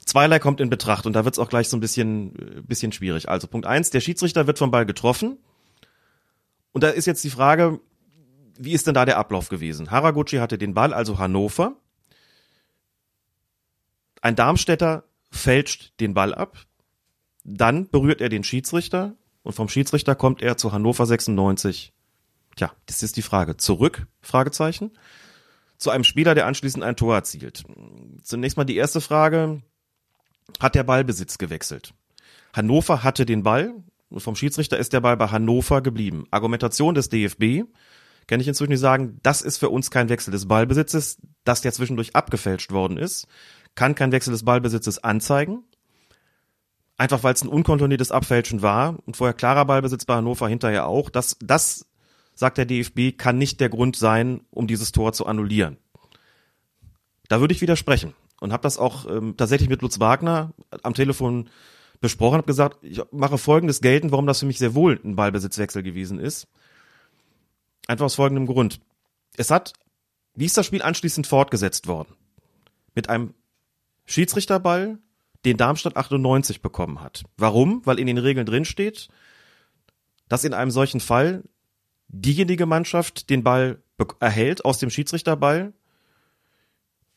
[0.08, 2.92] Zweierlei kommt in Betracht und da wird es auch gleich so ein bisschen, äh, bisschen
[2.92, 3.30] schwierig.
[3.30, 5.38] Also Punkt eins, der Schiedsrichter wird vom Ball getroffen.
[6.72, 7.80] Und da ist jetzt die Frage,
[8.58, 9.92] wie ist denn da der Ablauf gewesen?
[9.92, 11.76] Haraguchi hatte den Ball, also Hannover.
[14.22, 16.58] Ein Darmstädter fälscht den Ball ab.
[17.44, 21.94] Dann berührt er den Schiedsrichter und vom Schiedsrichter kommt er zu Hannover 96.
[22.56, 23.58] Tja, das ist die Frage.
[23.58, 24.08] Zurück?
[24.22, 24.92] Fragezeichen.
[25.78, 27.64] Zu einem Spieler, der anschließend ein Tor erzielt.
[28.24, 29.62] Zunächst mal die erste Frage
[30.60, 31.94] hat der Ballbesitz gewechselt.
[32.54, 33.74] Hannover hatte den Ball,
[34.16, 36.26] vom Schiedsrichter ist der Ball bei Hannover geblieben.
[36.32, 37.66] Argumentation des DFB,
[38.28, 41.74] kann ich inzwischen nicht sagen, das ist für uns kein Wechsel des Ballbesitzes, dass der
[41.74, 43.28] zwischendurch abgefälscht worden ist,
[43.76, 45.64] kann kein Wechsel des Ballbesitzes anzeigen.
[46.98, 51.10] Einfach weil es ein unkontrolliertes Abfälschen war und vorher klarer Ballbesitz bei Hannover hinterher auch.
[51.10, 51.86] Das, das,
[52.34, 55.78] sagt der DFB, kann nicht der Grund sein, um dieses Tor zu annullieren.
[57.30, 61.50] Da würde ich widersprechen und habe das auch ähm, tatsächlich mit Lutz Wagner am Telefon
[62.00, 65.84] besprochen, habe gesagt, ich mache folgendes geltend, warum das für mich sehr wohl ein Ballbesitzwechsel
[65.84, 66.48] gewesen ist.
[67.88, 68.80] Einfach aus folgendem Grund.
[69.36, 69.74] Es hat,
[70.36, 72.14] wie ist das Spiel anschließend fortgesetzt worden?
[72.94, 73.34] Mit einem
[74.06, 75.00] Schiedsrichterball,
[75.46, 77.24] den Darmstadt 98 bekommen hat.
[77.38, 77.86] Warum?
[77.86, 79.08] Weil in den Regeln drin steht,
[80.28, 81.44] dass in einem solchen Fall
[82.10, 83.82] diejenige Mannschaft den Ball
[84.20, 85.74] erhält aus dem Schiedsrichterball,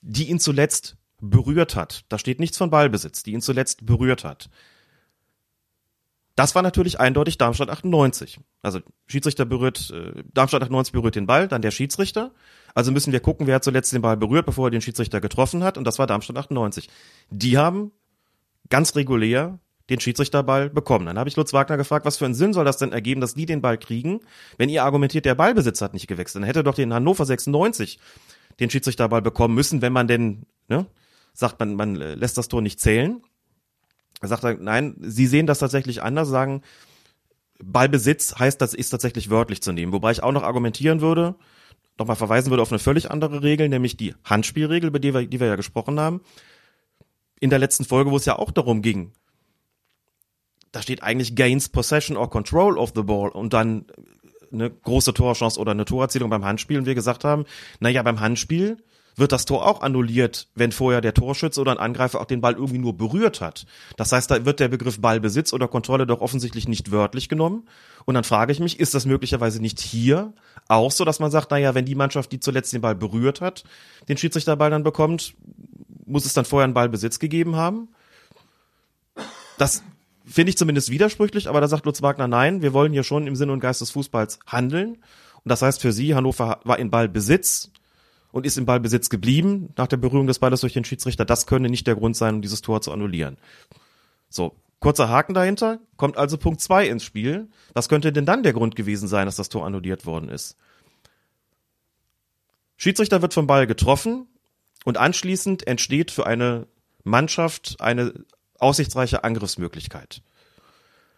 [0.01, 2.05] die ihn zuletzt berührt hat.
[2.09, 4.51] Da steht nichts von Ballbesitz, die ihn zuletzt berührt hat.
[6.37, 8.41] Das war natürlich eindeutig Darmstadt 98.
[8.62, 12.33] Also Schiedsrichter berührt, äh, Darmstadt 98 berührt den Ball, dann der Schiedsrichter.
[12.75, 15.62] Also müssen wir gucken, wer hat zuletzt den Ball berührt, bevor er den Schiedsrichter getroffen
[15.64, 15.77] hat.
[15.77, 16.89] Und das war Darmstadt 98.
[17.31, 17.93] Die haben
[18.71, 19.59] ganz regulär
[19.91, 21.07] den Schiedsrichterball bekommen.
[21.07, 23.35] Dann habe ich Lutz Wagner gefragt, was für einen Sinn soll das denn ergeben, dass
[23.35, 24.21] die den Ball kriegen,
[24.57, 26.43] wenn ihr argumentiert, der Ballbesitz hat nicht gewechselt.
[26.43, 27.99] Dann hätte doch den Hannover 96
[28.61, 30.87] den Schiedsrichterball bekommen müssen, wenn man denn, ne,
[31.33, 33.22] sagt man, man lässt das Tor nicht zählen.
[34.22, 36.62] Sagt er, nein, sie sehen das tatsächlich anders, sagen,
[37.62, 39.93] Ballbesitz heißt, das ist tatsächlich wörtlich zu nehmen.
[39.93, 41.35] Wobei ich auch noch argumentieren würde,
[41.99, 45.41] nochmal verweisen würde auf eine völlig andere Regel, nämlich die Handspielregel, über die wir, die
[45.41, 46.20] wir ja gesprochen haben.
[47.39, 49.12] In der letzten Folge, wo es ja auch darum ging,
[50.72, 53.87] da steht eigentlich gains possession or control of the ball und dann
[54.53, 57.44] eine große Torchance oder eine Torerzielung beim Handspiel und wir gesagt haben,
[57.81, 58.78] naja, beim Handspiel
[59.20, 62.55] wird das Tor auch annulliert, wenn vorher der Torschütze oder ein Angreifer auch den Ball
[62.55, 63.66] irgendwie nur berührt hat.
[63.97, 67.68] Das heißt, da wird der Begriff Ballbesitz oder Kontrolle doch offensichtlich nicht wörtlich genommen.
[68.06, 70.32] Und dann frage ich mich, ist das möglicherweise nicht hier
[70.68, 73.64] auch so, dass man sagt, naja, wenn die Mannschaft, die zuletzt den Ball berührt hat,
[74.09, 75.34] den Schiedsrichterball dann bekommt,
[76.06, 77.88] muss es dann vorher einen Ballbesitz gegeben haben?
[79.59, 79.82] Das
[80.24, 83.36] finde ich zumindest widersprüchlich, aber da sagt Lutz Wagner, nein, wir wollen hier schon im
[83.36, 84.92] Sinne und Geist des Fußballs handeln.
[85.42, 87.70] Und das heißt für sie, Hannover war in Ballbesitz
[88.32, 91.24] und ist im Ballbesitz geblieben nach der Berührung des Balles durch den Schiedsrichter.
[91.24, 93.36] Das könne nicht der Grund sein, um dieses Tor zu annullieren.
[94.28, 97.48] So, kurzer Haken dahinter, kommt also Punkt zwei ins Spiel.
[97.74, 100.57] Was könnte denn dann der Grund gewesen sein, dass das Tor annulliert worden ist?
[102.77, 104.27] Schiedsrichter wird vom Ball getroffen
[104.85, 106.66] und anschließend entsteht für eine
[107.05, 108.15] Mannschaft eine
[108.59, 110.23] aussichtsreiche Angriffsmöglichkeit.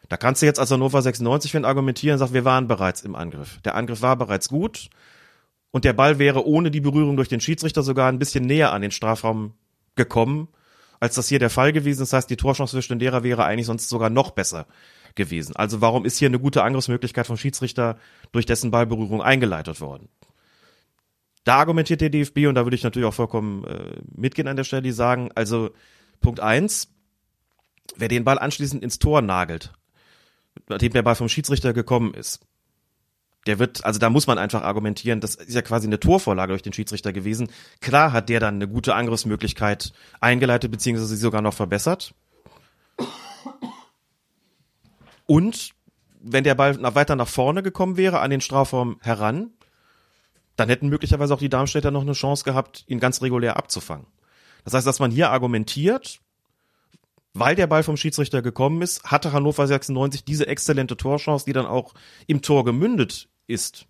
[0.08, 3.14] Da kannst du jetzt als Hannover 96 Fan argumentieren und sagen, wir waren bereits im
[3.14, 3.60] Angriff.
[3.62, 4.90] Der Angriff war bereits gut
[5.72, 8.82] und der Ball wäre ohne die Berührung durch den Schiedsrichter sogar ein bisschen näher an
[8.82, 9.54] den Strafraum
[9.96, 10.48] gekommen,
[11.00, 12.12] als das hier der Fall gewesen ist.
[12.12, 14.66] Das heißt, die Torchance für Stendera wäre eigentlich sonst sogar noch besser
[15.14, 15.56] gewesen.
[15.56, 17.98] Also warum ist hier eine gute Angriffsmöglichkeit vom Schiedsrichter
[18.30, 20.08] durch dessen Ballberührung eingeleitet worden?
[21.44, 24.64] Da argumentiert der DFB und da würde ich natürlich auch vollkommen äh, mitgehen an der
[24.64, 25.70] Stelle, die sagen, also
[26.20, 26.88] Punkt eins,
[27.96, 29.72] wer den Ball anschließend ins Tor nagelt,
[30.68, 32.46] nachdem der Ball vom Schiedsrichter gekommen ist,
[33.46, 36.62] der wird, also da muss man einfach argumentieren, das ist ja quasi eine Torvorlage durch
[36.62, 37.48] den Schiedsrichter gewesen.
[37.80, 42.14] Klar hat der dann eine gute Angriffsmöglichkeit eingeleitet, beziehungsweise sie sogar noch verbessert.
[45.26, 45.70] Und
[46.20, 49.50] wenn der Ball nach, weiter nach vorne gekommen wäre, an den Strafraum heran,
[50.56, 54.06] dann hätten möglicherweise auch die Darmstädter noch eine Chance gehabt, ihn ganz regulär abzufangen.
[54.64, 56.20] Das heißt, dass man hier argumentiert,
[57.34, 61.66] weil der Ball vom Schiedsrichter gekommen ist, hatte Hannover 96 diese exzellente Torchance, die dann
[61.66, 61.94] auch
[62.26, 63.86] im Tor gemündet ist.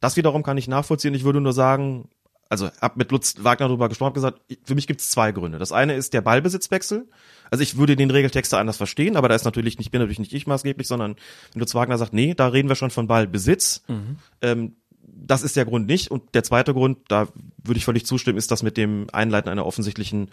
[0.00, 1.14] Das wiederum kann ich nachvollziehen.
[1.14, 2.08] Ich würde nur sagen,
[2.48, 5.58] also hab mit Lutz Wagner darüber gesprochen, gesagt, für mich gibt es zwei Gründe.
[5.58, 7.08] Das eine ist der Ballbesitzwechsel.
[7.50, 10.32] Also ich würde den Regeltext anders verstehen, aber da ist natürlich nicht, bin natürlich nicht
[10.32, 11.16] ich maßgeblich, sondern
[11.52, 13.82] wenn Lutz Wagner sagt, nee, da reden wir schon von Ballbesitz.
[13.88, 14.16] Mhm.
[14.40, 16.10] Ähm, das ist der Grund nicht.
[16.10, 17.28] Und der zweite Grund, da
[17.62, 20.30] würde ich völlig zustimmen, ist das mit dem Einleiten einer offensichtlichen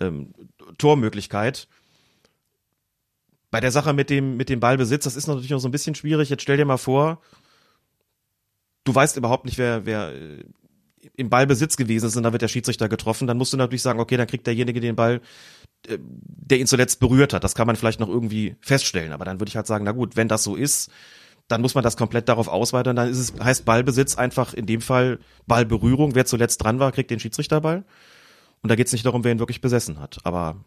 [0.00, 0.34] ähm,
[0.76, 1.66] Tormöglichkeit.
[3.50, 5.94] Bei der Sache mit dem, mit dem Ballbesitz, das ist natürlich noch so ein bisschen
[5.94, 6.28] schwierig.
[6.28, 7.20] Jetzt stell dir mal vor,
[8.84, 10.44] du weißt überhaupt nicht, wer, wer äh,
[11.16, 14.00] im Ballbesitz gewesen ist und da wird der Schiedsrichter getroffen, dann musst du natürlich sagen,
[14.00, 15.20] okay, dann kriegt derjenige den Ball,
[15.86, 17.44] äh, der ihn zuletzt berührt hat.
[17.44, 19.12] Das kann man vielleicht noch irgendwie feststellen.
[19.12, 20.90] Aber dann würde ich halt sagen, na gut, wenn das so ist,
[21.48, 22.96] dann muss man das komplett darauf ausweiten.
[22.96, 26.14] Dann ist es, heißt Ballbesitz einfach in dem Fall Ballberührung.
[26.14, 27.84] Wer zuletzt dran war, kriegt den Schiedsrichterball.
[28.62, 30.18] Und da geht es nicht darum, wer ihn wirklich besessen hat.
[30.24, 30.64] Aber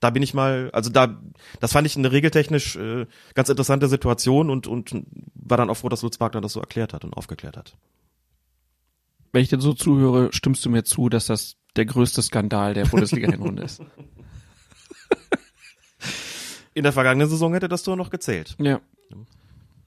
[0.00, 1.20] da bin ich mal, also da,
[1.60, 5.04] das fand ich eine regeltechnisch äh, ganz interessante Situation und, und
[5.34, 7.76] war dann auch froh, dass Lutz Wagner das so erklärt hat und aufgeklärt hat.
[9.32, 12.84] Wenn ich dir so zuhöre, stimmst du mir zu, dass das der größte Skandal der
[12.84, 13.82] Bundesliga-Hinrunde ist.
[16.74, 18.56] In der vergangenen Saison hätte das Tor noch gezählt.
[18.58, 18.80] Ja.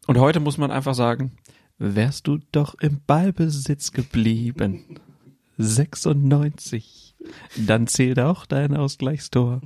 [0.06, 1.38] Und heute muss man einfach sagen,
[1.78, 5.00] wärst du doch im Ballbesitz geblieben.
[5.58, 7.07] 96.
[7.56, 9.62] Dann zählt auch dein Ausgleichstor.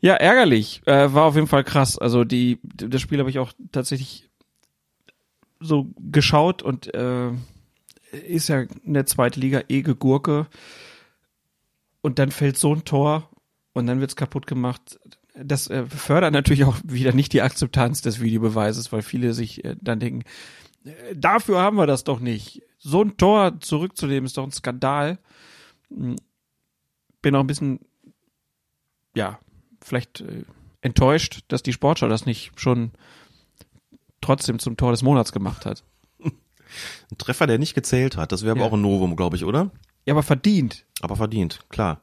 [0.00, 0.82] Ja, ärgerlich.
[0.86, 1.98] Äh, war auf jeden Fall krass.
[1.98, 4.28] Also die, das Spiel habe ich auch tatsächlich
[5.60, 7.30] so geschaut und äh,
[8.28, 10.46] ist ja in der zweiten Liga eh Gegurke.
[12.02, 13.30] Und dann fällt so ein Tor
[13.72, 14.98] und dann wird's kaputt gemacht
[15.34, 19.76] das äh, fördert natürlich auch wieder nicht die Akzeptanz des Videobeweises, weil viele sich äh,
[19.80, 20.22] dann denken,
[20.84, 22.62] äh, dafür haben wir das doch nicht.
[22.78, 25.18] So ein Tor zurückzunehmen ist doch ein Skandal.
[25.96, 26.16] Hm.
[27.22, 27.80] Bin auch ein bisschen,
[29.14, 29.38] ja,
[29.82, 30.44] vielleicht äh,
[30.82, 32.92] enttäuscht, dass die Sportschau das nicht schon
[34.20, 35.84] trotzdem zum Tor des Monats gemacht hat.
[36.18, 38.62] Ein Treffer, der nicht gezählt hat, das wäre ja.
[38.62, 39.70] aber auch ein Novum, glaube ich, oder?
[40.04, 40.84] Ja, aber verdient.
[41.00, 42.02] Aber verdient, klar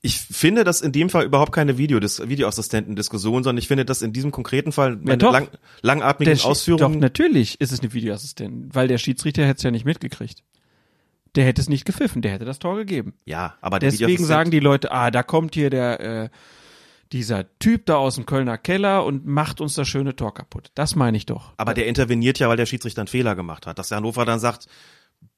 [0.00, 4.12] ich finde das in dem Fall überhaupt keine Video Videoassistenten-Diskussion, sondern ich finde das in
[4.12, 5.48] diesem konkreten Fall mit ja, lang,
[5.82, 6.94] langatmigen Ausführungen.
[6.94, 10.44] Doch, natürlich ist es eine Videoassistent, weil der Schiedsrichter hätte es ja nicht mitgekriegt.
[11.34, 13.14] Der hätte es nicht gepfiffen, der hätte das Tor gegeben.
[13.24, 16.28] Ja, aber der Deswegen sagen die Leute, ah, da kommt hier der, äh,
[17.12, 20.70] dieser Typ da aus dem Kölner Keller und macht uns das schöne Tor kaputt.
[20.74, 21.52] Das meine ich doch.
[21.56, 23.78] Aber der interveniert ja, weil der Schiedsrichter einen Fehler gemacht hat.
[23.78, 24.68] Dass der Hannover dann sagt,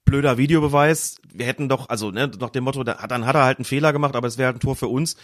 [0.05, 1.21] blöder Videobeweis.
[1.33, 4.17] Wir hätten doch, also ne, nach dem Motto, dann hat er halt einen Fehler gemacht,
[4.17, 5.17] aber es wäre halt ein Tor für uns.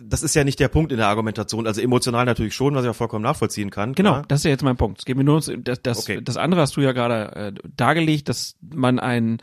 [0.00, 1.66] Das ist ja nicht der Punkt in der Argumentation.
[1.66, 3.92] Also emotional natürlich schon, was ich auch vollkommen nachvollziehen kann.
[3.92, 4.24] Genau, klar.
[4.28, 5.00] das ist ja jetzt mein Punkt.
[5.00, 6.20] Es geht mir nur das, das, okay.
[6.22, 9.42] das andere hast du ja gerade äh, dargelegt, dass man einen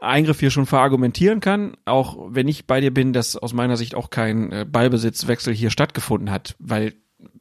[0.00, 3.94] Eingriff hier schon verargumentieren kann, auch wenn ich bei dir bin, dass aus meiner Sicht
[3.94, 6.94] auch kein äh, Ballbesitzwechsel hier stattgefunden hat, weil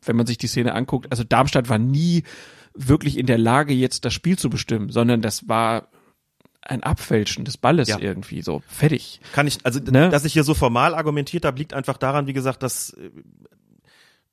[0.03, 2.23] wenn man sich die Szene anguckt, also Darmstadt war nie
[2.73, 5.89] wirklich in der Lage, jetzt das Spiel zu bestimmen, sondern das war
[6.61, 7.99] ein Abfälschen des Balles ja.
[7.99, 9.21] irgendwie so fertig.
[9.33, 10.09] Kann ich, also ne?
[10.09, 13.09] dass ich hier so formal argumentiert habe, liegt einfach daran, wie gesagt, dass äh,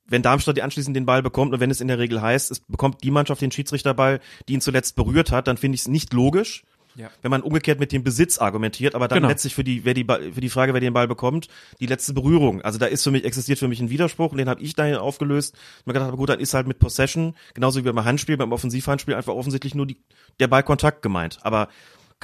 [0.07, 3.03] wenn Darmstadt anschließend den Ball bekommt und wenn es in der Regel heißt, es bekommt
[3.03, 6.63] die Mannschaft den Schiedsrichterball, die ihn zuletzt berührt hat, dann finde ich es nicht logisch.
[6.95, 7.09] Ja.
[7.21, 9.27] Wenn man umgekehrt mit dem Besitz argumentiert, aber dann genau.
[9.27, 11.47] letztlich für die, wer die, für die Frage, wer den Ball bekommt,
[11.79, 12.61] die letzte Berührung.
[12.61, 14.95] Also da ist für mich, existiert für mich ein Widerspruch und den habe ich dahin
[14.95, 15.55] aufgelöst.
[15.79, 18.51] Ich mir gedacht, aber gut, dann ist halt mit Possession, genauso wie beim Handspiel, beim
[18.51, 19.97] Offensivhandspiel einfach offensichtlich nur die,
[20.39, 21.39] der Ballkontakt gemeint.
[21.41, 21.67] Aber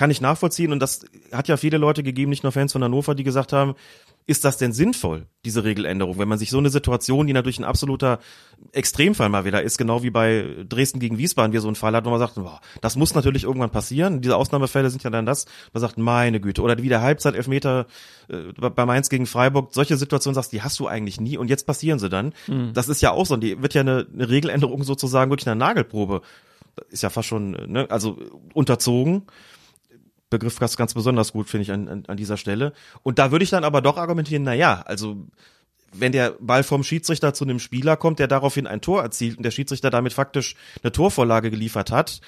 [0.02, 3.14] kann ich nachvollziehen und das hat ja viele Leute gegeben, nicht nur Fans von Hannover,
[3.14, 3.76] die gesagt haben,
[4.26, 7.66] ist das denn sinnvoll, diese Regeländerung, wenn man sich so eine Situation, die natürlich ein
[7.66, 8.18] absoluter
[8.72, 12.06] Extremfall mal wieder ist, genau wie bei Dresden gegen Wiesbaden, wie so ein Fall hat,
[12.06, 14.22] wo man sagt, boah, das muss natürlich irgendwann passieren.
[14.22, 17.86] Diese Ausnahmefälle sind ja dann das, man sagt, meine Güte, oder wie der Halbzeit-Elfmeter
[18.28, 21.68] äh, bei Mainz gegen Freiburg, solche Situationen sagst, die hast du eigentlich nie und jetzt
[21.68, 22.34] passieren sie dann.
[22.48, 22.74] Mhm.
[22.74, 25.60] Das ist ja auch so, und die wird ja eine, eine Regeländerung sozusagen wirklich eine
[25.60, 26.24] Nagelprobe,
[26.90, 28.18] ist ja fast schon, ne, also
[28.56, 29.28] unterzogen.
[30.32, 32.74] Begriff ganz, ganz besonders gut, finde ich, an, an, an dieser Stelle.
[33.04, 35.28] Und da würde ich dann aber doch argumentieren, na ja, also
[35.94, 39.44] wenn der Ball vom Schiedsrichter zu einem Spieler kommt, der daraufhin ein Tor erzielt und
[39.44, 42.22] der Schiedsrichter damit faktisch eine Torvorlage geliefert hat,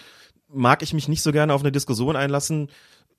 [0.50, 2.70] mag ich mich nicht so gerne auf eine Diskussion einlassen,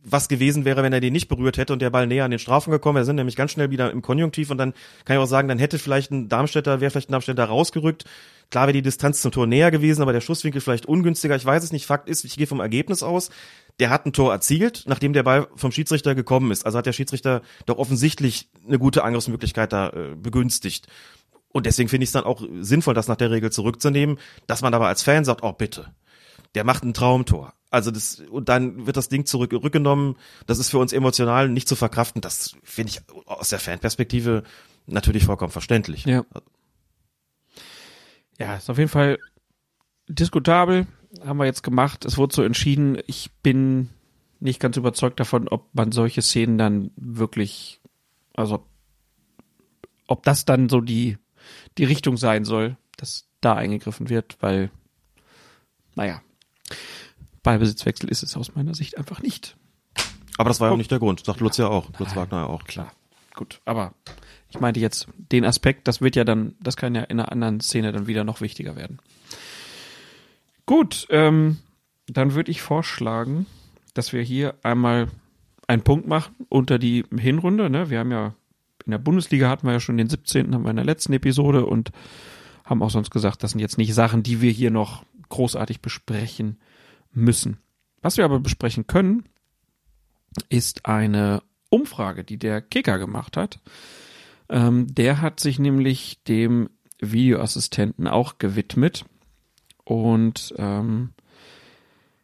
[0.07, 2.39] was gewesen wäre, wenn er den nicht berührt hätte und der Ball näher an den
[2.39, 3.05] Strafen gekommen wäre.
[3.05, 4.75] Wir sind nämlich ganz schnell wieder im Konjunktiv und dann
[5.07, 8.05] kann ich auch sagen, dann hätte vielleicht ein Darmstädter, wäre vielleicht ein Darmstädter rausgerückt.
[8.51, 11.35] Klar wäre die Distanz zum Tor näher gewesen, aber der Schusswinkel vielleicht ungünstiger.
[11.37, 11.87] Ich weiß es nicht.
[11.87, 13.31] Fakt ist, ich gehe vom Ergebnis aus
[13.81, 16.65] der hat ein Tor erzielt, nachdem der Ball vom Schiedsrichter gekommen ist.
[16.65, 20.87] Also hat der Schiedsrichter doch offensichtlich eine gute Angriffsmöglichkeit da äh, begünstigt.
[21.49, 24.75] Und deswegen finde ich es dann auch sinnvoll, das nach der Regel zurückzunehmen, dass man
[24.75, 25.93] aber als Fan sagt, oh bitte,
[26.55, 27.53] der macht ein Traumtor.
[27.71, 30.17] Also das, und dann wird das Ding zurückgenommen.
[30.47, 32.21] Das ist für uns emotional nicht zu verkraften.
[32.21, 34.45] Das finde ich aus der Fanperspektive
[34.87, 36.05] natürlich vollkommen verständlich.
[36.05, 36.25] Ja.
[38.39, 39.19] Ja, ist auf jeden Fall
[40.09, 40.87] diskutabel
[41.25, 42.05] haben wir jetzt gemacht.
[42.05, 42.99] Es wurde so entschieden.
[43.07, 43.91] Ich bin
[44.41, 47.81] nicht ganz überzeugt davon, ob man solche Szenen dann wirklich,
[48.35, 48.67] also
[50.07, 51.19] ob das dann so die,
[51.79, 54.71] die Richtung sein soll, dass da eingegriffen wird, weil,
[55.95, 56.21] naja,
[57.43, 59.57] Ballbesitzwechsel ist es aus meiner Sicht einfach nicht.
[60.37, 62.47] Aber das war ja auch nicht der Grund, sagt Lutz ja auch, Lutz Wagner ja
[62.47, 62.65] auch.
[62.65, 62.93] Klar,
[63.35, 63.95] gut, aber
[64.51, 67.61] ich meinte jetzt den Aspekt, das wird ja dann, das kann ja in einer anderen
[67.61, 68.99] Szene dann wieder noch wichtiger werden.
[70.67, 71.59] Gut, ähm,
[72.07, 73.47] dann würde ich vorschlagen,
[73.93, 75.09] dass wir hier einmal
[75.67, 77.71] einen Punkt machen unter die Hinrunde.
[77.71, 77.91] Ne?
[77.91, 78.35] Wir haben ja
[78.87, 80.55] in der Bundesliga hatten wir ja schon den 17.
[80.55, 81.91] haben wir in der letzten Episode und
[82.65, 86.59] haben auch sonst gesagt, das sind jetzt nicht Sachen, die wir hier noch großartig besprechen
[87.13, 87.59] müssen.
[88.03, 89.25] Was wir aber besprechen können,
[90.49, 93.59] ist eine Umfrage, die der Kicker gemacht hat.
[94.49, 96.69] Ähm, der hat sich nämlich dem
[97.01, 99.07] Videoassistenten auch gewidmet
[99.85, 101.11] und ähm,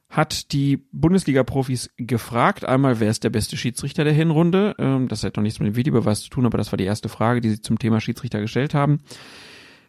[0.08, 4.74] hat die Bundesliga-Profis gefragt, einmal, wer ist der beste Schiedsrichter der Hinrunde?
[4.78, 7.08] Ähm, das hat noch nichts mit dem Videobeweis zu tun, aber das war die erste
[7.08, 9.00] Frage, die sie zum Thema Schiedsrichter gestellt haben.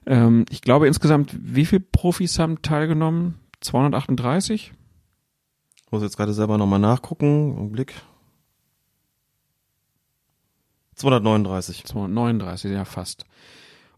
[0.05, 3.39] Ähm, ich glaube insgesamt, wie viele Profis haben teilgenommen?
[3.61, 4.73] 238?
[5.85, 7.57] Ich muss jetzt gerade selber nochmal nachgucken.
[7.57, 7.93] Einen Blick.
[10.95, 11.83] 239.
[11.85, 13.25] 239, ja fast.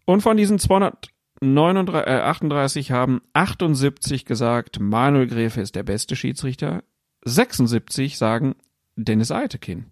[0.06, 6.16] Und von diesen 200 39, äh, 38 haben 78 gesagt, Manuel Gräfe ist der beste
[6.16, 6.84] Schiedsrichter.
[7.26, 8.56] 76 sagen
[8.96, 9.88] Dennis Eitekin.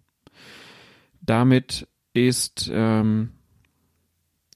[1.20, 3.30] Damit ist ähm,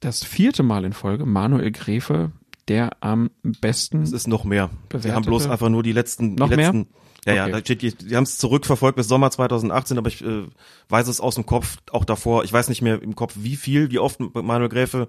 [0.00, 2.32] das vierte Mal in Folge Manuel Gräfe
[2.68, 4.02] der am besten.
[4.02, 4.70] Es ist noch mehr.
[4.96, 6.34] Sie haben bloß einfach nur die letzten.
[6.34, 6.86] Noch die letzten, mehr?
[7.26, 10.44] Ja, ja, da steht, die, die haben es zurückverfolgt bis Sommer 2018, aber ich äh,
[10.88, 12.44] weiß es aus dem Kopf auch davor.
[12.44, 15.08] Ich weiß nicht mehr im Kopf, wie viel, wie oft Manuel Gräfe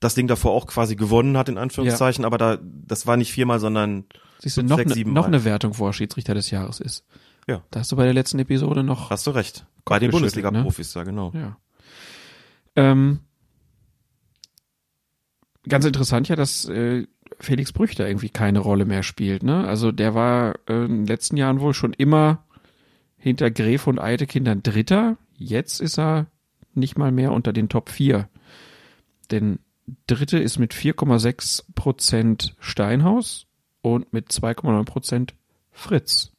[0.00, 2.26] das Ding davor auch quasi gewonnen hat, in Anführungszeichen, ja.
[2.26, 4.04] aber da, das war nicht viermal, sondern
[4.38, 7.04] Siehst du, noch, sechs, ne, noch eine Wertung, wo er Schiedsrichter des Jahres ist.
[7.46, 7.62] Ja.
[7.70, 9.10] Da hast du bei der letzten Episode noch.
[9.10, 9.66] Hast du recht.
[9.84, 11.00] Bei den Bundesliga-Profis, ne?
[11.00, 11.32] ja, genau.
[11.34, 11.56] Ja.
[12.76, 13.20] Ähm,
[15.68, 17.06] ganz interessant ja, dass äh,
[17.38, 19.42] Felix Brüchter irgendwie keine Rolle mehr spielt.
[19.42, 19.66] Ne?
[19.66, 22.44] Also der war äh, in den letzten Jahren wohl schon immer
[23.16, 25.18] hinter Gräf und Eidekindern Dritter.
[25.36, 26.26] Jetzt ist er
[26.72, 28.28] nicht mal mehr unter den Top 4.
[29.30, 29.58] Denn
[30.06, 33.46] Dritte ist mit 4,6 Prozent Steinhaus
[33.82, 35.34] und mit 2,9 Prozent
[35.70, 36.32] Fritz.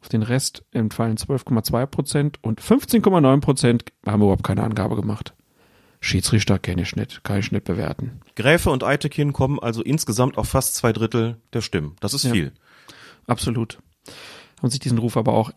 [0.00, 5.34] Auf den Rest entfallen 12,2 Prozent und 15,9 Prozent haben überhaupt keine Angabe gemacht.
[6.00, 8.20] Schiedsrichter kenne ich nicht, kann ich nicht bewerten.
[8.34, 11.96] Gräfe und Eitekin kommen also insgesamt auf fast zwei Drittel der Stimmen.
[12.00, 12.52] Das ist ja, viel.
[13.26, 13.78] Absolut.
[14.58, 15.52] Haben sich diesen Ruf aber auch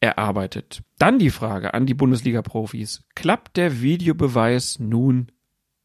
[0.00, 0.82] erarbeitet.
[0.98, 3.02] Dann die Frage an die Bundesliga-Profis.
[3.14, 5.30] Klappt der Videobeweis nun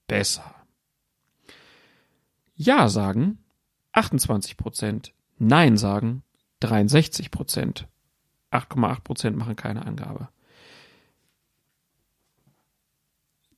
[0.07, 0.56] besser.
[2.56, 3.40] Ja sagen
[3.91, 6.23] 28 Prozent, Nein sagen
[6.61, 7.88] 63 Prozent.
[8.52, 10.30] 8,8 Prozent machen keine Angabe.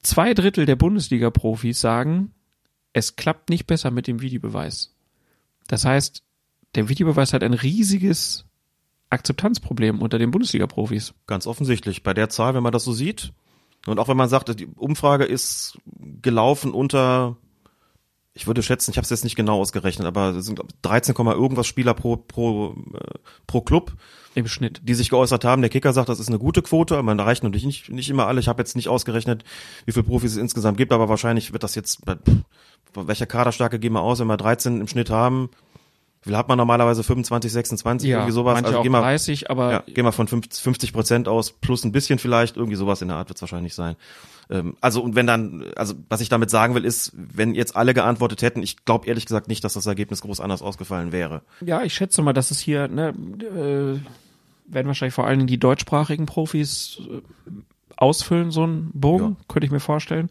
[0.01, 2.33] Zwei Drittel der Bundesliga-Profis sagen,
[2.93, 4.95] es klappt nicht besser mit dem Videobeweis.
[5.67, 6.23] Das heißt,
[6.75, 8.45] der Videobeweis hat ein riesiges
[9.09, 11.13] Akzeptanzproblem unter den Bundesliga-Profis.
[11.27, 12.03] Ganz offensichtlich.
[12.03, 13.33] Bei der Zahl, wenn man das so sieht,
[13.91, 15.77] und auch wenn man sagt, die Umfrage ist
[16.21, 17.37] gelaufen unter,
[18.33, 21.15] ich würde schätzen, ich habe es jetzt nicht genau ausgerechnet, aber es sind glaub, 13,
[21.15, 23.93] irgendwas Spieler pro pro äh, pro Club
[24.35, 24.81] Im Schnitt.
[24.83, 25.61] die sich geäußert haben.
[25.61, 28.27] Der Kicker sagt, das ist eine gute Quote, aber man erreicht natürlich nicht, nicht immer
[28.27, 28.39] alle.
[28.39, 29.43] Ich habe jetzt nicht ausgerechnet,
[29.85, 32.17] wie viele Profis es insgesamt gibt, aber wahrscheinlich wird das jetzt, bei-
[32.93, 35.49] welcher Kaderstärke gehen wir aus, wenn wir 13 im Schnitt haben?
[36.23, 37.03] Wie viel hat man normalerweise?
[37.03, 38.55] 25, 26, irgendwie sowas?
[38.55, 41.83] manche Also auch gehen wir, 30, aber ja, gehen wir von 50 Prozent aus, plus
[41.83, 43.95] ein bisschen vielleicht, irgendwie sowas in der Art wird es wahrscheinlich sein.
[44.49, 47.93] Ähm, also und wenn dann, also was ich damit sagen will, ist, wenn jetzt alle
[47.93, 51.41] geantwortet hätten, ich glaube ehrlich gesagt nicht, dass das Ergebnis groß anders ausgefallen wäre.
[51.61, 53.99] Ja, ich schätze mal, dass es hier, ne, äh,
[54.69, 57.21] werden wahrscheinlich vor allen Dingen die deutschsprachigen Profis äh,
[57.95, 60.29] ausfüllen, so einen Bogen, könnte ich mir vorstellen.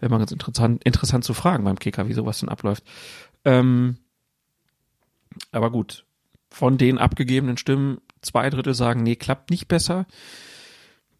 [0.00, 2.82] Wäre mal ganz interessant, interessant zu fragen beim Kicker, wie sowas denn abläuft.
[3.44, 3.98] Ähm,
[5.52, 6.04] aber gut,
[6.50, 10.06] von den abgegebenen Stimmen, zwei Drittel sagen, nee, klappt nicht besser.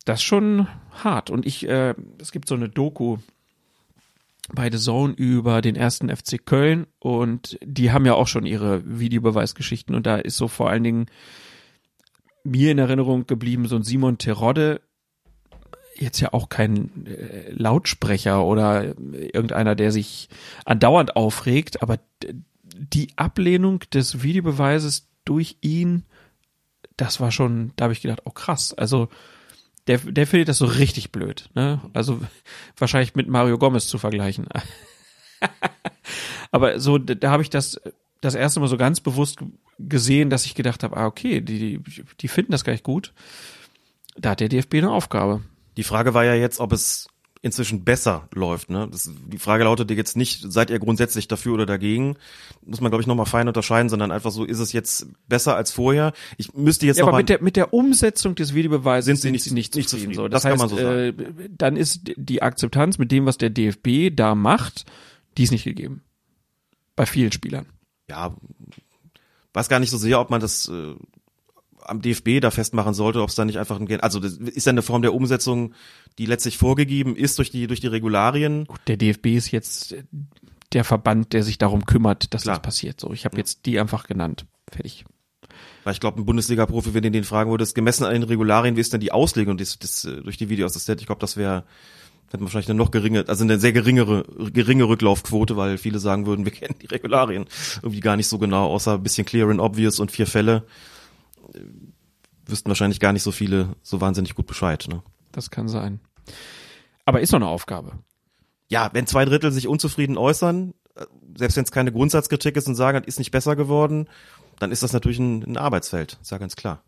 [0.05, 0.69] Das ist schon
[1.03, 1.31] hart.
[1.31, 3.19] Und ich, äh, es gibt so eine Doku
[4.53, 8.82] bei The Zone über den ersten FC Köln und die haben ja auch schon ihre
[8.85, 11.07] Videobeweisgeschichten und da ist so vor allen Dingen
[12.45, 14.82] mir in Erinnerung geblieben, so ein Simon Terodde,
[15.97, 20.28] jetzt ja auch kein äh, Lautsprecher oder irgendeiner, der sich
[20.66, 21.99] andauernd aufregt, aber
[22.74, 26.05] die Ablehnung des Videobeweises durch ihn,
[26.96, 29.09] das war schon, da habe ich gedacht, oh krass, also
[29.86, 31.80] der, der findet das so richtig blöd, ne?
[31.92, 32.20] Also
[32.76, 34.46] wahrscheinlich mit Mario Gomez zu vergleichen.
[36.51, 37.80] Aber so, da, habe ich das
[38.20, 39.40] das erste Mal so ganz bewusst
[39.78, 43.12] gesehen, dass ich gedacht habe, ah, okay, die, die, die finden das gar nicht gut.
[44.16, 45.42] Da hat der DFB eine Aufgabe.
[45.76, 47.09] Die Frage war ja jetzt, ob es
[47.44, 48.70] inzwischen besser läuft.
[48.70, 48.88] Ne?
[48.90, 52.16] Das, die Frage lautet jetzt nicht, seid ihr grundsätzlich dafür oder dagegen?
[52.64, 55.70] Muss man, glaube ich, nochmal fein unterscheiden, sondern einfach so, ist es jetzt besser als
[55.70, 56.12] vorher?
[56.38, 59.16] Ich müsste jetzt Ja, noch aber mal mit der, mit der Umsetzung des Videobeweises Sind
[59.16, 60.14] sind sie nicht- nicht, nicht zufrieden.
[60.14, 60.22] zufrieden.
[60.24, 63.36] So, das, Das kann heißt, man so äh, dann ist die Akzeptanz mit dem, was
[63.38, 64.86] der DFB da macht,
[65.36, 66.02] die ist nicht gegeben.
[66.96, 67.66] Bei vielen Spielern.
[68.08, 68.34] ja,
[69.52, 70.94] weiß gar nicht so sehr, ob man das äh,
[71.86, 74.70] am DFB da festmachen sollte, ob es da nicht einfach ein, also das ist ja
[74.70, 75.74] eine Form der Umsetzung,
[76.19, 78.66] die letztlich vorgegeben ist durch die durch die Regularien.
[78.66, 79.97] Gut, der DFB ist jetzt
[80.73, 82.57] der Verband, der sich darum kümmert, dass Klar.
[82.57, 83.01] das passiert.
[83.01, 84.47] So, ich habe jetzt die einfach genannt.
[84.70, 85.05] Fertig.
[85.85, 88.81] Weil ich glaube, ein Bundesliga-Profi, wenn du den fragen würdest, gemessen an den Regularien, wie
[88.81, 91.01] ist denn die Auslegung des, des, äh, durch die Videoassistent?
[91.01, 91.65] Ich glaube, das wäre
[92.35, 96.27] hätte man wahrscheinlich eine noch geringe, also eine sehr geringere, geringe Rücklaufquote, weil viele sagen
[96.27, 97.47] würden, wir kennen die Regularien
[97.77, 100.65] irgendwie gar nicht so genau, außer ein bisschen clear and obvious und vier Fälle.
[101.55, 101.61] Äh,
[102.47, 104.86] Wüssten wahrscheinlich gar nicht so viele so wahnsinnig gut Bescheid.
[104.91, 105.03] Ne?
[105.35, 106.01] Das kann sein.
[107.05, 107.98] Aber ist doch eine Aufgabe.
[108.69, 111.05] Ja, wenn zwei Drittel sich unzufrieden äußern, äh,
[111.36, 114.09] selbst wenn es keine Grundsatzkritik ist und sagen, ist nicht besser geworden,
[114.59, 116.82] dann ist das natürlich ein, ein Arbeitsfeld, ist ja ganz klar.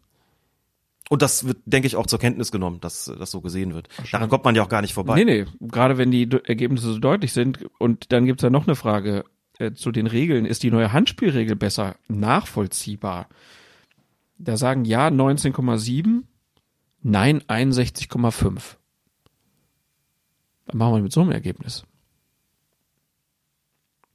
[1.08, 3.88] Und das wird, denke ich, auch zur Kenntnis genommen, dass das so gesehen wird.
[4.10, 5.22] Daran kommt man ja auch gar nicht vorbei.
[5.22, 7.64] Nee, nee, gerade wenn die Ergebnisse so deutlich sind.
[7.78, 9.24] Und dann gibt's ja noch eine Frage
[9.58, 10.46] äh, zu den Regeln.
[10.46, 13.28] Ist die neue Handspielregel besser nachvollziehbar?
[14.38, 16.22] Da sagen ja 19,7,
[17.06, 18.76] nein 61,5.
[20.66, 21.84] Was machen wir mit so einem Ergebnis?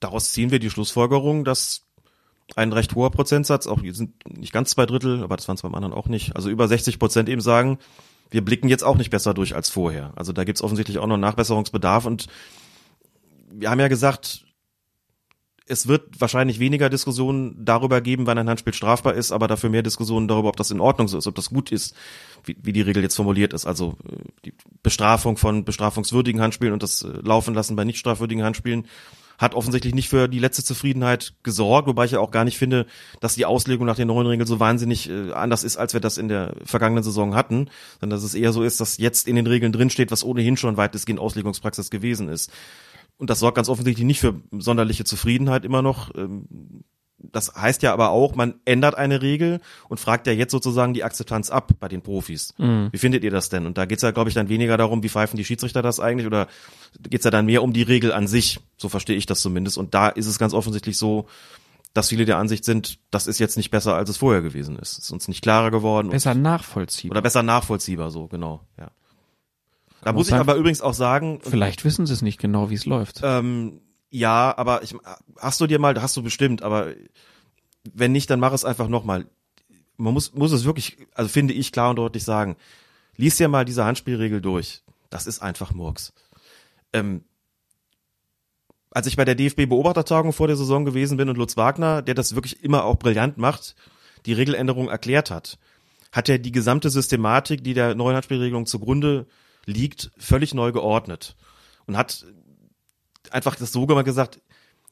[0.01, 1.87] Daraus ziehen wir die Schlussfolgerung, dass
[2.55, 5.61] ein recht hoher Prozentsatz, auch hier sind nicht ganz zwei Drittel, aber das waren es
[5.61, 7.79] beim anderen auch nicht, also über 60 Prozent eben sagen,
[8.29, 10.11] wir blicken jetzt auch nicht besser durch als vorher.
[10.17, 12.27] Also da gibt's offensichtlich auch noch Nachbesserungsbedarf und
[13.49, 14.45] wir haben ja gesagt,
[15.71, 19.83] es wird wahrscheinlich weniger Diskussionen darüber geben, wann ein Handspiel strafbar ist, aber dafür mehr
[19.83, 21.95] Diskussionen darüber, ob das in Ordnung so ist, ob das gut ist,
[22.43, 23.65] wie, wie die Regel jetzt formuliert ist.
[23.65, 24.53] Also äh, die
[24.83, 28.85] Bestrafung von bestrafungswürdigen Handspielen und das äh, Laufen lassen bei nicht strafwürdigen Handspielen
[29.37, 32.85] hat offensichtlich nicht für die letzte Zufriedenheit gesorgt, wobei ich ja auch gar nicht finde,
[33.21, 36.17] dass die Auslegung nach den neuen Regeln so wahnsinnig äh, anders ist, als wir das
[36.17, 37.69] in der vergangenen Saison hatten,
[38.01, 40.75] sondern dass es eher so ist, dass jetzt in den Regeln drinsteht, was ohnehin schon
[40.75, 42.51] weitestgehend Auslegungspraxis gewesen ist.
[43.21, 46.13] Und das sorgt ganz offensichtlich nicht für sonderliche Zufriedenheit immer noch.
[46.15, 46.83] Ähm,
[47.31, 51.03] Das heißt ja aber auch, man ändert eine Regel und fragt ja jetzt sozusagen die
[51.03, 52.55] Akzeptanz ab bei den Profis.
[52.57, 53.67] Wie findet ihr das denn?
[53.67, 56.25] Und da geht's ja, glaube ich, dann weniger darum, wie pfeifen die Schiedsrichter das eigentlich
[56.25, 56.47] oder
[57.11, 58.59] geht's ja dann mehr um die Regel an sich.
[58.75, 59.77] So verstehe ich das zumindest.
[59.77, 61.27] Und da ist es ganz offensichtlich so,
[61.93, 64.93] dass viele der Ansicht sind, das ist jetzt nicht besser, als es vorher gewesen ist.
[64.93, 66.09] Es ist uns nicht klarer geworden.
[66.09, 67.17] Besser nachvollziehbar.
[67.17, 68.89] oder besser nachvollziehbar, so, genau, ja.
[70.01, 72.85] Da muss ich aber übrigens auch sagen, Vielleicht wissen sie es nicht genau, wie es
[72.85, 73.21] läuft.
[73.23, 74.93] ähm, ja, aber ich,
[75.37, 76.93] hast du dir mal, hast du bestimmt, aber
[77.93, 79.25] wenn nicht, dann mach es einfach nochmal.
[79.97, 82.57] Man muss, muss es wirklich, also finde ich klar und deutlich sagen,
[83.15, 84.83] lies dir mal diese Handspielregel durch.
[85.09, 86.13] Das ist einfach Murks.
[86.93, 87.23] Ähm,
[88.89, 92.35] als ich bei der DFB-Beobachtertagung vor der Saison gewesen bin und Lutz Wagner, der das
[92.35, 93.75] wirklich immer auch brillant macht,
[94.25, 95.57] die Regeländerung erklärt hat,
[96.11, 99.27] hat er die gesamte Systematik, die der neuen Handspielregelung zugrunde
[99.65, 101.35] liegt, völlig neu geordnet
[101.85, 102.25] und hat
[103.31, 104.41] einfach das so gemacht gesagt,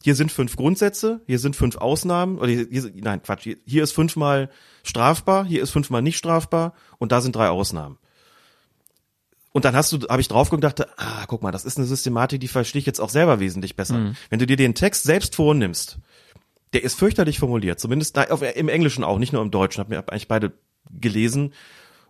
[0.01, 3.83] hier sind fünf Grundsätze, hier sind fünf Ausnahmen, oder hier, hier, nein, Quatsch, hier, hier
[3.83, 4.49] ist fünfmal
[4.83, 7.97] strafbar, hier ist fünfmal nicht strafbar und da sind drei Ausnahmen.
[9.51, 11.87] Und dann hast du, habe ich drauf und dachte, ah, guck mal, das ist eine
[11.87, 13.97] Systematik, die verstehe ich jetzt auch selber wesentlich besser.
[13.97, 14.15] Mhm.
[14.29, 15.97] Wenn du dir den Text selbst vornimmst,
[16.73, 19.95] der ist fürchterlich formuliert, zumindest da, auf, im Englischen auch, nicht nur im Deutschen, habe
[19.95, 20.53] mir eigentlich beide
[20.91, 21.53] gelesen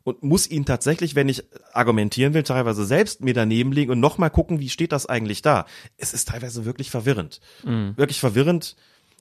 [0.04, 1.44] und muss ihn tatsächlich, wenn ich
[1.74, 5.66] argumentieren will, teilweise selbst mir daneben legen und nochmal gucken, wie steht das eigentlich da.
[5.98, 7.42] Es ist teilweise wirklich verwirrend.
[7.64, 7.94] Mhm.
[7.98, 8.76] Wirklich verwirrend,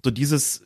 [0.05, 0.63] so dieses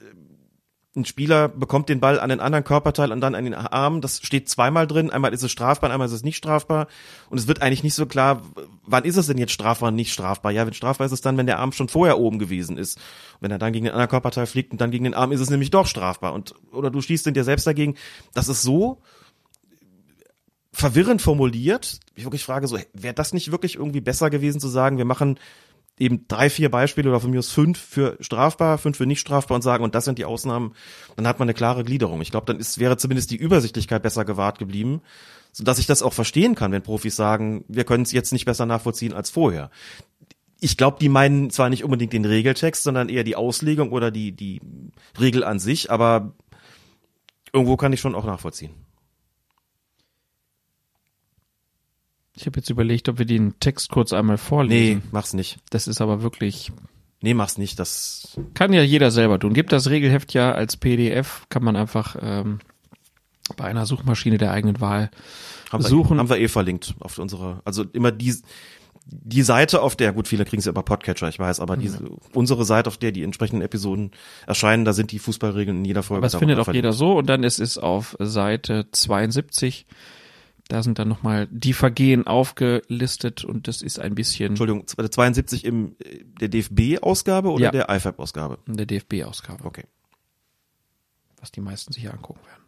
[0.94, 4.02] ein Spieler bekommt den Ball an den anderen Körperteil und dann an den Arm.
[4.02, 5.10] Das steht zweimal drin.
[5.10, 6.86] Einmal ist es strafbar, einmal ist es nicht strafbar.
[7.30, 8.43] Und es wird eigentlich nicht so klar,
[8.84, 10.52] wann ist es denn jetzt strafbar und nicht strafbar?
[10.52, 13.01] Ja, wenn strafbar ist es dann, wenn der Arm schon vorher oben gewesen ist.
[13.40, 15.48] wenn er dann gegen den anderen Körperteil fliegt und dann gegen den Arm ist es
[15.48, 16.34] nämlich doch strafbar.
[16.34, 17.97] Und, oder du schießt in dir selbst dagegen.
[18.34, 19.01] Das ist so
[20.73, 22.01] verwirrend formuliert.
[22.15, 25.39] Ich wirklich frage so, wäre das nicht wirklich irgendwie besser gewesen zu sagen, wir machen
[25.99, 29.55] eben drei, vier Beispiele oder von mir aus fünf für strafbar, fünf für nicht strafbar
[29.55, 30.74] und sagen, und das sind die Ausnahmen,
[31.16, 32.20] dann hat man eine klare Gliederung.
[32.23, 35.03] Ich glaube, dann ist, wäre zumindest die Übersichtlichkeit besser gewahrt geblieben,
[35.53, 38.66] sodass ich das auch verstehen kann, wenn Profis sagen, wir können es jetzt nicht besser
[38.66, 39.70] nachvollziehen als vorher.
[40.61, 44.32] Ich glaube, die meinen zwar nicht unbedingt den Regeltext, sondern eher die Auslegung oder die,
[44.32, 44.61] die
[45.20, 46.32] Regel an sich, aber
[47.53, 48.73] irgendwo kann ich schon auch nachvollziehen.
[52.43, 54.97] Ich habe jetzt überlegt, ob wir den Text kurz einmal vorlesen.
[54.98, 55.59] Nee, mach's nicht.
[55.70, 56.73] Das ist aber wirklich.
[57.20, 57.78] Nee, mach's nicht.
[57.78, 59.55] Das kann ja jeder selber tun.
[59.55, 62.59] Gibt das Regelheft ja als PDF, kann man einfach ähm,
[63.56, 65.10] bei einer Suchmaschine der eigenen Wahl
[65.70, 66.16] haben suchen.
[66.16, 68.35] Wir, haben wir eh verlinkt auf unserer, also immer die
[69.05, 72.10] die Seite, auf der, gut, viele kriegen sie immer Podcatcher, ich weiß, aber diese, ja.
[72.35, 74.12] unsere Seite, auf der die entsprechenden Episoden
[74.47, 76.19] erscheinen, da sind die Fußballregeln in jeder Folge.
[76.19, 79.86] Aber das findet auch jeder so und dann ist es auf Seite 72
[80.68, 84.51] da sind dann nochmal die Vergehen aufgelistet und das ist ein bisschen.
[84.51, 85.97] Entschuldigung, 72 im
[86.40, 87.70] der DFB-Ausgabe oder ja.
[87.70, 88.59] der IFAB-Ausgabe?
[88.66, 89.64] In der DFB-Ausgabe.
[89.64, 89.84] Okay.
[91.40, 92.62] Was die meisten sich angucken werden.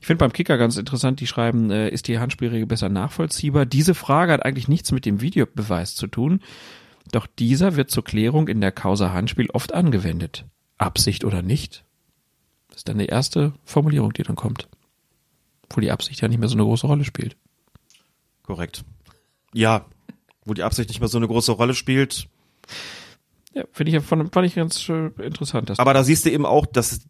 [0.00, 3.64] Ich finde beim Kicker ganz interessant, die schreiben, äh, ist die Handspielregel besser nachvollziehbar?
[3.66, 6.40] Diese Frage hat eigentlich nichts mit dem Videobeweis zu tun,
[7.10, 10.44] doch dieser wird zur Klärung in der Causa Handspiel oft angewendet.
[10.78, 11.84] Absicht oder nicht?
[12.68, 14.68] Das ist dann die erste Formulierung, die dann kommt.
[15.74, 17.36] Obwohl die Absicht ja nicht mehr so eine große Rolle spielt.
[18.44, 18.84] Korrekt.
[19.52, 19.86] Ja,
[20.44, 22.28] wo die Absicht nicht mehr so eine große Rolle spielt.
[23.54, 25.76] Ja, finde ich, fand, fand ich ganz äh, interessant.
[25.80, 27.00] Aber da siehst du eben auch, dass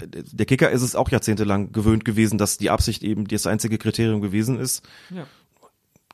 [0.00, 4.20] der Kicker ist es auch jahrzehntelang gewöhnt gewesen, dass die Absicht eben das einzige Kriterium
[4.20, 4.86] gewesen ist.
[5.10, 5.26] Ja.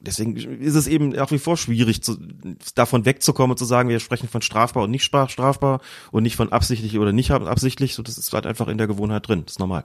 [0.01, 2.17] Deswegen ist es eben nach wie vor schwierig, zu,
[2.75, 5.83] davon wegzukommen und zu sagen, wir sprechen von strafbar und nicht strafbar
[6.13, 7.95] und nicht von absichtlich oder nicht absichtlich.
[7.95, 9.43] So, das ist halt einfach in der Gewohnheit drin.
[9.45, 9.85] Das ist normal.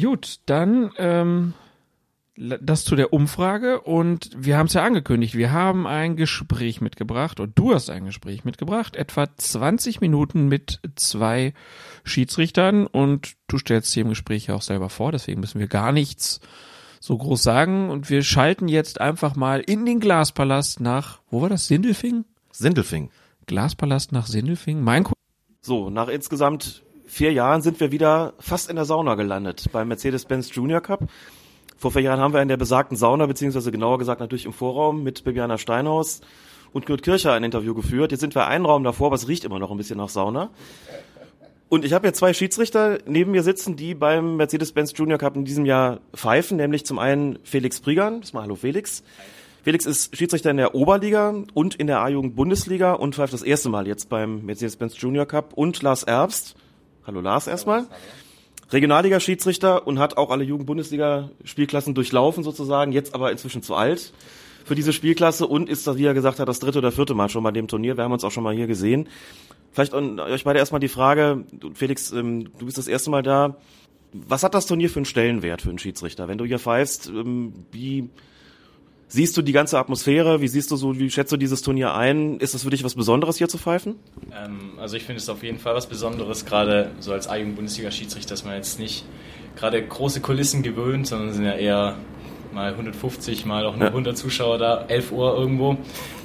[0.00, 1.54] Gut, dann ähm,
[2.36, 7.38] das zu der Umfrage und wir haben es ja angekündigt, wir haben ein Gespräch mitgebracht
[7.38, 11.54] und du hast ein Gespräch mitgebracht, etwa 20 Minuten mit zwei
[12.02, 15.92] Schiedsrichtern und du stellst dir im Gespräch ja auch selber vor, deswegen müssen wir gar
[15.92, 16.40] nichts
[16.98, 21.50] so groß sagen und wir schalten jetzt einfach mal in den Glaspalast nach, wo war
[21.50, 22.24] das, Sindelfing?
[22.50, 23.10] Sindelfing.
[23.46, 25.12] Glaspalast nach Sindelfing, mein Ko
[25.60, 26.82] So, nach insgesamt
[27.14, 31.04] vier Jahren sind wir wieder fast in der Sauna gelandet beim Mercedes-Benz Junior Cup.
[31.76, 35.04] Vor vier Jahren haben wir in der besagten Sauna, beziehungsweise genauer gesagt natürlich im Vorraum
[35.04, 36.22] mit Bibiana Steinhaus
[36.72, 38.10] und Kurt Kircher ein Interview geführt.
[38.10, 40.50] Jetzt sind wir einen Raum davor, aber es riecht immer noch ein bisschen nach Sauna.
[41.68, 45.44] Und ich habe jetzt zwei Schiedsrichter neben mir sitzen, die beim Mercedes-Benz Junior Cup in
[45.44, 48.22] diesem Jahr pfeifen, nämlich zum einen Felix Prigan.
[48.32, 49.04] Mal hallo Felix.
[49.62, 53.68] Felix ist Schiedsrichter in der Oberliga und in der A-Jugend Bundesliga und pfeift das erste
[53.68, 56.56] Mal jetzt beim Mercedes-Benz Junior Cup und Lars Erbst
[57.06, 57.86] Hallo Lars erstmal.
[58.70, 64.14] Regionalliga-Schiedsrichter und hat auch alle Jugend-Bundesliga-Spielklassen durchlaufen sozusagen, jetzt aber inzwischen zu alt
[64.64, 67.44] für diese Spielklasse und ist wie er gesagt hat, das dritte oder vierte Mal schon
[67.44, 67.98] bei dem Turnier.
[67.98, 69.08] Wir haben uns auch schon mal hier gesehen.
[69.72, 71.44] Vielleicht an euch beide erstmal die Frage,
[71.74, 73.58] Felix, ähm, du bist das erste Mal da.
[74.12, 76.28] Was hat das Turnier für einen Stellenwert für einen Schiedsrichter?
[76.28, 78.08] Wenn du hier pfeifst, ähm, wie
[79.14, 80.40] Siehst du die ganze Atmosphäre?
[80.40, 82.40] Wie siehst du so, wie schätzt du dieses Turnier ein?
[82.40, 83.94] Ist das für dich was Besonderes hier zu pfeifen?
[84.36, 88.30] Ähm, also ich finde es auf jeden Fall was Besonderes, gerade so als eigenen Bundesliga-Schiedsrichter,
[88.30, 89.04] dass man jetzt nicht
[89.54, 91.94] gerade große Kulissen gewöhnt, sondern sind ja eher
[92.52, 93.90] mal 150, mal auch nur ja.
[93.90, 95.76] 100 Zuschauer da, 11 Uhr irgendwo.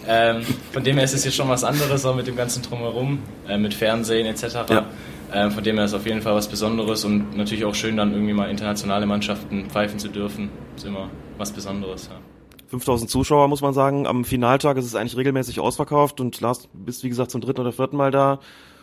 [0.07, 0.41] Ähm,
[0.71, 3.59] von dem her ist es jetzt schon was anderes, auch mit dem ganzen Drumherum, äh,
[3.59, 4.43] mit Fernsehen etc.
[4.67, 4.85] Ja.
[5.31, 7.97] Ähm, von dem her ist es auf jeden Fall was Besonderes und natürlich auch schön,
[7.97, 10.49] dann irgendwie mal internationale Mannschaften pfeifen zu dürfen.
[10.75, 12.09] Ist immer was Besonderes.
[12.11, 12.38] Ja.
[12.69, 14.07] 5000 Zuschauer, muss man sagen.
[14.07, 17.71] Am Finaltag ist es eigentlich regelmäßig ausverkauft und Lars, bist wie gesagt zum dritten oder
[17.71, 18.39] vierten Mal da.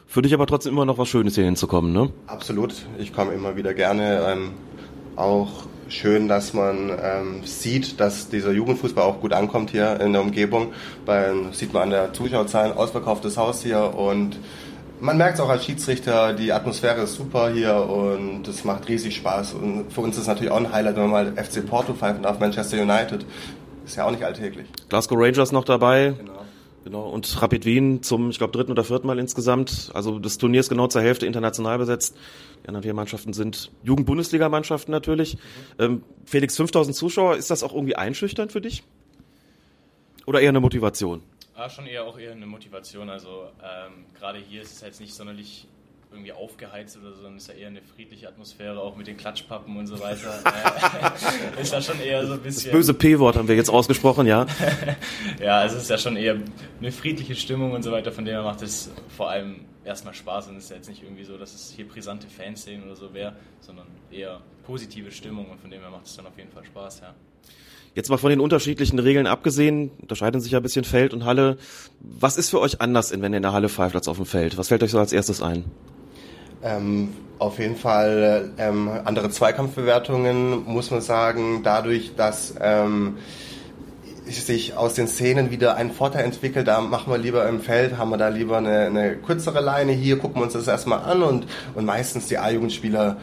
[0.06, 2.10] Für dich aber trotzdem immer noch was Schönes hier hinzukommen, ne?
[2.26, 2.74] Absolut.
[2.98, 4.24] Ich komme immer wieder gerne.
[4.28, 4.50] Ähm,
[5.16, 10.22] auch schön, dass man ähm, sieht, dass dieser Jugendfußball auch gut ankommt hier in der
[10.22, 10.72] Umgebung.
[11.04, 14.38] Bei, sieht man an der Zuschauerzahlen, ausverkauftes Haus hier und
[15.00, 19.16] man merkt es auch als Schiedsrichter, die Atmosphäre ist super hier und es macht riesig
[19.16, 19.54] Spaß.
[19.54, 22.22] Und für uns ist es natürlich auch ein Highlight, wenn man mal FC Porto pfeifen
[22.22, 23.26] darf, Manchester United.
[23.86, 24.66] Ist ja auch nicht alltäglich.
[24.88, 26.14] Glasgow Rangers noch dabei.
[26.18, 26.44] Genau.
[26.84, 29.90] Genau, und Rapid Wien zum, ich glaube, dritten oder vierten Mal insgesamt.
[29.92, 32.16] Also das Turnier ist genau zur Hälfte international besetzt.
[32.62, 35.34] Die anderen vier Mannschaften sind Jugend-Bundesliga-Mannschaften natürlich.
[35.34, 35.40] Mhm.
[35.84, 38.84] Ähm, Felix, 5000 Zuschauer, ist das auch irgendwie einschüchternd für dich?
[40.26, 41.22] Oder eher eine Motivation?
[41.56, 43.10] Ah, schon eher auch eher eine Motivation.
[43.10, 45.66] Also ähm, gerade hier ist es jetzt nicht sonderlich
[46.16, 49.76] irgendwie aufgeheizt oder so, sondern ist ja eher eine friedliche Atmosphäre, auch mit den Klatschpappen
[49.76, 50.42] und so weiter.
[51.60, 52.70] Ist ja schon eher so ein bisschen.
[52.70, 54.46] Das böse P-Wort haben wir jetzt ausgesprochen, ja.
[55.40, 56.36] ja, es ist ja schon eher
[56.80, 60.48] eine friedliche Stimmung und so weiter, von dem her macht es vor allem erstmal Spaß
[60.48, 63.14] und es ist ja jetzt nicht irgendwie so, dass es hier brisante Fanszenen oder so
[63.14, 66.64] wäre, sondern eher positive Stimmung und von dem her macht es dann auf jeden Fall
[66.64, 67.14] Spaß, ja.
[67.94, 71.56] Jetzt mal von den unterschiedlichen Regeln abgesehen, unterscheiden sich ja ein bisschen Feld und Halle.
[72.00, 74.58] Was ist für euch anders, wenn ihr in der Halle pfeift als auf dem Feld?
[74.58, 75.64] Was fällt euch so als erstes ein?
[76.66, 83.18] Ähm, auf jeden Fall ähm, andere Zweikampfbewertungen, muss man sagen, dadurch, dass ähm,
[84.26, 88.10] sich aus den Szenen wieder ein Vorteil entwickelt, da machen wir lieber im Feld, haben
[88.10, 91.46] wir da lieber eine, eine kürzere Leine, hier gucken wir uns das erstmal an und,
[91.74, 93.18] und meistens die A-Jugendspieler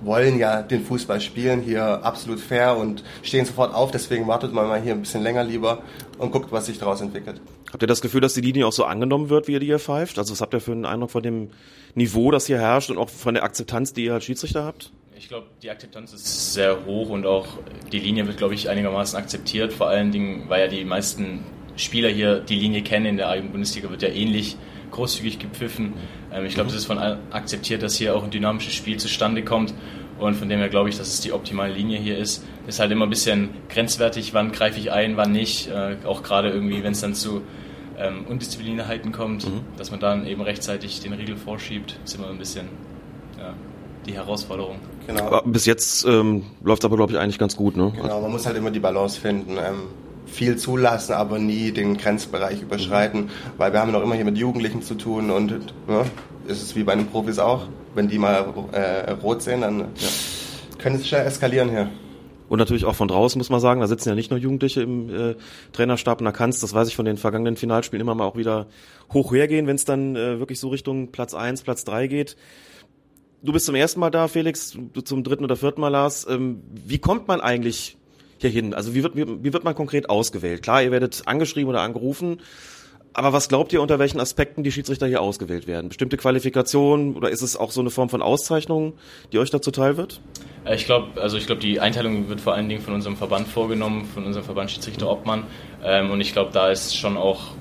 [0.00, 4.68] wollen ja den Fußball spielen, hier absolut fair und stehen sofort auf, deswegen wartet man
[4.68, 5.82] mal hier ein bisschen länger lieber
[6.18, 7.40] und guckt, was sich daraus entwickelt.
[7.72, 9.78] Habt ihr das Gefühl, dass die Linie auch so angenommen wird, wie ihr die hier
[9.78, 10.18] pfeift?
[10.18, 11.50] Also was habt ihr für einen Eindruck von dem
[11.94, 14.92] Niveau, das hier herrscht und auch von der Akzeptanz, die ihr als Schiedsrichter habt?
[15.16, 17.46] Ich glaube, die Akzeptanz ist sehr hoch und auch
[17.92, 19.72] die Linie wird, glaube ich, einigermaßen akzeptiert.
[19.72, 21.44] Vor allen Dingen, weil ja die meisten
[21.76, 24.56] Spieler hier die Linie kennen in der eigenen Bundesliga, wird ja ähnlich
[24.90, 25.94] großzügig gepfiffen.
[26.32, 29.42] Ähm, ich glaube, es ist von allen akzeptiert, dass hier auch ein dynamisches Spiel zustande
[29.44, 29.74] kommt.
[30.18, 32.44] Und von dem her glaube ich, dass es die optimale Linie hier ist.
[32.66, 35.68] Ist halt immer ein bisschen grenzwertig, wann greife ich ein, wann nicht.
[35.68, 37.42] Äh, auch gerade irgendwie, wenn es dann zu
[37.98, 39.60] ähm, Undisziplinierheiten kommt, mhm.
[39.76, 42.66] dass man dann eben rechtzeitig den Riegel vorschiebt, ist immer ein bisschen
[43.38, 43.54] ja,
[44.06, 44.76] die Herausforderung.
[45.06, 45.24] Genau.
[45.24, 47.76] Aber bis jetzt ähm, läuft es aber, glaube ich, eigentlich ganz gut.
[47.76, 47.92] Ne?
[47.94, 49.52] Genau, man muss halt immer die Balance finden.
[49.52, 49.82] Ähm,
[50.28, 53.30] viel zulassen, aber nie den Grenzbereich überschreiten, mhm.
[53.56, 55.52] weil wir haben noch immer hier mit Jugendlichen zu tun und
[55.88, 56.02] ja,
[56.46, 57.66] ist es wie bei den Profis auch.
[57.94, 60.08] Wenn die mal äh, rot sehen, dann ja,
[60.78, 61.88] können es schnell eskalieren hier.
[62.48, 65.10] Und natürlich auch von draußen muss man sagen, da sitzen ja nicht nur Jugendliche im
[65.10, 65.34] äh,
[65.72, 68.68] Trainerstab und da kannst, das weiß ich von den vergangenen Finalspielen, immer mal auch wieder
[69.12, 72.36] hoch hergehen, wenn es dann äh, wirklich so Richtung Platz eins, Platz drei geht.
[73.42, 76.26] Du bist zum ersten Mal da, Felix, du zum dritten oder vierten Mal, Lars.
[76.28, 77.98] Ähm, wie kommt man eigentlich
[78.40, 78.74] hier hin?
[78.74, 80.62] Also wie wird, wie, wie wird man konkret ausgewählt?
[80.62, 82.40] Klar, ihr werdet angeschrieben oder angerufen.
[83.14, 85.88] Aber was glaubt ihr, unter welchen Aspekten die Schiedsrichter hier ausgewählt werden?
[85.88, 88.92] Bestimmte Qualifikationen oder ist es auch so eine Form von Auszeichnung,
[89.32, 90.20] die euch dazu teil wird?
[90.64, 93.48] Äh, ich glaube, also ich glaube, die Einteilung wird vor allen Dingen von unserem Verband
[93.48, 95.44] vorgenommen, von unserem Verband Schiedsrichter Obmann.
[95.82, 97.52] Ähm, und ich glaube, da ist schon auch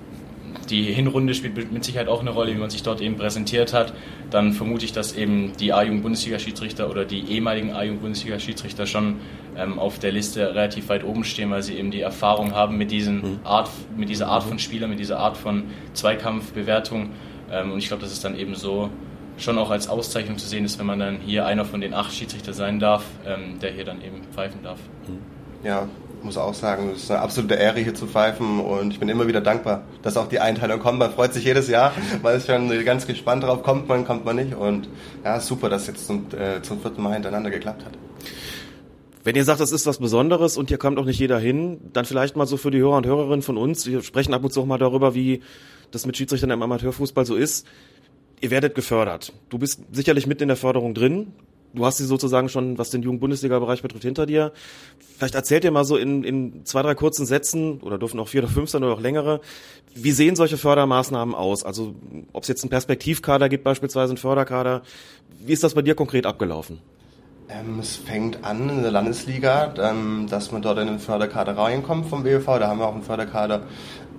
[0.69, 3.93] die Hinrunde spielt mit Sicherheit auch eine Rolle, wie man sich dort eben präsentiert hat.
[4.29, 9.15] Dann vermute ich, dass eben die A-Jugend-Bundesliga-Schiedsrichter oder die ehemaligen A-Jugend-Bundesliga-Schiedsrichter schon
[9.57, 12.91] ähm, auf der Liste relativ weit oben stehen, weil sie eben die Erfahrung haben mit,
[12.91, 13.39] diesen mhm.
[13.43, 15.63] Art, mit dieser Art von Spieler, mit dieser Art von
[15.93, 17.09] Zweikampfbewertung.
[17.51, 18.89] Ähm, und ich glaube, dass es dann eben so
[19.37, 22.13] schon auch als Auszeichnung zu sehen ist, wenn man dann hier einer von den acht
[22.13, 24.79] Schiedsrichter sein darf, ähm, der hier dann eben pfeifen darf.
[25.63, 25.87] Ja,
[26.23, 29.27] muss auch sagen, es ist eine absolute Ehre hier zu pfeifen und ich bin immer
[29.27, 30.99] wieder dankbar, dass auch die Einteilung kommt.
[30.99, 34.35] Man freut sich jedes Jahr, weil ist schon ganz gespannt drauf, kommt man, kommt man
[34.35, 34.89] nicht und
[35.23, 37.93] ja, super, dass es jetzt zum, äh, zum vierten Mal hintereinander geklappt hat.
[39.27, 42.05] Wenn ihr sagt, das ist was Besonderes und hier kommt auch nicht jeder hin, dann
[42.05, 43.85] vielleicht mal so für die Hörer und Hörerinnen von uns.
[43.85, 45.41] Wir sprechen ab und zu auch mal darüber, wie
[45.91, 47.67] das mit Schiedsrichtern im Amateurfußball so ist
[48.41, 49.33] ihr werdet gefördert.
[49.49, 51.33] Du bist sicherlich mit in der Förderung drin.
[51.73, 54.53] Du hast sie sozusagen schon, was den Jugend-Bundesliga-Bereich betrifft, hinter dir.
[55.17, 58.43] Vielleicht erzählt ihr mal so in, in zwei, drei kurzen Sätzen, oder dürfen auch vier
[58.43, 59.41] oder fünf sein oder auch längere,
[59.93, 61.63] wie sehen solche Fördermaßnahmen aus?
[61.63, 61.95] Also
[62.31, 64.81] ob es jetzt einen Perspektivkader gibt, beispielsweise einen Förderkader.
[65.45, 66.79] Wie ist das bei dir konkret abgelaufen?
[67.49, 72.07] Ähm, es fängt an in der Landesliga, ähm, dass man dort in den Förderkader reinkommt
[72.07, 72.59] vom BV.
[72.59, 73.61] Da haben wir auch einen Förderkader,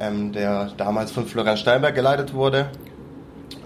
[0.01, 2.71] ähm, der damals von Florian Steinberg geleitet wurde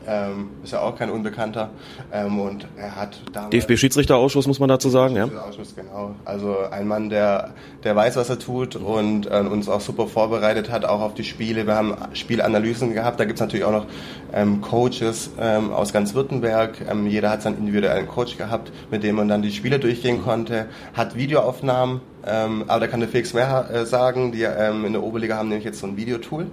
[0.07, 1.71] ähm, ist ja auch kein Unbekannter.
[2.13, 3.21] Ähm, und er hat
[3.53, 5.25] DFB-Schiedsrichterausschuss muss man dazu sagen, ja?
[5.25, 6.15] Ausschuss, genau.
[6.25, 7.51] Also ein Mann, der,
[7.85, 11.25] der weiß, was er tut und äh, uns auch super vorbereitet hat, auch auf die
[11.25, 11.67] Spiele.
[11.67, 13.21] Wir haben Spielanalysen gehabt.
[13.21, 13.87] Da gibt's natürlich auch noch
[14.33, 16.77] ähm, Coaches ähm, aus ganz Württemberg.
[16.91, 20.67] Ähm, jeder hat seinen individuellen Coach gehabt, mit dem man dann die Spiele durchgehen konnte.
[20.95, 24.33] Hat Videoaufnahmen, ähm, aber da kann der Felix mehr äh, sagen.
[24.33, 26.47] Die in der Oberliga haben nämlich jetzt so ein Videotool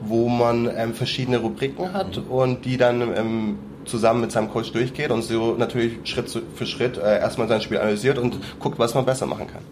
[0.00, 5.10] wo man ähm, verschiedene Rubriken hat und die dann ähm, zusammen mit seinem Coach durchgeht
[5.10, 9.04] und so natürlich Schritt für Schritt äh, erstmal sein Spiel analysiert und guckt, was man
[9.04, 9.62] besser machen kann.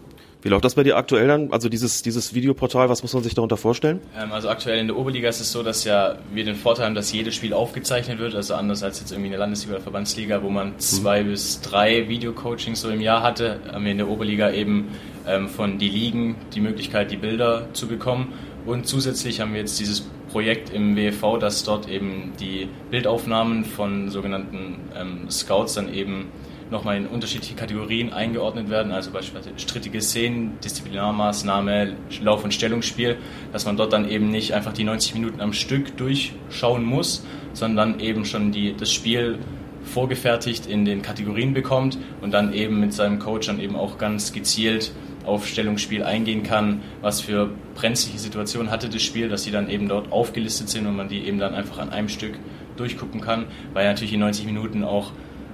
[0.43, 1.53] Wie läuft das bei dir aktuell dann?
[1.53, 4.01] Also dieses, dieses Videoportal, was muss man sich darunter vorstellen?
[4.19, 6.95] Ähm, also aktuell in der Oberliga ist es so, dass ja wir den Vorteil haben,
[6.95, 10.43] dass jedes Spiel aufgezeichnet wird, also anders als jetzt irgendwie in der Landesliga oder Verbandsliga,
[10.43, 11.29] wo man zwei mhm.
[11.29, 14.89] bis drei Videocoachings so im Jahr hatte, haben wir in der Oberliga eben
[15.25, 18.33] ähm, von die Ligen die Möglichkeit, die Bilder zu bekommen.
[18.65, 24.09] Und zusätzlich haben wir jetzt dieses Projekt im WFV, dass dort eben die Bildaufnahmen von
[24.09, 26.27] sogenannten ähm, Scouts dann eben
[26.71, 33.17] nochmal in unterschiedliche Kategorien eingeordnet werden, also beispielsweise strittige Szenen, Disziplinarmaßnahme, Lauf- und Stellungsspiel,
[33.51, 37.99] dass man dort dann eben nicht einfach die 90 Minuten am Stück durchschauen muss, sondern
[37.99, 39.39] eben schon die, das Spiel
[39.83, 44.31] vorgefertigt in den Kategorien bekommt und dann eben mit seinem Coach dann eben auch ganz
[44.31, 44.93] gezielt
[45.25, 49.87] auf Stellungsspiel eingehen kann, was für brenzliche Situationen hatte das Spiel, dass sie dann eben
[49.87, 52.33] dort aufgelistet sind und man die eben dann einfach an einem Stück
[52.77, 55.11] durchgucken kann, weil natürlich in 90 Minuten auch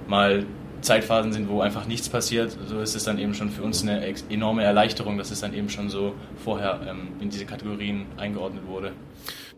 [0.08, 0.44] mal
[0.80, 4.02] Zeitphasen sind, wo einfach nichts passiert, so ist es dann eben schon für uns eine
[4.30, 8.92] enorme Erleichterung, dass es dann eben schon so vorher ähm, in diese Kategorien eingeordnet wurde.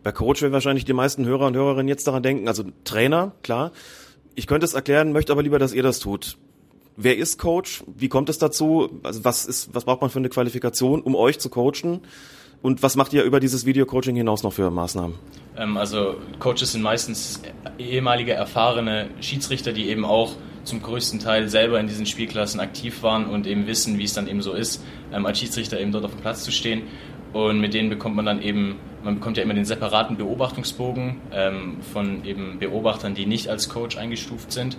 [0.03, 3.71] Bei Coach werden wahrscheinlich die meisten Hörer und Hörerinnen jetzt daran denken, also Trainer, klar.
[4.35, 6.37] Ich könnte es erklären, möchte aber lieber, dass ihr das tut.
[6.95, 7.83] Wer ist Coach?
[7.87, 8.99] Wie kommt es dazu?
[9.03, 12.01] Also was ist, was braucht man für eine Qualifikation, um euch zu coachen?
[12.61, 15.15] Und was macht ihr über dieses Video-Coaching hinaus noch für Maßnahmen?
[15.57, 17.41] Ähm, also Coaches sind meistens
[17.77, 20.33] ehemalige erfahrene Schiedsrichter, die eben auch
[20.63, 24.27] zum größten Teil selber in diesen Spielklassen aktiv waren und eben wissen, wie es dann
[24.27, 26.83] eben so ist, ähm, als Schiedsrichter eben dort auf dem Platz zu stehen.
[27.33, 31.77] Und mit denen bekommt man dann eben, man bekommt ja immer den separaten Beobachtungsbogen ähm,
[31.81, 34.77] von eben Beobachtern, die nicht als Coach eingestuft sind.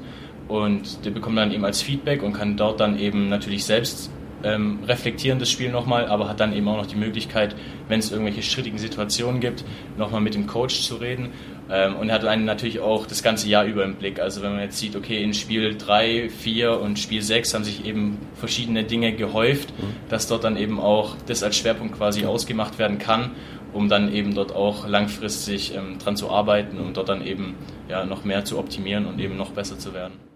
[0.49, 4.11] Und der bekommt dann eben als Feedback und kann dort dann eben natürlich selbst
[4.45, 7.57] ähm, reflektieren das Spiel nochmal, aber hat dann eben auch noch die Möglichkeit,
[7.89, 9.65] wenn es irgendwelche strittigen Situationen gibt,
[9.97, 11.31] nochmal mit dem Coach zu reden.
[11.71, 14.21] Ähm, und er hat einen natürlich auch das ganze Jahr über im Blick.
[14.21, 17.87] Also wenn man jetzt sieht, okay, in Spiel 3, 4 und Spiel 6 haben sich
[17.87, 19.95] eben verschiedene Dinge gehäuft, mhm.
[20.11, 23.31] dass dort dann eben auch das als Schwerpunkt quasi ausgemacht werden kann,
[23.73, 27.55] um dann eben dort auch langfristig ähm, dran zu arbeiten, um dort dann eben
[27.89, 30.34] ja, noch mehr zu optimieren und eben noch besser zu werden.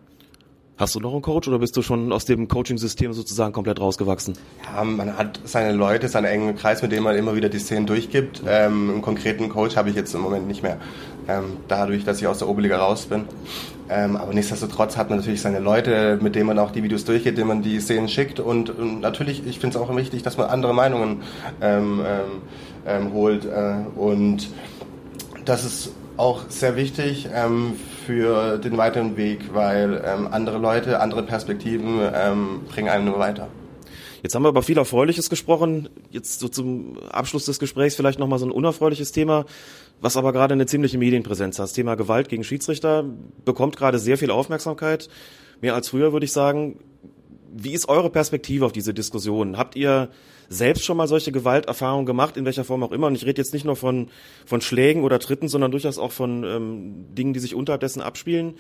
[0.79, 4.35] Hast du noch einen Coach oder bist du schon aus dem Coaching-System sozusagen komplett rausgewachsen?
[4.65, 7.85] Ja, man hat seine Leute, seinen engen Kreis, mit dem man immer wieder die Szenen
[7.85, 8.43] durchgibt.
[8.47, 10.77] Ähm, einen konkreten Coach habe ich jetzt im Moment nicht mehr,
[11.27, 13.25] ähm, dadurch, dass ich aus der Oberliga raus bin.
[13.91, 17.39] Ähm, aber nichtsdestotrotz hat man natürlich seine Leute, mit denen man auch die Videos durchgeht,
[17.39, 18.39] denen man die Szenen schickt.
[18.39, 21.23] Und, und natürlich, ich finde es auch wichtig, dass man andere Meinungen
[21.61, 22.43] ähm, ähm,
[22.87, 23.47] ähm, holt.
[23.47, 24.49] Äh, und
[25.45, 27.73] das ist auch sehr wichtig ähm,
[28.09, 33.49] für den weiteren Weg, weil ähm, andere Leute, andere Perspektiven ähm, bringen einen nur weiter.
[34.23, 35.91] Jetzt haben wir über viel Erfreuliches gesprochen.
[36.11, 39.45] Jetzt so zum Abschluss des Gesprächs vielleicht nochmal so ein unerfreuliches Thema,
[40.01, 41.65] was aber gerade eine ziemliche Medienpräsenz hat.
[41.65, 43.05] Das Thema Gewalt gegen Schiedsrichter
[43.45, 45.11] bekommt gerade sehr viel Aufmerksamkeit.
[45.61, 46.79] Mehr als früher, würde ich sagen.
[47.55, 49.59] Wie ist eure Perspektive auf diese Diskussion?
[49.59, 50.09] Habt ihr
[50.49, 53.07] selbst schon mal solche Gewalterfahrungen gemacht, in welcher Form auch immer?
[53.07, 54.09] Und ich rede jetzt nicht nur von,
[54.47, 58.55] von Schlägen oder Tritten, sondern durchaus auch von ähm, Dingen, die sich unterhalb dessen abspielen.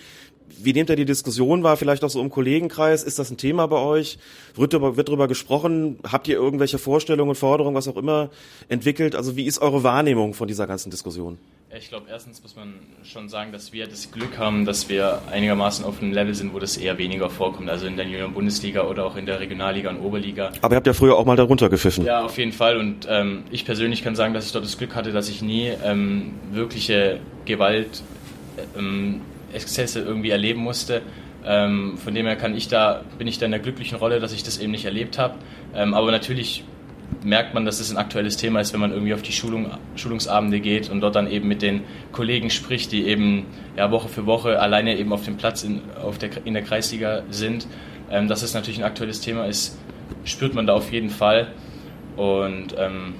[0.63, 1.77] Wie nehmt ihr die Diskussion wahr?
[1.77, 3.03] Vielleicht auch so im Kollegenkreis?
[3.03, 4.19] Ist das ein Thema bei euch?
[4.55, 5.99] Wird darüber, wird darüber gesprochen?
[6.05, 8.31] Habt ihr irgendwelche Vorstellungen, Forderungen, was auch immer
[8.69, 9.15] entwickelt?
[9.15, 11.39] Also wie ist eure Wahrnehmung von dieser ganzen Diskussion?
[11.77, 12.73] Ich glaube, erstens muss man
[13.05, 16.59] schon sagen, dass wir das Glück haben, dass wir einigermaßen auf einem Level sind, wo
[16.59, 17.69] das eher weniger vorkommt.
[17.69, 20.51] Also in der Junioren-Bundesliga oder auch in der Regionalliga und Oberliga.
[20.63, 22.07] Aber ihr habt ja früher auch mal darunter gepfiffen.
[22.07, 22.79] Ja, auf jeden Fall.
[22.79, 25.71] Und ähm, ich persönlich kann sagen, dass ich dort das Glück hatte, dass ich nie
[25.85, 28.03] ähm, wirkliche Gewalt,
[28.75, 29.21] ähm,
[29.53, 31.03] Exzesse irgendwie erleben musste.
[31.45, 34.33] Ähm, von dem her kann ich da, bin ich da in der glücklichen Rolle, dass
[34.33, 35.35] ich das eben nicht erlebt habe.
[35.75, 36.65] Ähm, aber natürlich
[37.25, 40.61] merkt man, dass es ein aktuelles Thema ist, wenn man irgendwie auf die Schulung, Schulungsabende
[40.61, 41.83] geht und dort dann eben mit den
[42.13, 46.19] Kollegen spricht, die eben ja, Woche für Woche alleine eben auf dem Platz in, auf
[46.19, 47.67] der, in der Kreisliga sind.
[48.11, 49.79] Ähm, dass es natürlich ein aktuelles Thema ist,
[50.25, 51.49] spürt man da auf jeden Fall.
[52.17, 53.15] Und ähm,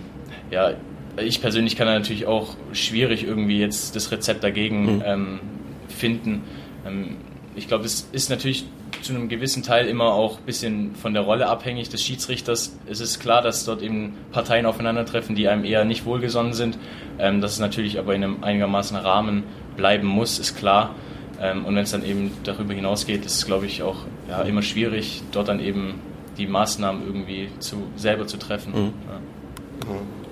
[0.51, 0.73] ja,
[1.17, 5.03] ich persönlich kann da natürlich auch schwierig irgendwie jetzt das Rezept dagegen mhm.
[5.05, 5.41] ähm,
[5.89, 6.43] finden.
[6.87, 7.17] Ähm,
[7.55, 8.65] ich glaube, es ist natürlich
[9.03, 12.77] zu einem gewissen Teil immer auch ein bisschen von der Rolle abhängig des Schiedsrichters.
[12.89, 16.79] Es ist klar, dass dort eben Parteien aufeinandertreffen, die einem eher nicht wohlgesonnen sind.
[17.19, 19.45] Ähm, dass es natürlich aber in einem einigermaßen Rahmen
[19.77, 20.95] bleiben muss, ist klar.
[21.41, 23.97] Ähm, und wenn es dann eben darüber hinausgeht, ist es, glaube ich, auch
[24.29, 26.01] ja, immer schwierig, dort dann eben
[26.37, 28.73] die Maßnahmen irgendwie zu, selber zu treffen.
[28.73, 28.93] Mhm.
[29.09, 29.21] Ja.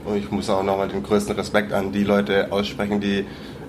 [0.05, 3.24] Und ich muss auch nochmal den größten Respekt an die Leute aussprechen, die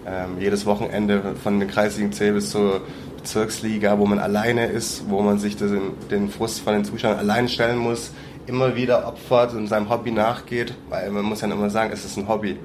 [0.05, 2.81] ähm, jedes Wochenende von den kreisigen C bis zur
[3.27, 7.49] Bezirksliga, wo man alleine ist, wo man sich den, den Frust von den Zuschauern allein
[7.49, 8.11] stellen muss,
[8.45, 12.17] immer wieder opfert und seinem Hobby nachgeht, weil man muss ja immer sagen, es ist
[12.17, 12.57] ein Hobby.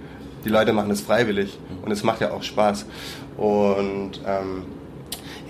[0.45, 2.87] Die Leute machen es freiwillig und es macht ja auch Spaß.
[3.37, 4.63] Und ähm,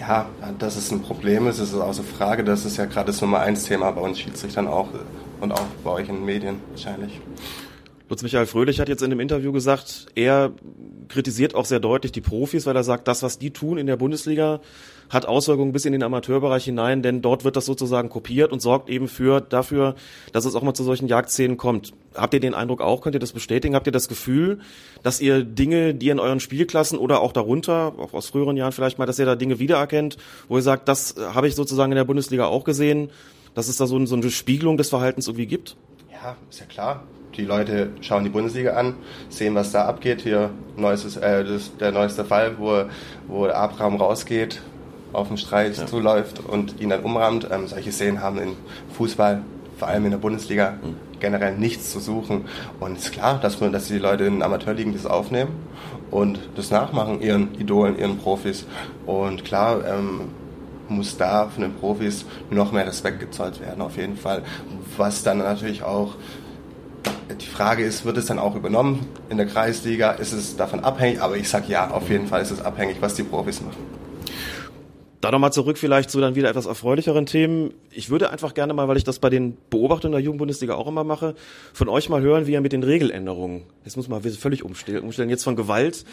[0.01, 2.43] Ja, dass es ein Problem ist, ist außer Frage.
[2.43, 4.89] Das ist ja gerade das Nummer eins Thema bei uns Schiedsrichtern auch
[5.43, 7.20] und auch bei euch in den Medien wahrscheinlich.
[8.09, 10.52] Lutz Michael Fröhlich hat jetzt in dem Interview gesagt, er
[11.09, 13.97] kritisiert auch sehr deutlich die Profis, weil er sagt, das, was die tun in der
[13.97, 14.60] Bundesliga,
[15.12, 18.89] hat Auswirkungen bis in den Amateurbereich hinein, denn dort wird das sozusagen kopiert und sorgt
[18.89, 19.94] eben für dafür,
[20.32, 21.93] dass es auch mal zu solchen Jagdszenen kommt.
[22.14, 23.02] Habt ihr den Eindruck auch?
[23.02, 23.74] Könnt ihr das bestätigen?
[23.74, 24.60] Habt ihr das Gefühl,
[25.02, 28.98] dass ihr Dinge, die in euren Spielklassen oder auch darunter, auch aus früheren Jahren vielleicht
[28.98, 30.16] mal, dass ihr da Dinge wiedererkennt,
[30.48, 33.10] wo ihr sagt, das habe ich sozusagen in der Bundesliga auch gesehen,
[33.55, 35.76] dass es da so, so eine Spiegelung des Verhaltens irgendwie gibt?
[36.10, 37.02] Ja, ist ja klar
[37.36, 38.94] die Leute schauen die Bundesliga an,
[39.28, 40.22] sehen, was da abgeht.
[40.22, 42.84] Hier neuestes, äh, das, der neueste Fall, wo,
[43.26, 44.60] wo Abraham rausgeht,
[45.12, 45.86] auf den Streich ja.
[45.86, 47.48] zuläuft und ihn dann umrahmt.
[47.51, 48.56] Ähm, solche Szenen haben im
[48.97, 49.43] Fußball,
[49.78, 50.97] vor allem in der Bundesliga, mhm.
[51.20, 52.44] generell nichts zu suchen.
[52.80, 55.51] Und es ist klar, dass, man, dass die Leute in Amateurligen das aufnehmen
[56.10, 58.66] und das nachmachen, ihren Idolen, ihren Profis.
[59.06, 60.28] Und klar, ähm,
[60.89, 64.43] muss da von den Profis noch mehr Respekt gezollt werden, auf jeden Fall.
[64.97, 66.16] Was dann natürlich auch
[67.40, 70.12] die Frage ist, wird es dann auch übernommen in der Kreisliga?
[70.12, 71.20] Ist es davon abhängig?
[71.22, 74.01] Aber ich sage ja, auf jeden Fall ist es abhängig, was die Profis machen.
[75.23, 77.73] Da nochmal zurück vielleicht zu dann wieder etwas erfreulicheren Themen.
[77.93, 81.05] Ich würde einfach gerne mal, weil ich das bei den Beobachtungen der Jugendbundesliga auch immer
[81.05, 81.36] mache,
[81.73, 85.44] von euch mal hören, wie ihr mit den Regeländerungen, jetzt muss man völlig umstellen, jetzt
[85.44, 86.05] von Gewalt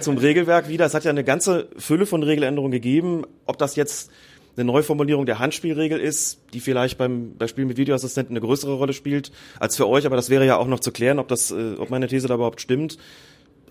[0.00, 0.84] zum Regelwerk wieder.
[0.84, 3.24] Es hat ja eine ganze Fülle von Regeländerungen gegeben.
[3.46, 4.10] Ob das jetzt
[4.58, 8.92] eine Neuformulierung der Handspielregel ist, die vielleicht beim, bei Spielen mit Videoassistenten eine größere Rolle
[8.92, 11.76] spielt als für euch, aber das wäre ja auch noch zu klären, ob das, äh,
[11.78, 12.98] ob meine These da überhaupt stimmt.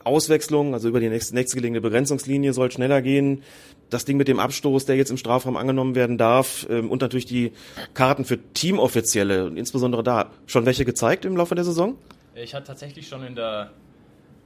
[0.07, 3.43] Auswechslung, also über die nächste, nächstgelegene Begrenzungslinie soll schneller gehen.
[3.89, 7.25] Das Ding mit dem Abstoß, der jetzt im Strafraum angenommen werden darf ähm, und natürlich
[7.25, 7.51] die
[7.93, 11.95] Karten für Teamoffizielle und insbesondere da schon welche gezeigt im Laufe der Saison?
[12.35, 13.71] Ich hatte tatsächlich schon in der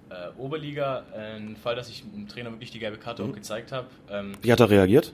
[0.10, 3.32] äh, Oberliga einen Fall, dass ich dem Trainer wirklich die gelbe Karte mhm.
[3.32, 3.88] auch gezeigt habe.
[4.10, 5.14] Ähm, Wie hat er reagiert?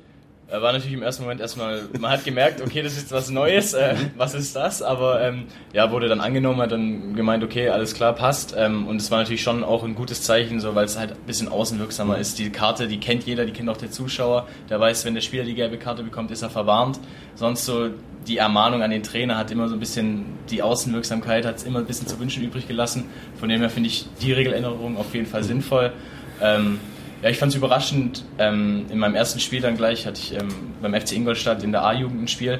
[0.49, 3.73] Äh, war natürlich im ersten Moment erstmal, man hat gemerkt, okay, das ist was Neues,
[3.73, 4.81] äh, was ist das?
[4.81, 8.55] Aber ähm, ja, wurde dann angenommen, hat dann gemeint, okay, alles klar, passt.
[8.57, 11.17] Ähm, und es war natürlich schon auch ein gutes Zeichen, so weil es halt ein
[11.27, 12.39] bisschen außenwirksamer ist.
[12.39, 14.47] Die Karte, die kennt jeder, die kennt auch der Zuschauer.
[14.69, 16.97] Der weiß, wenn der Spieler die gelbe Karte bekommt, ist er verwarnt.
[17.35, 17.89] Sonst so
[18.25, 21.85] die Ermahnung an den Trainer hat immer so ein bisschen, die Außenwirksamkeit hat immer ein
[21.85, 23.05] bisschen zu wünschen übrig gelassen.
[23.37, 25.91] Von dem her finde ich die Regeländerung auf jeden Fall sinnvoll.
[26.41, 26.79] Ähm,
[27.21, 28.23] ja, ich fand es überraschend.
[28.37, 30.47] Ähm, in meinem ersten Spiel dann gleich hatte ich ähm,
[30.81, 32.59] beim FC Ingolstadt in der A-Jugend ein Spiel,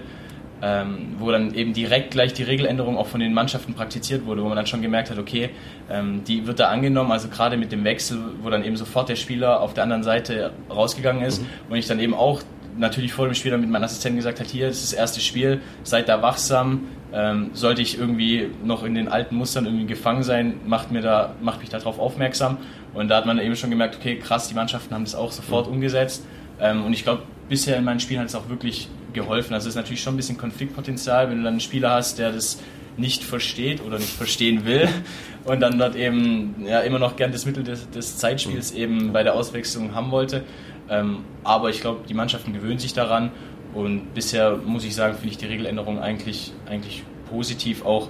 [0.61, 4.47] ähm, wo dann eben direkt gleich die Regeländerung auch von den Mannschaften praktiziert wurde, wo
[4.47, 5.49] man dann schon gemerkt hat, okay,
[5.89, 9.15] ähm, die wird da angenommen, also gerade mit dem Wechsel, wo dann eben sofort der
[9.15, 11.47] Spieler auf der anderen Seite rausgegangen ist mhm.
[11.69, 12.41] und ich dann eben auch
[12.77, 15.19] natürlich vor dem Spiel dann mit meinem Assistenten gesagt hat, hier, das ist das erste
[15.19, 20.23] Spiel, seid da wachsam, ähm, sollte ich irgendwie noch in den alten Mustern irgendwie gefangen
[20.23, 22.57] sein, macht, mir da, macht mich darauf aufmerksam.
[22.97, 25.67] Und da hat man eben schon gemerkt, okay, krass, die Mannschaften haben das auch sofort
[25.67, 26.25] umgesetzt.
[26.59, 29.53] Ähm, und ich glaube, bisher in meinen Spielen hat es auch wirklich geholfen.
[29.53, 32.31] Also es ist natürlich schon ein bisschen Konfliktpotenzial, wenn du dann einen Spieler hast, der
[32.31, 32.59] das
[32.97, 34.89] nicht versteht oder nicht verstehen will
[35.45, 39.21] und dann dort eben ja, immer noch gern das Mittel des, des Zeitspiels eben bei
[39.21, 40.43] der Auswechslung haben wollte.
[40.89, 43.29] Ähm, aber ich glaube, die Mannschaften gewöhnen sich daran
[43.75, 47.85] und bisher muss ich sagen, finde ich die Regeländerung eigentlich, eigentlich positiv.
[47.85, 48.09] Auch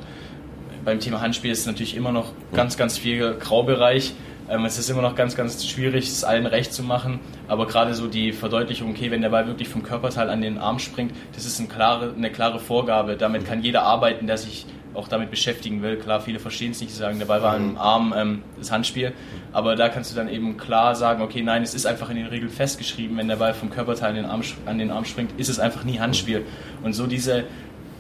[0.85, 4.13] beim Thema Handspiel ist natürlich immer noch ganz, ganz viel Graubereich.
[4.49, 7.19] Ähm, es ist immer noch ganz, ganz schwierig, es allen recht zu machen.
[7.47, 10.79] Aber gerade so die Verdeutlichung, okay, wenn der Ball wirklich vom Körperteil an den Arm
[10.79, 13.17] springt, das ist eine klare, eine klare Vorgabe.
[13.17, 15.97] Damit kann jeder arbeiten, der sich auch damit beschäftigen will.
[15.97, 19.13] Klar, viele verstehen es nicht, sie sagen, der Ball war im Arm, ähm, das Handspiel.
[19.53, 22.27] Aber da kannst du dann eben klar sagen, okay, nein, es ist einfach in den
[22.27, 25.49] Regeln festgeschrieben, wenn der Ball vom Körperteil an den Arm, an den Arm springt, ist
[25.49, 26.45] es einfach nie Handspiel.
[26.83, 27.43] Und so diese,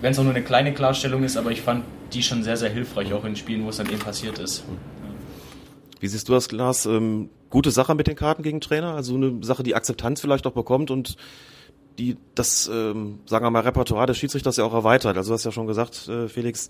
[0.01, 1.83] wenn es auch nur eine kleine Klarstellung ist, aber ich fand
[2.13, 4.63] die schon sehr, sehr hilfreich, auch in Spielen, wo es dann eben passiert ist.
[5.99, 6.85] Wie siehst du das, Glas?
[6.85, 8.93] Ähm, gute Sache mit den Karten gegen Trainer?
[8.93, 11.17] Also eine Sache, die Akzeptanz vielleicht auch bekommt und
[11.97, 15.17] die das, ähm, sagen wir mal, Repertoire des Schiedsrichters ja auch erweitert.
[15.17, 16.69] Also du hast ja schon gesagt, äh, Felix,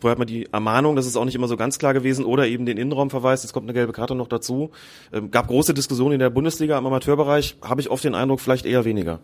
[0.00, 2.46] vorher hat man die Ermahnung, das ist auch nicht immer so ganz klar gewesen, oder
[2.46, 4.70] eben den Innenraumverweis, jetzt kommt eine gelbe Karte noch dazu.
[5.12, 8.66] Ähm, gab große Diskussionen in der Bundesliga im Amateurbereich, habe ich oft den Eindruck, vielleicht
[8.66, 9.20] eher weniger.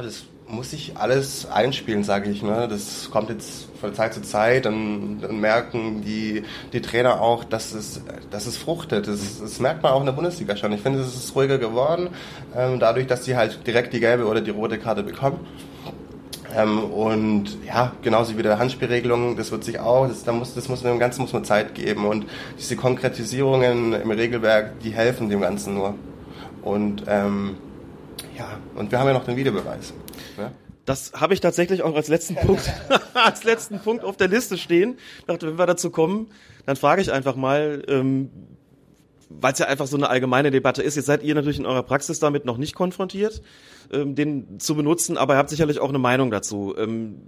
[0.00, 2.42] Das muss sich alles einspielen, sage ich.
[2.42, 2.68] Ne?
[2.68, 7.72] Das kommt jetzt von Zeit zu Zeit, dann, dann merken die, die Trainer auch, dass
[7.72, 9.08] es, dass es fruchtet.
[9.08, 10.72] Das, das merkt man auch in der Bundesliga schon.
[10.72, 12.10] Ich finde, es ist ruhiger geworden,
[12.56, 15.40] ähm, dadurch, dass sie halt direkt die gelbe oder die rote Karte bekommen.
[16.54, 20.68] Ähm, und ja, genauso wie der Handspielregelung, das wird sich auch, das, da muss, das
[20.68, 22.06] muss dem Ganzen muss man Zeit geben.
[22.06, 22.26] Und
[22.58, 25.94] diese Konkretisierungen im Regelwerk, die helfen dem Ganzen nur.
[26.62, 27.56] Und ähm,
[28.36, 29.92] ja, und wir haben ja noch den Videobeweis.
[30.38, 30.52] Ja?
[30.84, 32.72] Das habe ich tatsächlich auch als letzten Punkt,
[33.14, 34.98] als letzten Punkt auf der Liste stehen.
[35.20, 36.28] Ich dachte, wenn wir dazu kommen,
[36.66, 38.30] dann frage ich einfach mal, ähm,
[39.28, 40.96] weil es ja einfach so eine allgemeine Debatte ist.
[40.96, 43.42] Jetzt seid ihr natürlich in eurer Praxis damit noch nicht konfrontiert,
[43.92, 46.74] ähm, den zu benutzen, aber ihr habt sicherlich auch eine Meinung dazu.
[46.76, 47.22] Ähm,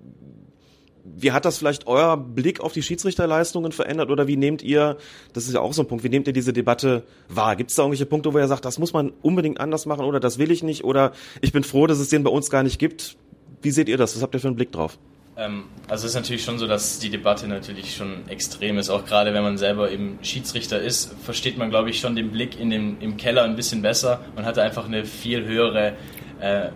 [1.04, 4.96] wie hat das vielleicht euer Blick auf die Schiedsrichterleistungen verändert oder wie nehmt ihr,
[5.34, 7.56] das ist ja auch so ein Punkt, wie nehmt ihr diese Debatte wahr?
[7.56, 10.18] Gibt es da irgendwelche Punkte, wo ihr sagt, das muss man unbedingt anders machen oder
[10.18, 11.12] das will ich nicht oder
[11.42, 13.16] ich bin froh, dass es den bei uns gar nicht gibt?
[13.60, 14.16] Wie seht ihr das?
[14.16, 14.98] Was habt ihr für einen Blick drauf?
[15.36, 18.88] Ähm, also es ist natürlich schon so, dass die Debatte natürlich schon extrem ist.
[18.88, 22.58] Auch gerade wenn man selber eben Schiedsrichter ist, versteht man, glaube ich, schon den Blick
[22.58, 25.94] in dem, im Keller ein bisschen besser und hat einfach eine viel höhere,
[26.40, 26.68] äh,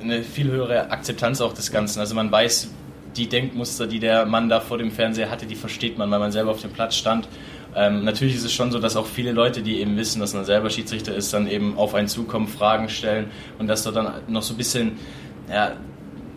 [0.00, 2.00] eine viel höhere Akzeptanz auch des Ganzen.
[2.00, 2.70] Also man weiß,
[3.16, 6.32] die Denkmuster, die der Mann da vor dem Fernseher hatte, die versteht man, weil man
[6.32, 7.28] selber auf dem Platz stand.
[7.74, 10.44] Ähm, natürlich ist es schon so, dass auch viele Leute, die eben wissen, dass man
[10.44, 13.26] selber Schiedsrichter ist, dann eben auf einen zukommen, Fragen stellen
[13.58, 14.92] und dass da dann noch so ein bisschen
[15.50, 15.72] ja,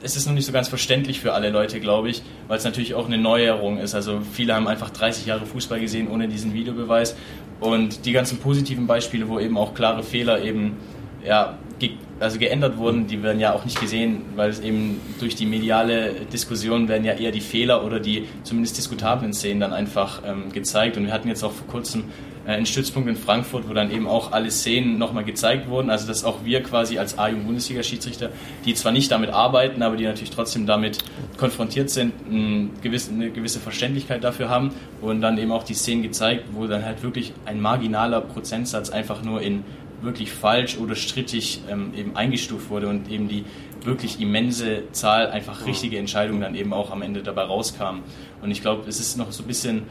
[0.02, 2.94] es ist noch nicht so ganz verständlich für alle Leute, glaube ich, weil es natürlich
[2.94, 3.96] auch eine Neuerung ist.
[3.96, 7.16] Also viele haben einfach 30 Jahre Fußball gesehen ohne diesen Videobeweis
[7.60, 10.78] und die ganzen positiven Beispiele, wo eben auch klare Fehler eben
[11.26, 15.36] ja, ge also geändert wurden, die werden ja auch nicht gesehen, weil es eben durch
[15.36, 20.22] die mediale Diskussion werden ja eher die Fehler oder die zumindest diskutablen Szenen dann einfach
[20.26, 20.98] ähm, gezeigt.
[20.98, 22.04] Und wir hatten jetzt auch vor kurzem
[22.46, 25.90] äh, einen Stützpunkt in Frankfurt, wo dann eben auch alle Szenen nochmal gezeigt wurden.
[25.90, 28.30] Also dass auch wir quasi als A-Jugend-Bundesliga-Schiedsrichter,
[28.66, 30.98] die zwar nicht damit arbeiten, aber die natürlich trotzdem damit
[31.38, 36.04] konfrontiert sind, eine gewisse, eine gewisse Verständlichkeit dafür haben und dann eben auch die Szenen
[36.04, 39.64] gezeigt, wo dann halt wirklich ein marginaler Prozentsatz einfach nur in
[40.02, 43.46] wirklich falsch oder strittig ähm, eben eingestuft wurde und eben die
[43.84, 48.02] wirklich immense Zahl einfach richtige Entscheidungen dann eben auch am Ende dabei rauskam.
[48.42, 49.84] Und ich glaube, es ist noch so ein bisschen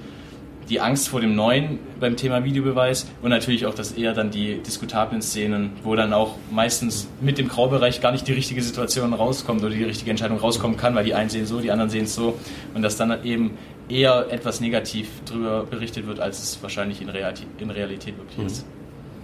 [0.69, 4.59] die Angst vor dem Neuen beim Thema Videobeweis und natürlich auch das eher dann die
[4.59, 9.63] diskutablen Szenen, wo dann auch meistens mit dem Graubereich gar nicht die richtige Situation rauskommt
[9.63, 12.15] oder die richtige Entscheidung rauskommen kann, weil die einen sehen so, die anderen sehen es
[12.15, 12.39] so
[12.75, 13.57] und dass dann eben
[13.89, 18.47] eher etwas negativ darüber berichtet wird, als es wahrscheinlich in Realität, in Realität wirklich mhm.
[18.47, 18.67] ist.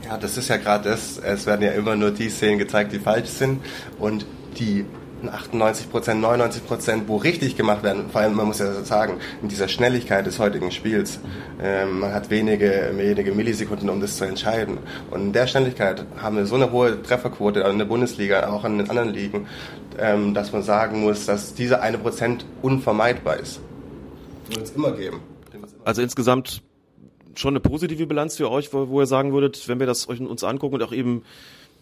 [0.04, 1.18] Ja, das ist ja gerade das.
[1.18, 3.60] Es werden ja immer nur die Szenen gezeigt, die falsch sind
[3.98, 4.26] und
[4.58, 4.84] die
[5.28, 8.10] 98 Prozent, 99 Prozent, wo richtig gemacht werden.
[8.10, 11.20] Vor allem, man muss ja sagen, in dieser Schnelligkeit des heutigen Spiels,
[11.62, 14.78] ähm, man hat wenige, wenige Millisekunden, um das zu entscheiden.
[15.10, 18.78] Und in der Schnelligkeit haben wir so eine hohe Trefferquote in der Bundesliga, auch in
[18.78, 19.46] den anderen Ligen,
[19.98, 23.60] ähm, dass man sagen muss, dass dieser eine Prozent unvermeidbar ist.
[24.50, 25.20] Wird es immer geben.
[25.84, 26.62] Also insgesamt
[27.38, 30.20] schon eine positive Bilanz für euch, wo, wo ihr sagen würdet, wenn wir das euch
[30.20, 31.22] uns angucken und auch eben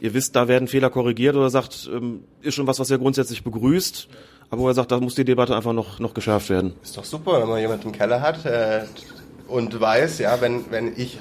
[0.01, 3.45] ihr wisst, da werden Fehler korrigiert oder sagt, ähm, ist schon was, was ihr grundsätzlich
[3.45, 4.09] begrüßt,
[4.51, 6.75] aber wo er sagt, da muss die Debatte einfach noch, noch geschärft werden.
[6.83, 8.83] Ist doch super, wenn man jemanden im Keller hat äh,
[9.47, 11.19] und weiß, ja, wenn, wenn ich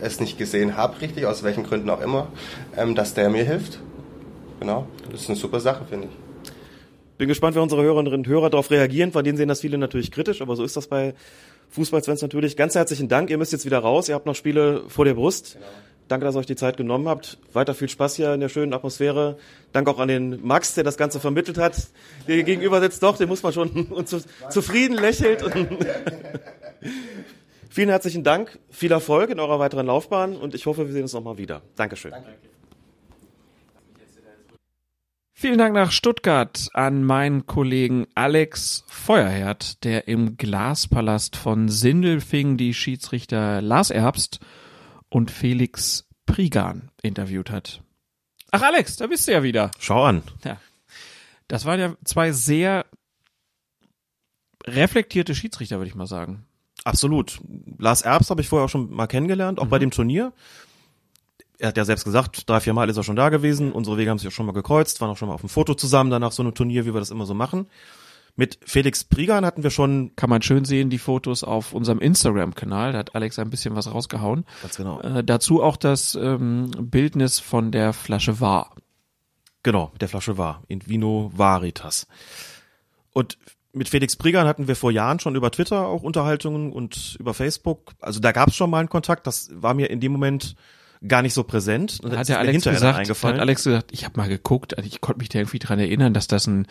[0.00, 2.28] es nicht gesehen habe, richtig, aus welchen Gründen auch immer,
[2.76, 3.78] ähm, dass der mir hilft.
[4.58, 6.48] Genau, das ist eine super Sache, finde ich.
[7.18, 9.12] Bin gespannt, wie unsere Hörerinnen und Hörer darauf reagieren.
[9.12, 11.14] Von denen sehen das viele natürlich kritisch, aber so ist das bei
[11.70, 12.56] Fußballfans natürlich.
[12.56, 13.30] Ganz herzlichen Dank.
[13.30, 14.08] Ihr müsst jetzt wieder raus.
[14.08, 15.54] Ihr habt noch Spiele vor der Brust.
[15.54, 15.66] Genau.
[16.08, 17.38] Danke, dass ihr euch die Zeit genommen habt.
[17.52, 19.36] Weiter viel Spaß hier in der schönen Atmosphäre.
[19.72, 21.76] Danke auch an den Max, der das Ganze vermittelt hat.
[22.26, 25.44] Der hier gegenüber sitzt doch, den muss man schon und zu, zufrieden lächelt.
[27.70, 31.12] Vielen herzlichen Dank, viel Erfolg in eurer weiteren Laufbahn und ich hoffe, wir sehen uns
[31.12, 31.60] nochmal wieder.
[31.76, 32.12] Dankeschön.
[32.12, 32.57] Danke.
[35.40, 42.74] Vielen Dank nach Stuttgart an meinen Kollegen Alex Feuerherd, der im Glaspalast von Sindelfing die
[42.74, 44.40] Schiedsrichter Lars Erbst
[45.08, 47.84] und Felix Prigan interviewt hat.
[48.50, 49.70] Ach Alex, da bist du ja wieder.
[49.78, 50.24] Schau an.
[50.44, 50.56] Ja.
[51.46, 52.84] Das waren ja zwei sehr
[54.66, 56.46] reflektierte Schiedsrichter, würde ich mal sagen.
[56.82, 57.38] Absolut.
[57.78, 59.70] Lars Erbs habe ich vorher auch schon mal kennengelernt, auch mhm.
[59.70, 60.32] bei dem Turnier.
[61.58, 63.72] Er hat ja selbst gesagt, drei, vier Mal ist er schon da gewesen.
[63.72, 65.74] Unsere Wege haben sich auch schon mal gekreuzt, waren auch schon mal auf dem Foto
[65.74, 67.66] zusammen, danach so einem Turnier, wie wir das immer so machen.
[68.38, 70.14] Mit Felix Prigan hatten wir schon.
[70.14, 72.92] Kann man schön sehen, die Fotos auf unserem Instagram-Kanal.
[72.92, 74.44] Da hat Alex ein bisschen was rausgehauen.
[74.62, 75.00] Ganz genau.
[75.00, 78.76] Äh, dazu auch das ähm, Bildnis von der Flasche War.
[79.64, 80.62] Genau, der Flasche War.
[80.68, 82.06] In Vino Varitas.
[83.12, 83.38] Und
[83.72, 87.92] mit Felix Prigan hatten wir vor Jahren schon über Twitter auch Unterhaltungen und über Facebook.
[88.00, 89.26] Also da gab es schon mal einen Kontakt.
[89.26, 90.54] Das war mir in dem Moment
[91.06, 92.00] gar nicht so präsent.
[92.02, 95.18] Und hat der Alex gesagt, hat Alex gesagt, ich habe mal geguckt, also ich konnte
[95.18, 96.66] mich da irgendwie dran erinnern, dass das ein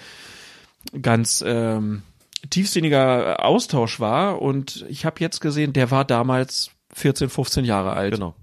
[1.01, 2.03] ganz ähm,
[2.49, 4.41] tiefsinniger Austausch war.
[4.41, 8.15] Und ich habe jetzt gesehen, der war damals 14, 15 Jahre alt.
[8.15, 8.35] Genau.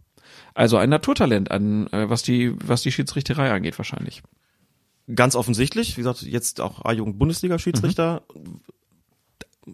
[0.55, 4.23] Also ein Naturtalent an, äh, was die, was die Schiedsrichterei angeht, wahrscheinlich.
[5.15, 8.23] Ganz offensichtlich, wie gesagt, jetzt auch A-Jugend-Bundesliga-Schiedsrichter.
[8.35, 8.61] Mhm.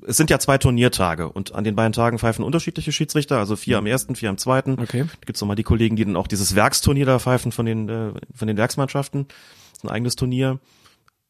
[0.06, 3.78] Es sind ja zwei Turniertage und an den beiden Tagen pfeifen unterschiedliche Schiedsrichter, also vier
[3.78, 4.78] am ersten, vier am zweiten.
[4.80, 5.02] Okay.
[5.04, 8.12] Da gibt's nochmal die Kollegen, die dann auch dieses Werksturnier da pfeifen von den, äh,
[8.34, 9.26] von den Werksmannschaften.
[9.26, 10.60] Das ist ein eigenes Turnier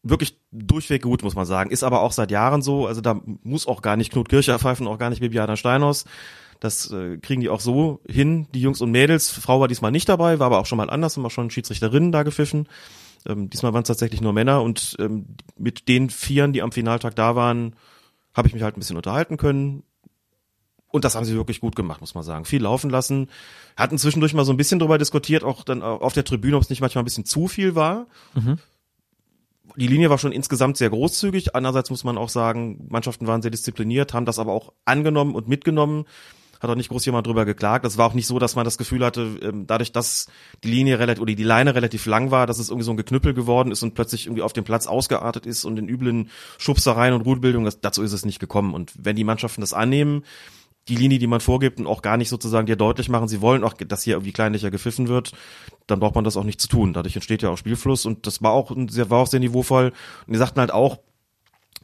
[0.03, 1.71] wirklich durchweg gut, muss man sagen.
[1.71, 2.87] Ist aber auch seit Jahren so.
[2.87, 6.05] Also da muss auch gar nicht Knut Kircher pfeifen, auch gar nicht Bibiana Steinhaus.
[6.59, 9.31] Das äh, kriegen die auch so hin, die Jungs und Mädels.
[9.31, 12.13] Frau war diesmal nicht dabei, war aber auch schon mal anders, haben auch schon Schiedsrichterinnen
[12.13, 12.69] da gepfiffen.
[13.27, 15.27] Ähm, diesmal waren es tatsächlich nur Männer und ähm,
[15.57, 17.75] mit den Vieren, die am Finaltag da waren,
[18.35, 19.83] habe ich mich halt ein bisschen unterhalten können.
[20.93, 22.45] Und das haben sie wirklich gut gemacht, muss man sagen.
[22.45, 23.29] Viel laufen lassen.
[23.77, 26.71] Hatten zwischendurch mal so ein bisschen drüber diskutiert, auch dann auf der Tribüne, ob es
[26.71, 28.07] nicht manchmal ein bisschen zu viel war.
[28.35, 28.59] Mhm.
[29.77, 31.55] Die Linie war schon insgesamt sehr großzügig.
[31.55, 35.47] Andererseits muss man auch sagen, Mannschaften waren sehr diszipliniert, haben das aber auch angenommen und
[35.47, 36.07] mitgenommen
[36.61, 37.85] hat auch nicht groß jemand drüber geklagt.
[37.85, 40.27] Es war auch nicht so, dass man das Gefühl hatte, ähm, dadurch, dass
[40.63, 43.35] die Linie relativ oder die Leine relativ lang war, dass es irgendwie so ein Geknüppel
[43.35, 47.23] geworden ist und plötzlich irgendwie auf dem Platz ausgeartet ist und in üblen Schubsereien und
[47.23, 48.75] Rudelbildung, das, dazu ist es nicht gekommen.
[48.75, 50.23] Und wenn die Mannschaften das annehmen,
[50.89, 53.65] die Linie, die man vorgibt und auch gar nicht sozusagen dir deutlich machen, sie wollen
[53.65, 55.33] auch, dass hier irgendwie kleinlicher gepfiffen wird,
[55.87, 56.93] dann braucht man das auch nicht zu tun.
[56.93, 59.93] Dadurch entsteht ja auch Spielfluss und das war auch sehr, war auch sehr niveauvoll.
[60.27, 60.99] Und die sagten halt auch,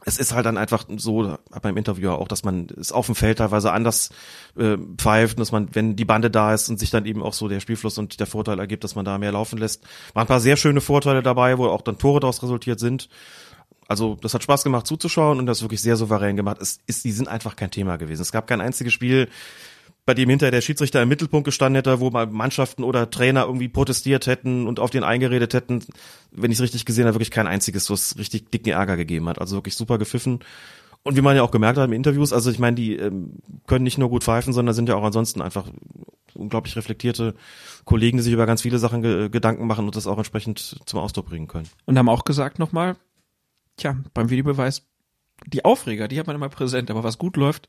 [0.07, 3.39] es ist halt dann einfach so, beim Interview auch, dass man es auf dem Feld
[3.39, 4.09] teilweise anders
[4.57, 7.49] äh, pfeift, dass man, wenn die Bande da ist und sich dann eben auch so
[7.49, 9.83] der Spielfluss und der Vorteil ergibt, dass man da mehr laufen lässt.
[10.13, 13.09] Waren ein paar sehr schöne Vorteile dabei, wo auch dann Tore daraus resultiert sind.
[13.89, 16.59] Also das hat Spaß gemacht zuzuschauen und das wirklich sehr souverän gemacht.
[16.61, 18.21] Es ist, die sind einfach kein Thema gewesen.
[18.21, 19.27] Es gab kein einziges Spiel,
[20.07, 23.67] bei dem hinter der Schiedsrichter im Mittelpunkt gestanden hätte, wo mal Mannschaften oder Trainer irgendwie
[23.67, 25.83] protestiert hätten und auf den eingeredet hätten,
[26.31, 29.41] wenn ich es richtig gesehen habe, wirklich kein einziges, was richtig dicken Ärger gegeben hat.
[29.41, 30.39] Also wirklich super gepfiffen.
[31.03, 33.33] Und wie man ja auch gemerkt hat in Interviews, also ich meine, die ähm,
[33.67, 35.67] können nicht nur gut pfeifen, sondern sind ja auch ansonsten einfach
[36.35, 37.35] unglaublich reflektierte
[37.83, 41.01] Kollegen, die sich über ganz viele Sachen ge Gedanken machen und das auch entsprechend zum
[41.01, 41.67] Ausdruck bringen können.
[41.85, 42.95] Und haben auch gesagt nochmal,
[43.75, 44.87] tja, beim Videobeweis,
[45.45, 47.67] die Aufreger, die hat man immer präsent, aber was gut läuft,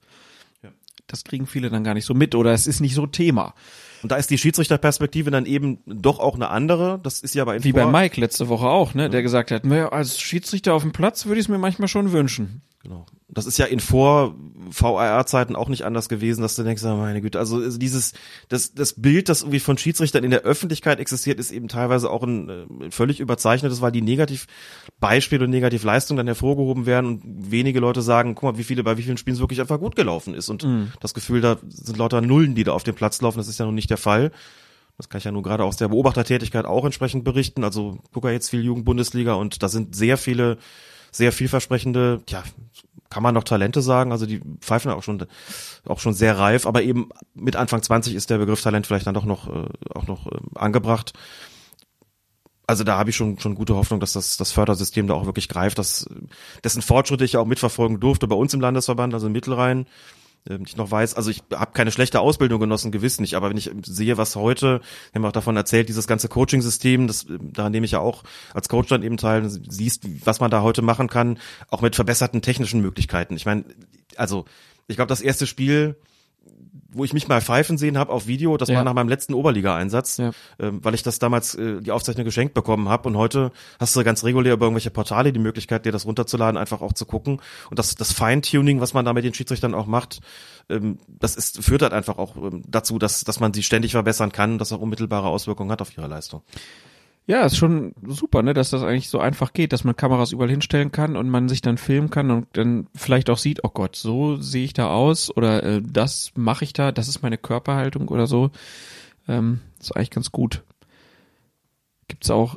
[1.09, 3.55] das kriegen viele dann gar nicht so mit oder es ist nicht so Thema.
[4.02, 7.01] Und da ist die Schiedsrichterperspektive dann eben doch auch eine andere.
[7.02, 9.89] Das ist ja bei Wie bei Mike letzte Woche auch, ne, der gesagt hat, naja,
[9.89, 12.62] als Schiedsrichter auf dem Platz würde ich es mir manchmal schon wünschen.
[12.84, 13.06] Genau.
[13.28, 14.36] Das ist ja in vor
[14.70, 18.12] VAR-Zeiten auch nicht anders gewesen, dass du denkst, oh meine Güte, also dieses,
[18.48, 22.22] das, das Bild, das irgendwie von Schiedsrichtern in der Öffentlichkeit existiert, ist eben teilweise auch
[22.22, 28.00] ein äh, völlig überzeichnetes, weil die Negativbeispiele und Negativleistungen dann hervorgehoben werden und wenige Leute
[28.00, 30.48] sagen, guck mal, wie viele, bei wie vielen Spielen es wirklich einfach gut gelaufen ist
[30.48, 30.92] und mhm.
[31.00, 33.66] das Gefühl, da sind lauter Nullen, die da auf dem Platz laufen, das ist ja
[33.66, 34.30] nun nicht der Fall.
[34.96, 37.62] Das kann ich ja nur gerade aus der Beobachtertätigkeit auch entsprechend berichten.
[37.62, 40.59] Also guck ja jetzt viel Jugendbundesliga und da sind sehr viele
[41.10, 42.43] sehr vielversprechende, ja,
[43.10, 45.26] kann man noch Talente sagen, also die pfeifen auch schon
[45.86, 49.14] auch schon sehr reif, aber eben mit Anfang 20 ist der Begriff Talent vielleicht dann
[49.14, 51.14] doch noch äh, auch noch äh, angebracht.
[52.66, 55.48] Also da habe ich schon schon gute Hoffnung, dass das das Fördersystem da auch wirklich
[55.48, 56.06] greift, dass
[56.64, 59.86] dessen Fortschritte ich ja auch mitverfolgen durfte bei uns im Landesverband, also im Mittelrhein
[60.49, 63.57] ähm, ich noch weiß, also ich habe keine schlechte Ausbildung genossen, gewiss nicht, aber wenn
[63.57, 64.81] ich sehe, was heute,
[65.12, 68.69] wir haben auch davon erzählt, dieses ganze Coaching-System, das, daran nehme ich ja auch als
[68.69, 71.39] Coach dann eben teil, siehst, was man da heute machen kann,
[71.70, 73.37] auch mit verbesserten technischen Möglichkeiten.
[73.37, 73.65] Ich meine,
[74.16, 74.45] also
[74.87, 75.97] ich glaube, das erste Spiel
[76.90, 78.77] wo ich mich mal pfeifen sehen habe auf Video, das ja.
[78.77, 80.31] war nach meinem letzten Oberliga-Einsatz, ja.
[80.59, 84.03] ähm, weil ich das damals äh, die Aufzeichnung geschenkt bekommen habe und heute hast du
[84.05, 87.40] ganz regulär über irgendwelche Portale die Möglichkeit, dir das runterzuladen, einfach auch zu gucken
[87.70, 90.20] und das, das Feintuning, was man da mit den Schiedsrichtern auch macht,
[90.69, 94.32] ähm, das ist, führt halt einfach auch ähm, dazu, dass, dass man sie ständig verbessern
[94.32, 96.43] kann und das auch unmittelbare Auswirkungen hat auf ihre Leistung.
[97.28, 100.48] Ja, ist schon super, ne, dass das eigentlich so einfach geht, dass man Kameras überall
[100.48, 103.96] hinstellen kann und man sich dann filmen kann und dann vielleicht auch sieht, oh Gott,
[103.96, 108.09] so sehe ich da aus oder äh, das mache ich da, das ist meine Körperhaltung
[108.09, 108.50] oder so.
[109.28, 110.64] Ähm, ist eigentlich ganz gut.
[112.09, 112.56] Gibt's auch,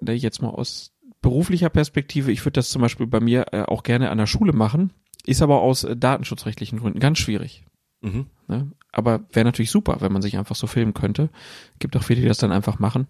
[0.00, 3.82] ne, jetzt mal aus beruflicher Perspektive, ich würde das zum Beispiel bei mir äh, auch
[3.82, 4.94] gerne an der Schule machen,
[5.26, 7.66] ist aber aus äh, datenschutzrechtlichen Gründen ganz schwierig.
[8.00, 8.24] Mhm.
[8.48, 8.70] Ne?
[8.90, 11.28] Aber wäre natürlich super, wenn man sich einfach so filmen könnte.
[11.78, 13.06] Gibt auch viele, die das dann einfach machen.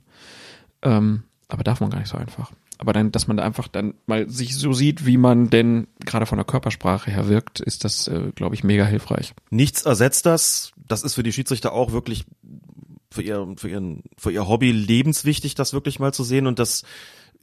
[0.87, 2.53] Ähm, aber darf man gar nicht so einfach.
[2.79, 6.27] Aber dann, dass man da einfach dann mal sich so sieht, wie man denn gerade
[6.27, 9.35] von der Körpersprache her wirkt, ist das, äh, glaube ich, mega hilfreich.
[9.51, 10.73] Nichts ersetzt das.
[10.77, 12.25] Das ist für die Schiedsrichter auch wirklich
[13.11, 16.47] für ihr, für ihren, für ihr Hobby lebenswichtig, das wirklich mal zu sehen.
[16.47, 16.85] Und das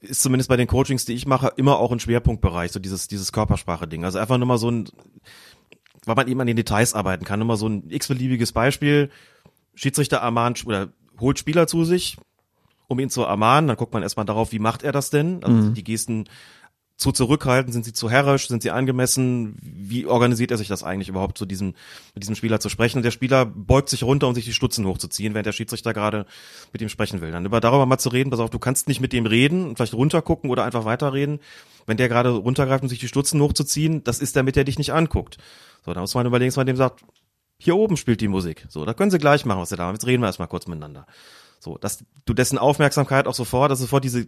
[0.02, 3.32] ist zumindest bei den Coachings, die ich mache, immer auch ein Schwerpunktbereich, so dieses, dieses
[3.32, 4.06] Körpersprache-Ding.
[4.06, 4.90] Also einfach nur mal so ein,
[6.06, 9.10] weil man eben an den Details arbeiten kann, nur mal so ein x-beliebiges Beispiel.
[9.76, 12.18] Schiedsrichter ermahnt oder holt Spieler zu sich,
[12.94, 13.68] um ihn zu ermahnen.
[13.68, 15.44] Dann guckt man erstmal darauf, wie macht er das denn?
[15.44, 15.74] Also mhm.
[15.74, 16.26] die Gesten
[16.96, 19.58] zu zurückhaltend, sind sie zu herrisch, sind sie angemessen?
[19.62, 21.74] Wie organisiert er sich das eigentlich überhaupt, zu diesem,
[22.14, 22.98] mit diesem Spieler zu sprechen?
[22.98, 26.26] Und der Spieler beugt sich runter, um sich die Stutzen hochzuziehen, während der Schiedsrichter gerade
[26.72, 27.32] mit ihm sprechen will.
[27.32, 29.96] Dann über darüber mal zu reden, pass auf, du kannst nicht mit dem reden, vielleicht
[29.96, 31.40] runtergucken oder einfach weiterreden.
[31.86, 34.94] Wenn der gerade runtergreift, um sich die Stutzen hochzuziehen, das ist damit der dich nicht
[34.94, 35.38] anguckt.
[35.86, 37.04] So, da muss man überlegen, dass man dem sagt,
[37.58, 38.66] hier oben spielt die Musik.
[38.70, 39.96] So, da können sie gleich machen, was sie da haben.
[39.96, 41.06] Jetzt reden wir erstmal kurz miteinander.
[41.64, 44.28] So, dass du dessen Aufmerksamkeit auch sofort, dass sofort diese,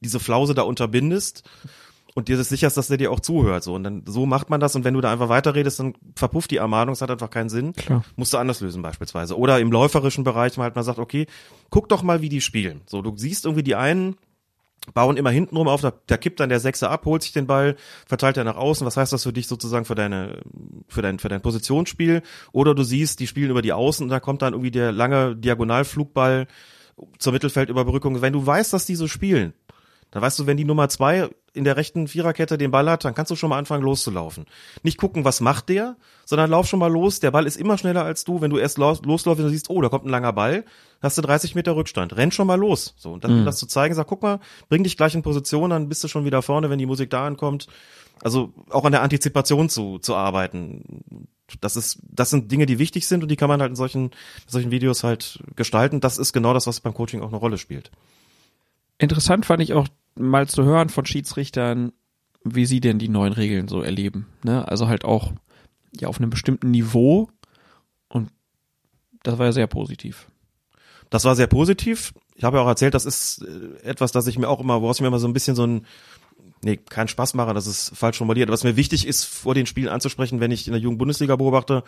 [0.00, 1.42] diese Flause da unterbindest
[2.14, 3.62] und dir ist sicher ist, dass der dir auch zuhört.
[3.62, 3.74] So.
[3.74, 6.56] Und dann so macht man das und wenn du da einfach weiterredest, dann verpufft die
[6.56, 7.74] Ermahnung, es hat einfach keinen Sinn.
[7.74, 8.04] Klar.
[8.16, 9.36] Musst du anders lösen beispielsweise.
[9.36, 11.26] Oder im läuferischen Bereich mal halt mal sagt, okay,
[11.68, 12.80] guck doch mal, wie die spielen.
[12.86, 14.16] So, du siehst irgendwie die einen
[14.94, 17.46] bauen immer hinten rum auf, da, da kippt dann der Sechser ab, holt sich den
[17.46, 17.76] Ball,
[18.06, 18.86] verteilt er nach außen.
[18.86, 20.40] Was heißt das für dich sozusagen für deine,
[20.88, 22.22] für dein, für dein Positionsspiel?
[22.52, 25.36] Oder du siehst, die spielen über die Außen und da kommt dann irgendwie der lange
[25.36, 26.46] Diagonalflugball
[27.18, 28.22] zur Mittelfeldüberbrückung.
[28.22, 29.52] Wenn du weißt, dass die so spielen,
[30.10, 33.14] dann weißt du, wenn die Nummer zwei in der rechten Viererkette den Ball hat, dann
[33.14, 34.46] kannst du schon mal anfangen loszulaufen.
[34.82, 37.20] Nicht gucken, was macht der, sondern lauf schon mal los.
[37.20, 38.40] Der Ball ist immer schneller als du.
[38.40, 40.64] Wenn du erst los, losläufst und siehst, oh, da kommt ein langer Ball,
[41.02, 42.16] hast du 30 Meter Rückstand.
[42.16, 42.94] Renn schon mal los.
[42.98, 43.44] So, und dann Mhm.
[43.44, 46.24] das zu zeigen, sag, guck mal, bring dich gleich in Position, dann bist du schon
[46.24, 47.66] wieder vorne, wenn die Musik da ankommt.
[48.22, 51.26] Also auch an der Antizipation zu, zu arbeiten.
[51.60, 54.04] Das ist, das sind Dinge, die wichtig sind und die kann man halt in solchen,
[54.06, 54.10] in
[54.48, 56.00] solchen Videos halt gestalten.
[56.00, 57.90] Das ist genau das, was beim Coaching auch eine Rolle spielt.
[58.98, 61.92] Interessant fand ich auch mal zu hören von Schiedsrichtern,
[62.44, 64.26] wie sie denn die neuen Regeln so erleben.
[64.42, 64.66] Ne?
[64.66, 65.32] Also halt auch
[65.98, 67.28] ja auf einem bestimmten Niveau
[68.08, 68.30] und
[69.22, 70.28] das war ja sehr positiv.
[71.10, 72.14] Das war sehr positiv.
[72.34, 74.96] Ich habe ja auch erzählt, das ist äh, etwas, das ich mir auch immer, woraus
[74.96, 75.86] ich mir immer so ein bisschen so ein,
[76.62, 78.50] nee, kein Spaß mache, das ist falsch formuliert.
[78.50, 81.84] Was mir wichtig ist, vor den Spielen anzusprechen, wenn ich in der Jugend-Bundesliga beobachte,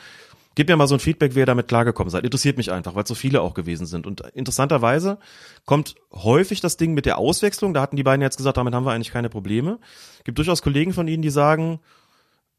[0.59, 2.24] gib mir mal so ein Feedback, wie ihr damit klargekommen seid.
[2.24, 4.09] Interessiert mich einfach, weil so viele auch gewesen sind.
[4.09, 5.18] Und interessanterweise
[5.66, 7.74] kommt häufig das Ding mit der Auswechslung.
[7.74, 9.78] Da hatten die beiden jetzt gesagt, damit haben wir eigentlich keine Probleme.
[10.24, 11.78] Gibt durchaus Kollegen von ihnen, die sagen,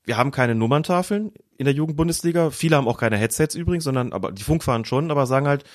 [0.06, 2.52] wir haben keine Nummerntafeln in der Jugendbundesliga.
[2.52, 5.66] Viele haben auch keine Headsets übrigens, sondern aber die Funkfahren schon, aber sagen halt,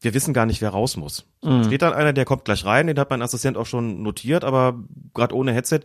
[0.00, 1.26] wir wissen gar nicht, wer raus muss.
[1.42, 4.44] So, Steht dann einer, der kommt gleich rein, den hat mein Assistent auch schon notiert,
[4.44, 4.78] aber
[5.12, 5.80] gerade ohne Headset,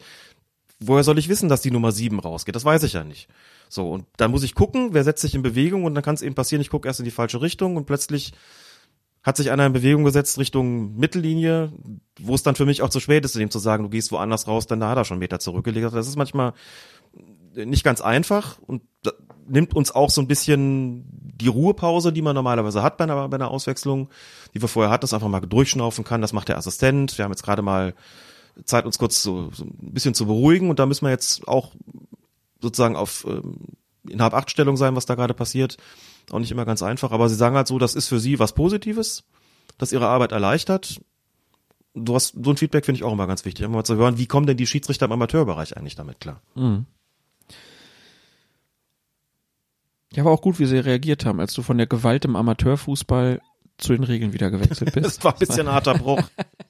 [0.79, 2.55] woher soll ich wissen, dass die Nummer sieben rausgeht?
[2.55, 3.27] Das weiß ich ja nicht.
[3.73, 6.21] So, und dann muss ich gucken, wer setzt sich in Bewegung und dann kann es
[6.21, 8.33] eben passieren, ich gucke erst in die falsche Richtung und plötzlich
[9.23, 11.71] hat sich einer in Bewegung gesetzt Richtung Mittellinie,
[12.19, 14.47] wo es dann für mich auch zu spät ist, dem zu sagen, du gehst woanders
[14.47, 15.91] raus, dann da hat er schon einen Meter zurückgelegt.
[15.91, 16.53] Das ist manchmal
[17.55, 18.83] nicht ganz einfach und
[19.47, 23.35] nimmt uns auch so ein bisschen die Ruhepause, die man normalerweise hat bei einer, bei
[23.35, 24.09] einer Auswechslung,
[24.53, 26.21] die wir vorher hatten, dass einfach mal durchschnaufen kann.
[26.21, 27.17] Das macht der Assistent.
[27.17, 27.95] Wir haben jetzt gerade mal
[28.65, 31.71] Zeit, uns kurz so, so ein bisschen zu beruhigen und da müssen wir jetzt auch
[32.63, 33.57] sozusagen auf ähm,
[34.09, 35.77] in Hab-Acht-Stellung sein, was da gerade passiert.
[36.31, 38.53] Auch nicht immer ganz einfach, aber sie sagen halt so, das ist für sie was
[38.53, 39.23] Positives,
[39.77, 41.01] das ihre Arbeit erleichtert.
[41.93, 44.17] Du hast so ein Feedback finde ich auch immer ganz wichtig, immer mal zu hören,
[44.17, 46.41] wie kommen denn die Schiedsrichter im Amateurbereich eigentlich damit klar?
[50.13, 53.41] Ja, war auch gut, wie sie reagiert haben, als du von der Gewalt im Amateurfußball
[53.77, 55.05] zu den Regeln wieder gewechselt bist.
[55.05, 56.21] Das war ein bisschen ein harter Bruch.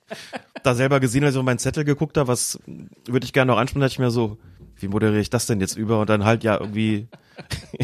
[0.64, 2.60] da selber gesehen, als ich auf meinen Zettel geguckt habe, was
[3.06, 4.38] würde ich gerne noch ansprechen, dachte ich mir so,
[4.78, 6.02] wie moderiere ich das denn jetzt über?
[6.02, 7.08] Und dann halt ja irgendwie,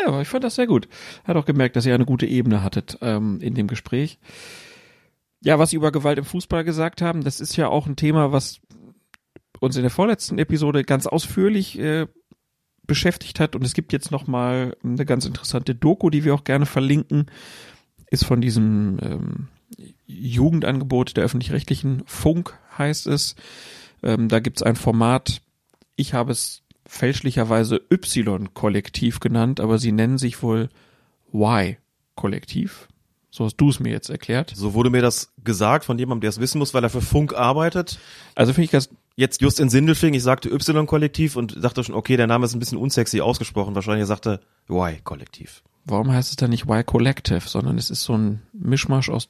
[0.00, 0.88] Ja, aber ich fand das sehr gut.
[1.24, 4.18] Hat auch gemerkt, dass ihr eine gute Ebene hattet ähm, in dem Gespräch.
[5.40, 8.32] Ja, was Sie über Gewalt im Fußball gesagt haben, das ist ja auch ein Thema,
[8.32, 8.60] was
[9.60, 12.06] uns in der vorletzten Episode ganz ausführlich äh,
[12.86, 13.54] beschäftigt hat.
[13.54, 17.26] Und es gibt jetzt noch mal eine ganz interessante Doku, die wir auch gerne verlinken,
[18.10, 19.48] ist von diesem ähm,
[20.06, 23.36] Jugendangebot der öffentlich-rechtlichen Funk, heißt es.
[24.02, 25.42] Ähm, da gibt's ein Format,
[25.98, 30.70] ich habe es fälschlicherweise Y-Kollektiv genannt, aber sie nennen sich wohl
[31.34, 32.88] Y-Kollektiv.
[33.30, 34.52] So hast du es mir jetzt erklärt.
[34.56, 37.34] so wurde mir das gesagt von jemandem, der es wissen muss, weil er für Funk
[37.34, 37.98] arbeitet.
[38.34, 38.88] Also finde ich ganz,
[39.18, 42.60] Jetzt just in Sindelfing, ich sagte Y-Kollektiv und dachte schon, okay, der Name ist ein
[42.60, 43.74] bisschen unsexy ausgesprochen.
[43.74, 45.64] Wahrscheinlich er sagte Y-Kollektiv.
[45.84, 49.28] warum heißt es dann nicht Y-Collective, sondern es ist so ein Mischmasch aus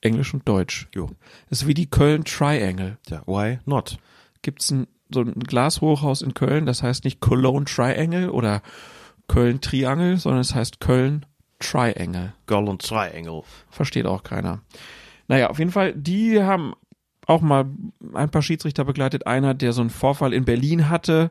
[0.00, 0.88] Englisch und Deutsch.
[0.94, 1.10] Jo.
[1.50, 2.96] Es ist wie die Köln Triangle.
[3.08, 3.98] Ja, why not?
[4.40, 8.62] Gibt's ein, so ein Glashochhaus in Köln, das heißt nicht Cologne Triangle oder
[9.26, 11.26] Köln Triangle, sondern es heißt Köln
[11.58, 12.34] Triangle.
[12.48, 13.42] Und Triangle.
[13.70, 14.60] Versteht auch keiner.
[15.28, 16.74] Naja, auf jeden Fall, die haben
[17.26, 17.66] auch mal
[18.14, 19.26] ein paar Schiedsrichter begleitet.
[19.26, 21.30] Einer, der so einen Vorfall in Berlin hatte,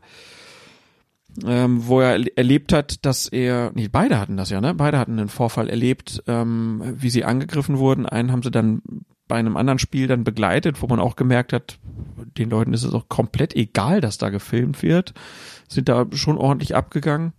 [1.45, 4.73] ähm, wo er erlebt hat, dass er, nee, beide hatten das ja, ne?
[4.73, 8.05] Beide hatten einen Vorfall erlebt, ähm, wie sie angegriffen wurden.
[8.05, 8.81] Einen haben sie dann
[9.27, 11.79] bei einem anderen Spiel dann begleitet, wo man auch gemerkt hat,
[12.37, 15.13] den Leuten ist es auch komplett egal, dass da gefilmt wird.
[15.67, 17.33] Sind da schon ordentlich abgegangen.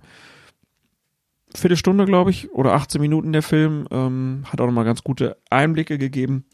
[1.54, 5.96] Viertelstunde, glaube ich, oder 18 Minuten der Film, ähm, hat auch nochmal ganz gute Einblicke
[5.96, 6.44] gegeben.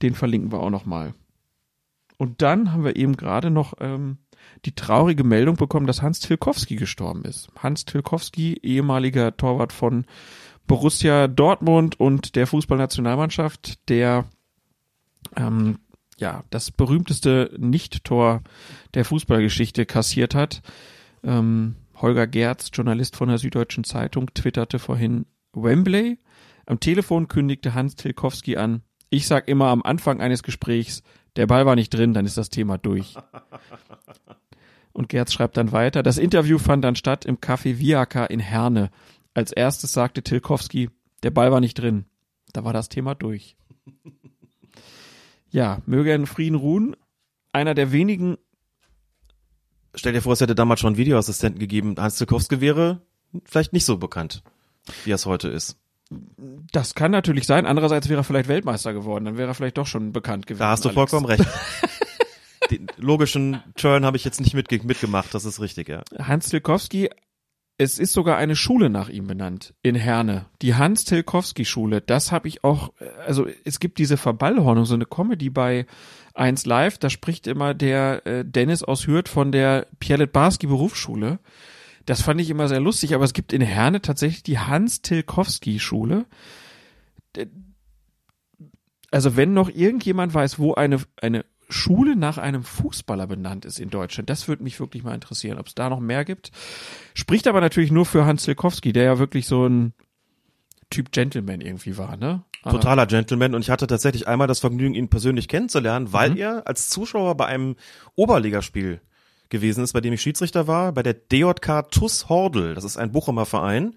[0.00, 1.14] Den verlinken wir auch nochmal.
[2.16, 4.18] Und dann haben wir eben gerade noch ähm,
[4.64, 7.50] die traurige Meldung bekommen, dass Hans Tilkowski gestorben ist.
[7.58, 10.06] Hans Tilkowski, ehemaliger Torwart von
[10.66, 14.26] Borussia Dortmund und der Fußballnationalmannschaft, der
[15.36, 15.78] ähm,
[16.18, 18.42] ja das berühmteste Nicht-Tor
[18.94, 20.62] der Fußballgeschichte kassiert hat.
[21.22, 26.18] Ähm, Holger Gerz, Journalist von der Süddeutschen Zeitung, twitterte vorhin Wembley.
[26.66, 31.02] Am Telefon kündigte Hans Tilkowski an, ich sag immer am Anfang eines Gesprächs,
[31.36, 33.14] Der Ball war nicht drin, dann ist das Thema durch.
[34.92, 38.90] Und Gerz schreibt dann weiter, das Interview fand dann statt im Café Viaka in Herne.
[39.34, 40.90] Als erstes sagte Tilkowski,
[41.22, 42.04] der Ball war nicht drin.
[42.52, 43.56] Da war das Thema durch.
[45.50, 46.96] Ja, möge er in Frieden ruhen.
[47.52, 48.38] Einer der wenigen,
[49.94, 51.96] Stell dir vor, es hätte damals schon einen Videoassistenten gegeben.
[51.98, 53.02] Hans Tilkowski wäre
[53.44, 54.42] vielleicht nicht so bekannt,
[55.04, 55.76] wie er es heute ist.
[56.72, 57.66] das kann natürlich sein.
[57.66, 59.26] Andererseits wäre er vielleicht Weltmeister geworden.
[59.26, 60.60] Dann wäre er vielleicht doch schon bekannt gewesen.
[60.60, 60.94] Da hast du Alex.
[60.94, 61.44] vollkommen recht.
[62.70, 66.02] Den logischen Turn habe ich jetzt nicht mitge mitgemacht, das ist richtig, ja.
[66.18, 67.10] Hans Tilkowski,
[67.82, 70.46] es ist sogar eine Schule nach ihm benannt in Herne.
[70.62, 72.00] Die Hans Tilkowski Schule.
[72.00, 75.86] Das habe ich auch, äh, also es gibt diese Verballhornung, so eine Comedy bei
[76.34, 81.40] 1 Live, da spricht immer der äh, Dennis aus Hürth von der Pierlet Barski Berufsschule.
[82.06, 85.78] Das fand ich immer sehr lustig, aber es gibt in Herne tatsächlich die Hans Tilkowski
[85.78, 86.24] Schule.
[87.36, 87.48] D-
[89.10, 93.90] Also wenn noch irgendjemand weiß, wo eine, eine Schule nach einem Fußballer benannt ist in
[93.90, 96.50] Deutschland, das würde mich wirklich mal interessieren, ob es da noch mehr gibt.
[97.14, 99.92] Spricht aber natürlich nur für Hans Tilkowski, der ja wirklich so ein
[100.90, 102.42] Typ Gentleman irgendwie war, ne?
[102.62, 106.36] Aber- Totaler Gentleman und ich hatte tatsächlich einmal das Vergnügen, ihn persönlich kennenzulernen, weil Mhm.
[106.36, 107.76] er als Zuschauer bei einem
[108.14, 109.00] Oberligaspiel
[109.48, 112.74] gewesen ist, bei dem ich Schiedsrichter war, bei der DJK TUS Hordel.
[112.74, 113.96] Das ist ein Bochumer Verein,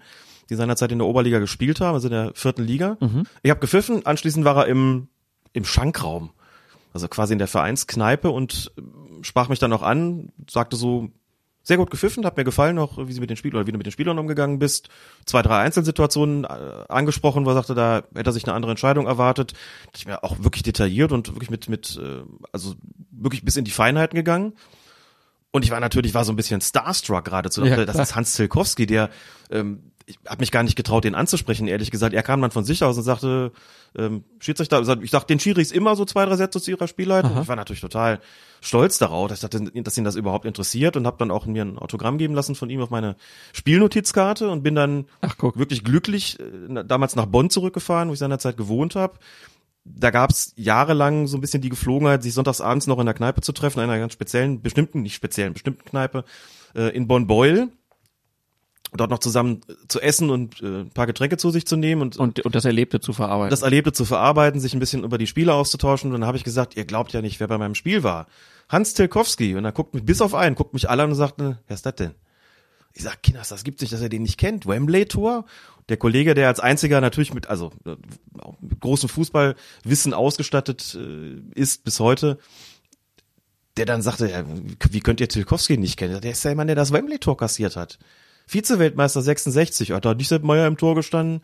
[0.50, 2.96] die seinerzeit in der Oberliga gespielt haben, also in der vierten Liga.
[3.00, 3.24] Mhm.
[3.42, 5.08] Ich habe gepfiffen, anschließend war er im,
[5.52, 6.30] im Schankraum,
[6.96, 8.82] also quasi in der Vereinskneipe und äh,
[9.22, 11.10] sprach mich dann auch an, sagte so,
[11.62, 13.76] sehr gut gepfiffen, hat mir gefallen auch, wie sie mit den Spielern oder wie du
[13.78, 14.88] mit den Spielern umgegangen bist.
[15.26, 16.48] Zwei, drei Einzelsituationen äh,
[16.88, 19.52] angesprochen, wo er sagte, da hätte er sich eine andere Entscheidung erwartet.
[19.94, 22.76] Ich mir auch wirklich detailliert und wirklich mit, mit, äh, also
[23.10, 24.54] wirklich bis in die Feinheiten gegangen.
[25.50, 27.64] Und ich war natürlich, war so ein bisschen starstruck geradezu.
[27.64, 29.10] Ja, das ist Hans Zilkowski, der,
[29.50, 32.14] ähm, ich habe mich gar nicht getraut, den anzusprechen, ehrlich gesagt.
[32.14, 33.50] Er kam dann von sich aus und sagte,
[33.96, 37.42] ähm, Schiedsrichter, ich sag den Schiris immer so zwei, drei Sätze zu ihrer Spielleitung.
[37.42, 38.20] Ich war natürlich total
[38.60, 41.78] stolz darauf, dass, dachte, dass ihn das überhaupt interessiert und habe dann auch mir ein
[41.78, 43.16] Autogramm geben lassen von ihm auf meine
[43.52, 48.56] Spielnotizkarte und bin dann Ach, wirklich glücklich äh, damals nach Bonn zurückgefahren, wo ich seinerzeit
[48.56, 49.18] gewohnt habe.
[49.84, 53.52] Da gab's jahrelang so ein bisschen die Geflogenheit, sich sonntagsabends noch in der Kneipe zu
[53.52, 56.24] treffen, in einer ganz speziellen, bestimmten, nicht speziellen, bestimmten Kneipe
[56.74, 57.70] äh, in Bonn-Beul.
[58.92, 62.16] Dort noch zusammen zu essen und äh, ein paar Getränke zu sich zu nehmen und,
[62.16, 63.50] und, und das Erlebte zu verarbeiten.
[63.50, 66.12] das Erlebte zu verarbeiten, sich ein bisschen über die Spiele auszutauschen.
[66.12, 68.26] Und dann habe ich gesagt, ihr glaubt ja nicht, wer bei meinem Spiel war.
[68.68, 69.56] Hans Tilkowski.
[69.56, 71.74] Und er guckt mich bis auf einen, guckt mich alle an und sagt, ne, wer
[71.74, 72.12] ist das denn?
[72.94, 74.66] Ich sag, Kinders, das gibt's nicht, dass er den nicht kennt.
[74.66, 75.44] Wembley Tour.
[75.88, 77.96] Der Kollege, der als einziger natürlich mit, also äh,
[78.60, 82.38] mit großem Fußballwissen ausgestattet äh, ist bis heute,
[83.76, 84.44] der dann sagte, ja,
[84.90, 86.20] wie könnt ihr Tilkowski nicht kennen?
[86.20, 87.98] Der ist ja jemand, der das Wembley Tor kassiert hat.
[88.46, 89.92] Vize-Weltmeister 66.
[89.92, 91.40] Hat da nicht Sepp Meier im Tor gestanden?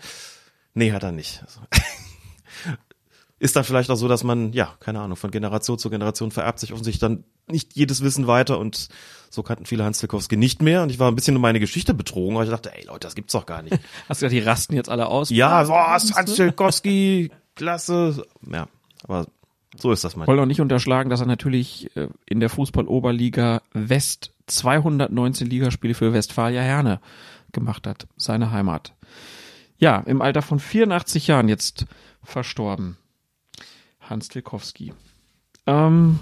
[0.74, 1.42] Nee, hat er nicht.
[1.44, 1.60] Also,
[3.38, 6.60] ist dann vielleicht auch so, dass man, ja, keine Ahnung, von Generation zu Generation vererbt
[6.60, 8.88] sich offensichtlich dann nicht jedes Wissen weiter und
[9.30, 11.92] so kannten viele Hans Tilkowski nicht mehr und ich war ein bisschen um meine Geschichte
[11.94, 13.72] betrogen, weil ich dachte, ey Leute, das gibt's doch gar nicht.
[14.08, 15.30] Hast du gesagt, die rasten jetzt alle aus?
[15.30, 18.24] ja, was, Hans Tilkowski, klasse.
[18.48, 18.68] Ja,
[19.04, 19.26] aber
[19.76, 20.26] so ist das Ich mal.
[20.26, 26.12] wollte auch nicht unterschlagen, dass er natürlich äh, in der Fußball-Oberliga West 219 Ligaspiele für
[26.12, 27.00] Westfalia Herne
[27.52, 28.94] gemacht hat, seine Heimat.
[29.78, 31.86] Ja, im Alter von 84 Jahren jetzt
[32.22, 32.96] verstorben.
[34.00, 34.92] Hans Tilkowski.
[35.66, 36.20] Ähm,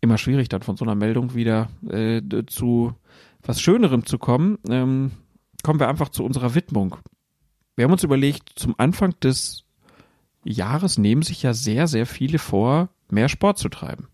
[0.00, 2.94] immer schwierig dann von so einer Meldung wieder äh, zu
[3.42, 4.58] was Schönerem zu kommen.
[4.68, 5.12] Ähm,
[5.62, 6.96] kommen wir einfach zu unserer Widmung.
[7.76, 9.64] Wir haben uns überlegt, zum Anfang des
[10.44, 14.08] Jahres nehmen sich ja sehr, sehr viele vor, mehr Sport zu treiben.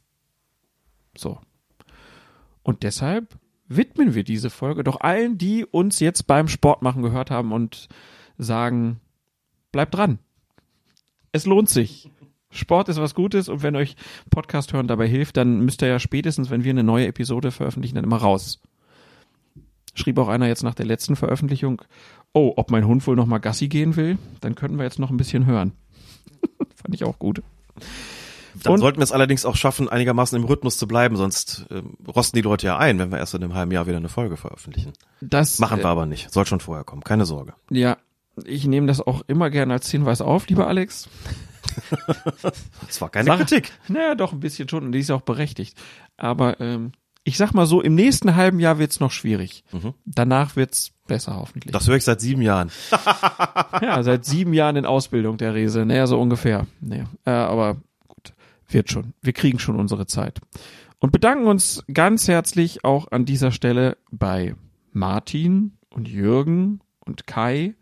[1.16, 1.38] So.
[2.64, 3.38] Und deshalb
[3.68, 7.88] widmen wir diese Folge doch allen, die uns jetzt beim Sportmachen gehört haben und
[8.36, 9.00] sagen,
[9.70, 10.18] bleibt dran.
[11.30, 12.10] Es lohnt sich.
[12.50, 13.96] Sport ist was Gutes und wenn euch
[14.30, 17.96] Podcast hören dabei hilft, dann müsst ihr ja spätestens, wenn wir eine neue Episode veröffentlichen,
[17.96, 18.60] dann immer raus.
[19.94, 21.82] Schrieb auch einer jetzt nach der letzten Veröffentlichung,
[22.32, 25.10] oh, ob mein Hund wohl noch mal Gassi gehen will, dann können wir jetzt noch
[25.10, 25.72] ein bisschen hören.
[26.76, 27.42] Fand ich auch gut.
[28.62, 31.96] Dann Und- sollten wir es allerdings auch schaffen, einigermaßen im Rhythmus zu bleiben, sonst ähm,
[32.06, 34.36] rosten die Leute ja ein, wenn wir erst in einem halben Jahr wieder eine Folge
[34.36, 34.92] veröffentlichen.
[35.20, 36.30] Das Machen äh, wir aber nicht.
[36.32, 37.54] Soll schon vorher kommen, keine Sorge.
[37.70, 37.96] Ja,
[38.44, 41.08] ich nehme das auch immer gerne als Hinweis auf, lieber Alex.
[42.86, 43.72] Das war keine Sag- Kritik.
[43.88, 45.76] Naja, doch ein bisschen schon und die ist auch berechtigt.
[46.16, 46.92] Aber ähm,
[47.24, 49.64] ich sag mal so, im nächsten halben Jahr wird's noch schwierig.
[50.04, 51.72] Danach wird's besser hoffentlich.
[51.72, 52.70] Das höre ich seit sieben Jahren.
[53.82, 55.84] ja, seit sieben Jahren in Ausbildung der Rese.
[55.86, 56.66] Naja, so ungefähr.
[56.80, 57.76] Naja, äh, aber
[58.74, 59.14] wird schon.
[59.22, 60.40] Wir kriegen schon unsere Zeit.
[60.98, 64.54] Und bedanken uns ganz herzlich auch an dieser Stelle bei
[64.92, 67.74] Martin und Jürgen und Kai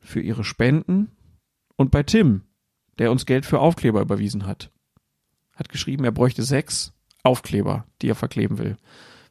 [0.00, 1.10] für ihre Spenden
[1.76, 2.42] und bei Tim,
[2.98, 4.70] der uns Geld für Aufkleber überwiesen hat.
[5.54, 8.76] hat geschrieben, er bräuchte sechs Aufkleber, die er verkleben will.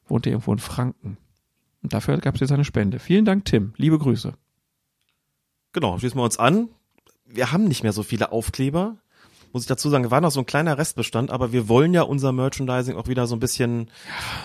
[0.07, 1.17] Wohnt er irgendwo in Franken.
[1.83, 2.99] Und dafür gab es jetzt eine Spende.
[2.99, 3.73] Vielen Dank, Tim.
[3.75, 4.33] Liebe Grüße.
[5.73, 6.69] Genau, schließen wir uns an.
[7.25, 8.97] Wir haben nicht mehr so viele Aufkleber.
[9.53, 12.31] Muss ich dazu sagen, war noch so ein kleiner Restbestand, aber wir wollen ja unser
[12.31, 13.89] Merchandising auch wieder so ein bisschen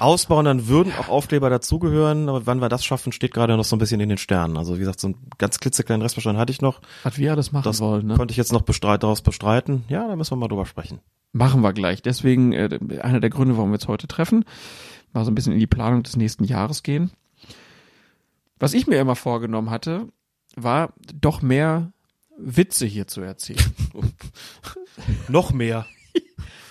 [0.01, 0.45] ausbauen.
[0.47, 2.29] Dann würden auch Aufkleber dazugehören.
[2.29, 4.57] Aber wann wir das schaffen, steht gerade noch so ein bisschen in den Sternen.
[4.57, 6.81] Also wie gesagt, so ein ganz klitzekleinen Restbestand hatte ich noch.
[7.05, 8.15] Was wir das machen Das wollen, ne?
[8.17, 9.85] konnte ich jetzt noch bestreit, daraus bestreiten.
[9.89, 11.01] Ja, da müssen wir mal drüber sprechen.
[11.33, 12.03] Machen wir gleich.
[12.03, 14.45] Deswegen äh, einer der Gründe, warum wir uns heute treffen,
[15.13, 17.11] mal so ein bisschen in die Planung des nächsten Jahres gehen.
[18.59, 20.09] Was ich mir immer vorgenommen hatte,
[20.57, 21.93] war doch mehr
[22.39, 23.61] Witze hier zu erzählen.
[25.29, 25.87] Noch mehr.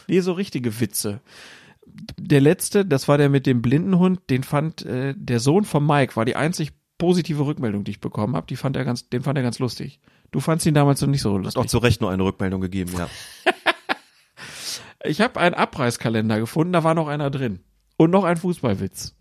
[0.07, 1.19] Nee, so richtige Witze.
[2.19, 6.15] Der letzte, das war der mit dem Blindenhund, den fand äh, der Sohn von Mike,
[6.15, 8.45] war die einzig positive Rückmeldung, die ich bekommen habe.
[8.45, 9.99] Die fand er ganz, den fand er ganz lustig.
[10.29, 11.59] Du fandst ihn damals noch nicht so Hat lustig.
[11.59, 13.09] auch zu Recht nur eine Rückmeldung gegeben, ja.
[15.03, 17.59] Ich habe einen Abreißkalender gefunden, da war noch einer drin.
[17.97, 19.15] Und noch ein Fußballwitz.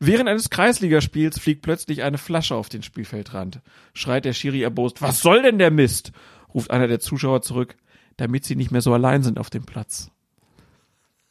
[0.00, 3.60] Während eines Kreisligaspiels fliegt plötzlich eine Flasche auf den Spielfeldrand.
[3.94, 6.12] Schreit der Schiri erbost, was soll denn der Mist?
[6.54, 7.76] Ruft einer der Zuschauer zurück,
[8.16, 10.10] damit sie nicht mehr so allein sind auf dem Platz.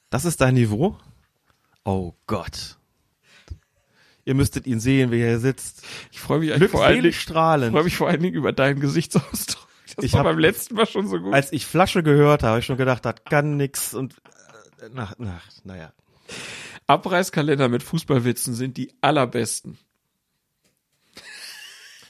[0.09, 0.97] Das ist dein Niveau?
[1.83, 2.77] Oh Gott.
[4.23, 5.83] Ihr müsstet ihn sehen, wie er hier sitzt.
[6.11, 7.71] Ich freue mich eigentlich vor allen Dingen, Glückselig ich strahlend.
[7.73, 9.67] freue mich vor allen Dingen über deinen Gesichtsausdruck.
[9.95, 11.33] Das Ich war hab- beim letzten Mal schon so gut.
[11.33, 14.13] Als ich Flasche gehört habe, habe ich schon gedacht, das kann nix und
[14.81, 15.93] äh, na, na, naja.
[16.87, 19.77] Abreißkalender mit Fußballwitzen sind die allerbesten.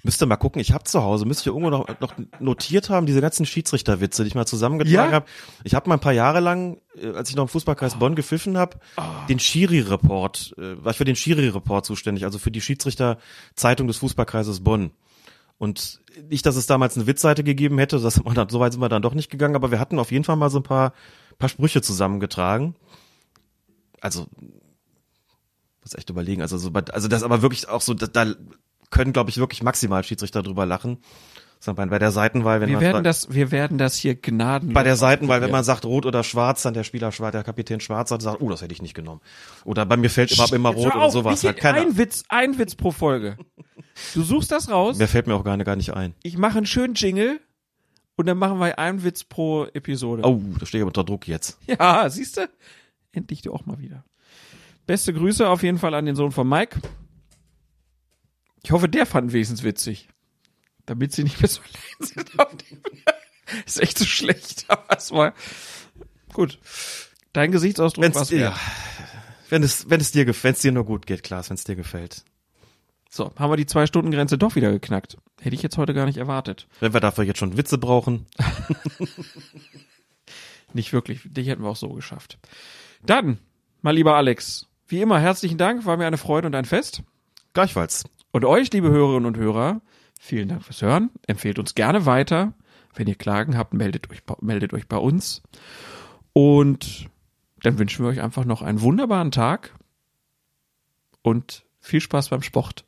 [0.04, 3.08] Müsst ihr mal gucken, ich habe zu Hause, müsst ihr irgendwo noch, noch notiert haben,
[3.08, 5.12] diese ganzen Schiedsrichterwitze, die ich mal zusammengetragen Ja?
[5.12, 5.26] habe.
[5.64, 8.56] Ich habe mal ein paar Jahre lang, äh, als ich noch im Fußballkreis Bonn gepfiffen
[8.56, 8.78] habe,
[9.30, 14.64] den Schiri-Report, äh, war ich für den Schiri-Report zuständig, also für die Schiedsrichter-Zeitung des Fußballkreises
[14.64, 14.92] Bonn.
[15.58, 18.16] Und nicht, dass es damals eine Witzseite gegeben hätte, das,
[18.50, 20.52] so weit sind wir dann doch nicht gegangen, aber wir hatten auf jeden Fall mal
[20.52, 20.94] so ein paar,
[21.40, 22.76] paar Sprüche zusammengetragen.
[24.02, 24.28] Also,
[25.86, 28.34] muss echt überlegen, also so, also das aber wirklich auch so, da, da
[28.90, 30.98] können, glaube ich, wirklich maximal Schiedsrichter drüber lachen.
[31.60, 34.74] Ist Bei der Seitenwahl, wenn Wir man werden fragt- das, wir werden das hier gnadenlos.
[34.74, 37.80] bei der Seitenwahl, wenn man sagt rot oder schwarz, dann der Spieler schwarz, der Kapitän
[37.80, 39.22] schwarz hat, sagt, oh, das hätte ich nicht genommen.
[39.64, 41.44] Oder bei mir fällt immer, immer rot hör oder auf, sowas.
[41.44, 43.38] Halt keine, ein Witz, ein Witz pro Folge.
[44.14, 46.14] Du suchst das raus, Mir fällt mir auch gar, nicht- gar nicht ein.
[46.24, 47.40] ich mache einen schönen Jingle
[48.18, 50.24] und dann machen wir einen Witz pro Episode.
[50.26, 51.58] Oh, da stehe ich unter Druck jetzt.
[51.68, 52.48] Ja, siehst du?
[53.14, 54.04] Endlich du auch mal wieder.
[54.88, 56.80] Beste Grüße auf jeden Fall an den Sohn von Mike.
[58.64, 60.08] Ich hoffe, der fand wenigstens witzig.
[60.86, 61.62] Damit sie nicht mehr so
[62.00, 62.40] allein sind.
[62.40, 62.82] auf dem-
[63.66, 65.34] Ist echt so schlecht, aber es war
[66.34, 66.60] gut.
[67.34, 68.58] Dein Gesichtsausdruck Wenn's, war's ja,
[69.50, 71.64] wenn es, wenn es dir gefällt, wenn es dir nur gut geht, Klaas, wenn es
[71.64, 72.24] dir gefällt.
[73.10, 75.18] So, haben wir die Zwei-Stunden-Grenze doch wieder geknackt.
[75.42, 76.68] Hätte ich jetzt heute gar nicht erwartet.
[76.80, 78.26] Wenn wir dafür jetzt schon Witze brauchen.
[80.74, 81.22] Nicht wirklich.
[81.26, 82.40] Dich hätten wir auch so geschafft.
[83.06, 83.38] Dann,
[83.82, 87.04] mal lieber Alex, wie immer herzlichen Dank, war mir eine Freude und ein Fest.
[87.54, 88.04] Gleichfalls.
[88.32, 89.82] Und euch, liebe Hörerinnen und Hörer,
[90.20, 91.10] vielen Dank fürs Hören.
[91.26, 92.54] Empfehlt uns gerne weiter.
[92.94, 95.42] Wenn ihr Klagen habt, meldet euch, meldet euch bei uns.
[96.34, 97.10] Und
[97.62, 99.74] dann wünschen wir euch einfach noch einen wunderbaren Tag
[101.22, 102.86] und viel Spaß beim Sport.